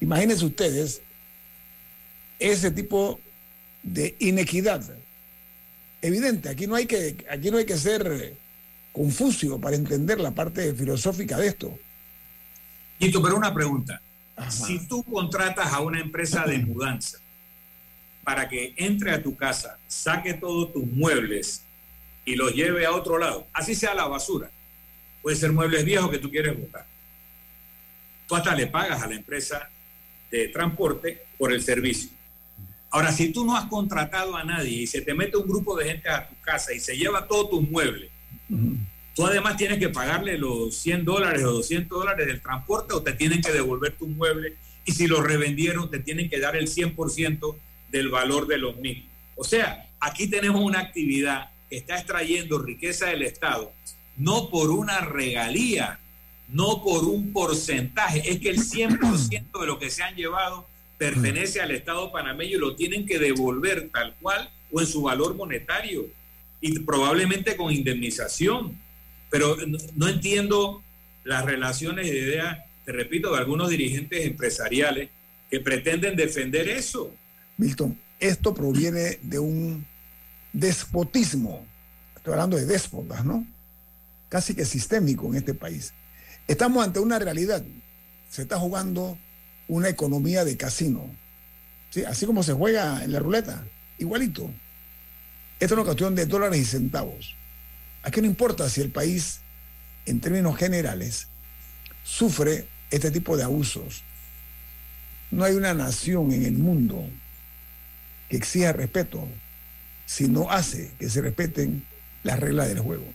Imagínense 0.00 0.46
ustedes 0.46 1.02
ese 2.38 2.70
tipo 2.70 3.20
de 3.82 4.16
inequidad. 4.18 4.82
Evidente, 6.02 6.48
aquí 6.48 6.66
no 6.66 6.74
hay 6.74 6.86
que, 6.86 7.24
aquí 7.30 7.50
no 7.50 7.58
hay 7.58 7.64
que 7.64 7.76
ser 7.76 8.36
confuso 8.92 9.60
para 9.60 9.76
entender 9.76 10.20
la 10.20 10.30
parte 10.30 10.72
filosófica 10.74 11.36
de 11.36 11.48
esto. 11.48 11.78
Quito, 12.98 13.22
pero 13.22 13.36
una 13.36 13.52
pregunta. 13.52 14.00
Si 14.48 14.86
tú 14.86 15.02
contratas 15.02 15.72
a 15.72 15.80
una 15.80 16.00
empresa 16.00 16.44
de 16.44 16.58
mudanza 16.58 17.18
para 18.22 18.48
que 18.48 18.72
entre 18.76 19.12
a 19.12 19.22
tu 19.22 19.36
casa, 19.36 19.78
saque 19.86 20.34
todos 20.34 20.72
tus 20.72 20.86
muebles 20.86 21.62
y 22.24 22.36
los 22.36 22.54
lleve 22.54 22.86
a 22.86 22.92
otro 22.92 23.18
lado, 23.18 23.46
así 23.52 23.74
sea 23.74 23.94
la 23.94 24.06
basura, 24.06 24.50
puede 25.22 25.36
ser 25.36 25.52
muebles 25.52 25.84
viejos 25.84 26.10
que 26.10 26.18
tú 26.18 26.30
quieres 26.30 26.58
botar. 26.58 26.86
Tú 28.26 28.34
hasta 28.34 28.54
le 28.54 28.66
pagas 28.66 29.02
a 29.02 29.06
la 29.06 29.14
empresa 29.14 29.68
de 30.30 30.48
transporte 30.48 31.24
por 31.36 31.52
el 31.52 31.62
servicio. 31.62 32.10
Ahora, 32.94 33.10
si 33.10 33.30
tú 33.32 33.44
no 33.44 33.56
has 33.56 33.64
contratado 33.64 34.36
a 34.36 34.44
nadie 34.44 34.82
y 34.82 34.86
se 34.86 35.00
te 35.00 35.14
mete 35.14 35.36
un 35.36 35.48
grupo 35.48 35.76
de 35.76 35.86
gente 35.86 36.08
a 36.08 36.28
tu 36.28 36.40
casa 36.40 36.72
y 36.72 36.78
se 36.78 36.96
lleva 36.96 37.26
todos 37.26 37.50
tus 37.50 37.68
muebles, 37.68 38.08
tú 39.16 39.26
además 39.26 39.56
tienes 39.56 39.80
que 39.80 39.88
pagarle 39.88 40.38
los 40.38 40.76
100 40.76 41.04
dólares 41.04 41.42
o 41.42 41.54
200 41.54 41.88
dólares 41.88 42.24
del 42.24 42.40
transporte 42.40 42.94
o 42.94 43.02
te 43.02 43.12
tienen 43.14 43.42
que 43.42 43.50
devolver 43.50 43.96
tus 43.96 44.08
muebles 44.08 44.52
y 44.84 44.92
si 44.92 45.08
los 45.08 45.24
revendieron 45.24 45.90
te 45.90 45.98
tienen 45.98 46.30
que 46.30 46.38
dar 46.38 46.54
el 46.54 46.68
100% 46.68 47.56
del 47.90 48.10
valor 48.10 48.46
de 48.46 48.58
los 48.58 48.76
mismos. 48.76 49.10
O 49.34 49.42
sea, 49.42 49.90
aquí 49.98 50.28
tenemos 50.28 50.62
una 50.62 50.78
actividad 50.78 51.50
que 51.68 51.78
está 51.78 51.96
extrayendo 51.96 52.60
riqueza 52.60 53.06
del 53.06 53.22
Estado, 53.22 53.72
no 54.16 54.50
por 54.50 54.70
una 54.70 55.00
regalía, 55.00 55.98
no 56.46 56.80
por 56.80 57.06
un 57.06 57.32
porcentaje, 57.32 58.30
es 58.30 58.38
que 58.38 58.50
el 58.50 58.60
100% 58.60 59.60
de 59.60 59.66
lo 59.66 59.80
que 59.80 59.90
se 59.90 60.04
han 60.04 60.14
llevado 60.14 60.72
pertenece 61.04 61.60
al 61.60 61.70
Estado 61.70 62.10
panameño 62.10 62.56
y 62.56 62.60
lo 62.60 62.76
tienen 62.76 63.04
que 63.04 63.18
devolver 63.18 63.90
tal 63.90 64.14
cual 64.22 64.48
o 64.72 64.80
en 64.80 64.86
su 64.86 65.02
valor 65.02 65.34
monetario 65.34 66.08
y 66.62 66.78
probablemente 66.78 67.56
con 67.56 67.70
indemnización. 67.70 68.78
Pero 69.30 69.54
no, 69.96 70.08
entiendo 70.08 70.82
las 71.24 71.44
relaciones 71.44 72.10
de 72.10 72.18
ideas, 72.18 72.58
te 72.86 72.92
repito, 72.92 73.32
de 73.32 73.38
algunos 73.38 73.68
dirigentes 73.68 74.24
empresariales 74.24 75.10
que 75.50 75.60
pretenden 75.60 76.16
defender 76.16 76.68
eso. 76.68 77.14
Milton, 77.58 77.98
esto 78.18 78.54
proviene 78.54 79.18
de 79.20 79.38
un 79.38 79.86
despotismo, 80.54 81.66
estoy 82.16 82.32
hablando 82.32 82.56
de 82.56 82.64
déspotas, 82.64 83.24
¿no? 83.26 83.46
Casi 84.30 84.54
que 84.54 84.64
sistémico 84.64 85.26
en 85.28 85.34
este 85.36 85.52
país. 85.52 85.92
Estamos 86.48 86.82
ante 86.82 86.98
una 86.98 87.18
realidad. 87.18 87.62
Se 88.30 88.42
está 88.42 88.58
jugando 88.58 89.18
una 89.68 89.88
economía 89.88 90.44
de 90.44 90.56
casino. 90.56 91.10
¿Sí? 91.90 92.04
Así 92.04 92.26
como 92.26 92.42
se 92.42 92.52
juega 92.52 93.04
en 93.04 93.12
la 93.12 93.20
ruleta, 93.20 93.64
igualito. 93.98 94.50
Esto 95.60 95.66
es 95.66 95.72
una 95.72 95.84
cuestión 95.84 96.14
de 96.14 96.26
dólares 96.26 96.60
y 96.60 96.64
centavos. 96.64 97.36
Aquí 98.02 98.20
no 98.20 98.26
importa 98.26 98.68
si 98.68 98.80
el 98.80 98.90
país, 98.90 99.40
en 100.04 100.20
términos 100.20 100.56
generales, 100.56 101.28
sufre 102.02 102.66
este 102.90 103.10
tipo 103.10 103.36
de 103.36 103.44
abusos. 103.44 104.02
No 105.30 105.44
hay 105.44 105.54
una 105.54 105.74
nación 105.74 106.32
en 106.32 106.44
el 106.44 106.54
mundo 106.54 107.08
que 108.28 108.36
exija 108.36 108.72
respeto 108.72 109.26
si 110.06 110.28
no 110.28 110.50
hace 110.50 110.92
que 110.98 111.08
se 111.08 111.22
respeten 111.22 111.84
las 112.22 112.38
reglas 112.40 112.68
del 112.68 112.80
juego. 112.80 113.06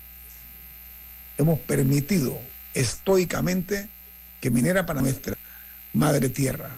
Hemos 1.38 1.60
permitido 1.60 2.40
estoicamente 2.74 3.88
que 4.42 4.50
Minera 4.50 4.86
Panametra 4.86 5.38
madre 5.94 6.30
tierra. 6.30 6.72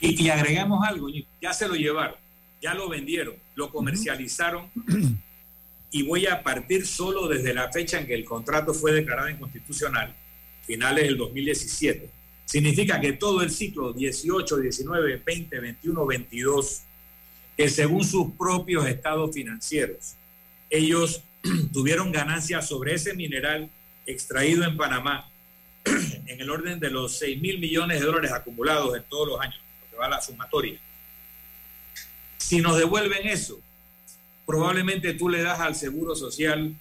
Y, 0.00 0.28
agregamos 0.28 0.86
algo, 0.86 1.08
ya 1.40 1.52
se 1.52 1.66
lo 1.66 1.74
llevaron, 1.74 2.16
ya 2.60 2.74
lo 2.74 2.88
vendieron, 2.88 3.34
lo 3.54 3.70
comercializaron 3.70 4.70
y 5.90 6.02
voy 6.02 6.26
a 6.26 6.42
partir 6.42 6.86
solo 6.86 7.28
desde 7.28 7.54
la 7.54 7.72
fecha 7.72 7.98
en 7.98 8.06
que 8.06 8.14
el 8.14 8.24
contrato 8.24 8.74
fue 8.74 8.92
declarado 8.92 9.30
inconstitucional, 9.30 10.14
finales 10.66 11.04
del 11.04 11.16
2017. 11.16 12.10
Significa 12.44 13.00
que 13.00 13.14
todo 13.14 13.42
el 13.42 13.50
ciclo 13.50 13.92
18, 13.92 14.58
19, 14.58 15.22
20, 15.24 15.60
21, 15.60 16.06
22, 16.06 16.82
que 17.56 17.68
según 17.70 18.04
sus 18.04 18.32
propios 18.32 18.86
estados 18.86 19.34
financieros, 19.34 20.14
ellos 20.68 21.22
tuvieron 21.72 22.12
ganancias 22.12 22.68
sobre 22.68 22.94
ese 22.94 23.14
mineral 23.14 23.70
extraído 24.04 24.64
en 24.64 24.76
Panamá 24.76 25.30
en 26.26 26.40
el 26.40 26.50
orden 26.50 26.80
de 26.80 26.90
los 26.90 27.18
6 27.18 27.40
mil 27.40 27.58
millones 27.58 28.00
de 28.00 28.06
dólares 28.06 28.32
acumulados 28.32 28.96
en 28.96 29.04
todos 29.04 29.28
los 29.28 29.40
años, 29.40 29.60
lo 29.82 29.90
que 29.90 29.96
va 29.96 30.06
a 30.06 30.10
la 30.10 30.20
sumatoria. 30.20 30.78
Si 32.38 32.60
nos 32.60 32.76
devuelven 32.78 33.26
eso, 33.26 33.60
probablemente 34.44 35.14
tú 35.14 35.28
le 35.28 35.42
das 35.42 35.60
al 35.60 35.74
Seguro 35.74 36.14
Social 36.14 36.74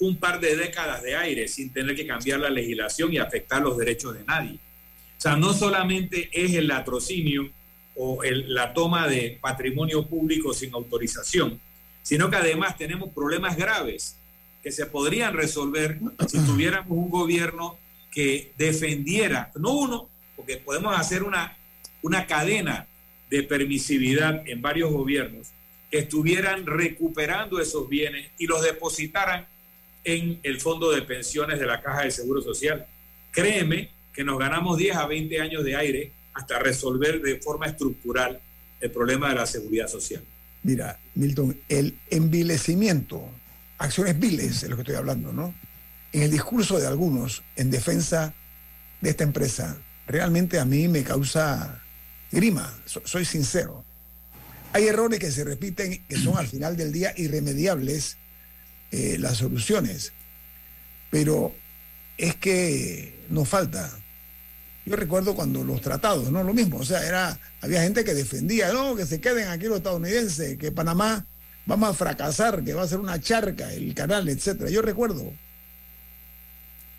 un 0.00 0.16
par 0.16 0.40
de 0.40 0.56
décadas 0.56 1.02
de 1.02 1.16
aire 1.16 1.48
sin 1.48 1.72
tener 1.72 1.96
que 1.96 2.06
cambiar 2.06 2.40
la 2.40 2.50
legislación 2.50 3.12
y 3.12 3.18
afectar 3.18 3.60
los 3.62 3.76
derechos 3.76 4.14
de 4.14 4.24
nadie. 4.24 4.58
O 5.16 5.20
sea, 5.20 5.36
no 5.36 5.52
solamente 5.52 6.30
es 6.32 6.54
el 6.54 6.68
latrocinio 6.68 7.50
o 7.96 8.22
la 8.22 8.72
toma 8.72 9.08
de 9.08 9.38
patrimonio 9.40 10.06
público 10.06 10.54
sin 10.54 10.72
autorización, 10.72 11.60
sino 12.02 12.30
que 12.30 12.36
además 12.36 12.78
tenemos 12.78 13.12
problemas 13.12 13.56
graves 13.56 14.16
que 14.62 14.70
se 14.70 14.86
podrían 14.86 15.34
resolver 15.34 15.98
si 16.28 16.38
tuviéramos 16.46 16.92
un 16.92 17.10
gobierno 17.10 17.76
que 18.18 18.50
defendiera, 18.58 19.52
no 19.54 19.74
uno, 19.74 20.10
porque 20.34 20.56
podemos 20.56 20.98
hacer 20.98 21.22
una, 21.22 21.56
una 22.02 22.26
cadena 22.26 22.88
de 23.30 23.44
permisividad 23.44 24.42
en 24.48 24.60
varios 24.60 24.90
gobiernos, 24.90 25.52
que 25.88 25.98
estuvieran 25.98 26.66
recuperando 26.66 27.60
esos 27.60 27.88
bienes 27.88 28.32
y 28.36 28.48
los 28.48 28.60
depositaran 28.64 29.46
en 30.02 30.40
el 30.42 30.60
fondo 30.60 30.90
de 30.90 31.02
pensiones 31.02 31.60
de 31.60 31.66
la 31.66 31.80
Caja 31.80 32.02
de 32.02 32.10
Seguro 32.10 32.42
Social. 32.42 32.88
Créeme 33.30 33.92
que 34.12 34.24
nos 34.24 34.36
ganamos 34.36 34.78
10 34.78 34.96
a 34.96 35.06
20 35.06 35.40
años 35.40 35.62
de 35.62 35.76
aire 35.76 36.12
hasta 36.34 36.58
resolver 36.58 37.22
de 37.22 37.40
forma 37.40 37.66
estructural 37.66 38.40
el 38.80 38.90
problema 38.90 39.28
de 39.28 39.36
la 39.36 39.46
seguridad 39.46 39.86
social. 39.86 40.24
Mira, 40.64 40.98
Milton, 41.14 41.56
el 41.68 41.96
envilecimiento, 42.10 43.30
acciones 43.78 44.18
viles 44.18 44.64
es 44.64 44.68
lo 44.68 44.74
que 44.74 44.82
estoy 44.82 44.96
hablando, 44.96 45.32
¿no? 45.32 45.54
En 46.12 46.22
el 46.22 46.30
discurso 46.30 46.78
de 46.78 46.86
algunos 46.86 47.42
en 47.56 47.70
defensa 47.70 48.34
de 49.00 49.10
esta 49.10 49.24
empresa, 49.24 49.76
realmente 50.06 50.58
a 50.58 50.64
mí 50.64 50.88
me 50.88 51.04
causa 51.04 51.82
grima, 52.32 52.72
soy 53.04 53.24
sincero. 53.24 53.84
Hay 54.72 54.86
errores 54.86 55.18
que 55.18 55.30
se 55.30 55.44
repiten, 55.44 56.06
que 56.06 56.16
son 56.16 56.36
al 56.36 56.46
final 56.46 56.76
del 56.76 56.92
día 56.92 57.12
irremediables 57.16 58.16
eh, 58.90 59.16
las 59.18 59.38
soluciones, 59.38 60.12
pero 61.10 61.54
es 62.16 62.36
que 62.36 63.26
nos 63.28 63.48
falta. 63.48 63.90
Yo 64.86 64.96
recuerdo 64.96 65.34
cuando 65.34 65.62
los 65.62 65.82
tratados, 65.82 66.30
¿no? 66.30 66.42
Lo 66.42 66.54
mismo, 66.54 66.78
o 66.78 66.84
sea, 66.84 67.06
era, 67.06 67.38
había 67.60 67.82
gente 67.82 68.04
que 68.04 68.14
defendía, 68.14 68.72
no, 68.72 68.96
que 68.96 69.04
se 69.04 69.20
queden 69.20 69.48
aquí 69.48 69.66
los 69.66 69.78
estadounidenses, 69.78 70.56
que 70.56 70.72
Panamá 70.72 71.26
vamos 71.66 71.90
a 71.90 71.94
fracasar, 71.94 72.64
que 72.64 72.72
va 72.72 72.82
a 72.82 72.88
ser 72.88 72.98
una 72.98 73.20
charca, 73.20 73.70
el 73.72 73.94
canal, 73.94 74.26
etcétera. 74.28 74.70
Yo 74.70 74.80
recuerdo 74.80 75.32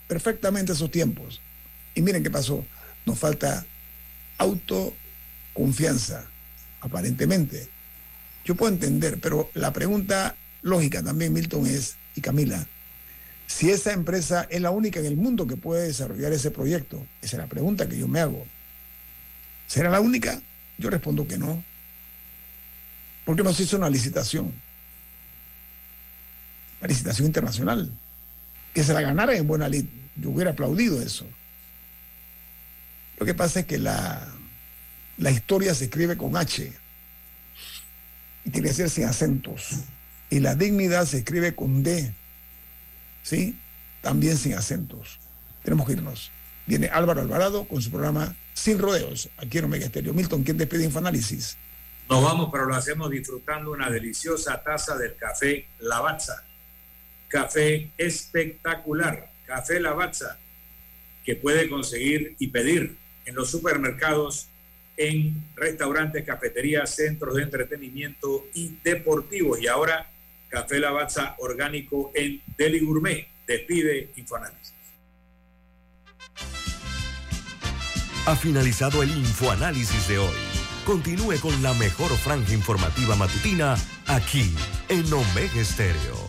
perfectamente 0.10 0.74
esos 0.74 0.92
tiempos. 0.92 1.40
Y 1.96 2.02
miren 2.02 2.24
qué 2.24 2.32
pasó. 2.32 2.66
Nos 3.06 3.18
falta 3.18 3.66
autoconfianza 4.38 6.26
aparentemente. 6.82 7.70
Yo 8.44 8.56
puedo 8.56 8.74
entender, 8.74 9.20
pero 9.22 9.50
la 9.54 9.72
pregunta 9.72 10.36
lógica 10.64 11.04
también, 11.04 11.32
Milton, 11.32 11.68
es, 11.68 11.96
y 12.16 12.22
Camila, 12.22 12.68
si 13.46 13.70
esa 13.70 13.94
empresa 13.94 14.48
es 14.50 14.62
la 14.62 14.72
única 14.72 15.00
en 15.00 15.06
el 15.06 15.16
mundo 15.16 15.46
que 15.46 15.58
puede 15.58 15.88
desarrollar 15.88 16.34
ese 16.34 16.50
proyecto, 16.52 17.06
esa 17.22 17.38
es 17.38 17.42
la 17.42 17.48
pregunta 17.48 17.88
que 17.88 17.98
yo 17.98 18.08
me 18.08 18.20
hago. 18.20 18.46
¿Será 19.68 19.92
la 19.92 20.02
única? 20.02 20.42
Yo 20.80 20.90
respondo 20.90 21.28
que 21.28 21.38
no. 21.38 21.64
Porque 23.26 23.44
no 23.44 23.54
se 23.54 23.64
hizo 23.64 23.78
una 23.78 23.90
licitación. 23.90 24.54
Una 26.80 26.88
licitación 26.88 27.28
internacional. 27.28 27.92
Que 28.74 28.84
se 28.84 28.94
la 28.94 29.02
ganara 29.02 29.36
en 29.36 29.48
buena 29.48 29.68
lid. 29.68 29.86
Yo 30.16 30.30
hubiera 30.30 30.52
aplaudido 30.52 31.02
eso. 31.02 31.26
Lo 33.18 33.26
que 33.26 33.34
pasa 33.34 33.62
es 33.62 33.66
que 33.66 33.78
la, 33.78 34.28
la 35.18 35.32
historia 35.32 35.74
se 35.76 35.86
escribe 35.86 36.18
con 36.18 36.38
H 36.38 36.72
y 38.46 38.50
tiene 38.50 38.70
que 38.70 38.74
ser 38.74 38.90
sin 38.90 39.06
acentos. 39.06 39.76
Y 40.30 40.40
la 40.40 40.56
dignidad 40.56 41.06
se 41.06 41.20
escribe 41.20 41.56
con 41.56 41.84
D, 41.84 42.14
¿sí? 43.24 43.60
También 44.02 44.38
sin 44.38 44.54
acentos. 44.54 45.20
Tenemos 45.64 45.88
que 45.88 45.94
irnos. 45.94 46.32
Viene 46.66 46.88
Álvaro 46.88 47.22
Alvarado 47.22 47.68
con 47.68 47.82
su 47.82 47.90
programa 47.90 48.36
Sin 48.54 48.78
Rodeos, 48.78 49.30
aquí 49.38 49.58
en 49.58 49.66
Omega 49.66 49.86
Estéreo. 49.86 50.14
Milton, 50.14 50.44
¿quién 50.44 50.58
despide 50.58 50.86
Infoanálisis? 50.86 51.58
Nos 52.10 52.24
vamos, 52.24 52.50
pero 52.52 52.66
lo 52.66 52.76
hacemos 52.76 53.10
disfrutando 53.10 53.72
una 53.72 53.90
deliciosa 53.90 54.64
taza 54.64 54.96
del 54.98 55.16
café 55.16 55.68
Lavazza. 55.80 56.44
Café 57.30 57.92
espectacular, 57.98 59.32
café 59.46 59.80
Lavazza, 59.80 60.38
que 61.24 61.36
puede 61.36 61.70
conseguir 61.70 62.36
y 62.40 62.48
pedir 62.48 62.98
en 63.26 63.36
los 63.36 63.50
supermercados 63.50 64.50
en 64.98 65.50
restaurantes, 65.56 66.26
cafeterías, 66.26 66.94
centros 66.94 67.36
de 67.36 67.44
entretenimiento 67.44 68.48
y 68.54 68.78
deportivos. 68.84 69.62
Y 69.62 69.68
ahora 69.68 70.10
Café 70.50 70.80
Lavazza 70.80 71.36
orgánico 71.38 72.12
en 72.16 72.42
Deli 72.58 72.80
Gourmet. 72.80 73.28
Despide 73.48 74.12
Infoanálisis. 74.16 74.74
Ha 78.26 78.36
finalizado 78.36 79.02
el 79.02 79.10
Infoanálisis 79.10 80.08
de 80.08 80.20
hoy. 80.20 80.36
Continúe 80.86 81.40
con 81.40 81.62
la 81.64 81.74
mejor 81.76 82.12
franja 82.12 82.54
informativa 82.54 83.16
matutina 83.16 83.76
aquí 84.08 84.54
en 84.90 85.12
Omega 85.12 85.62
Estéreo 85.62 86.29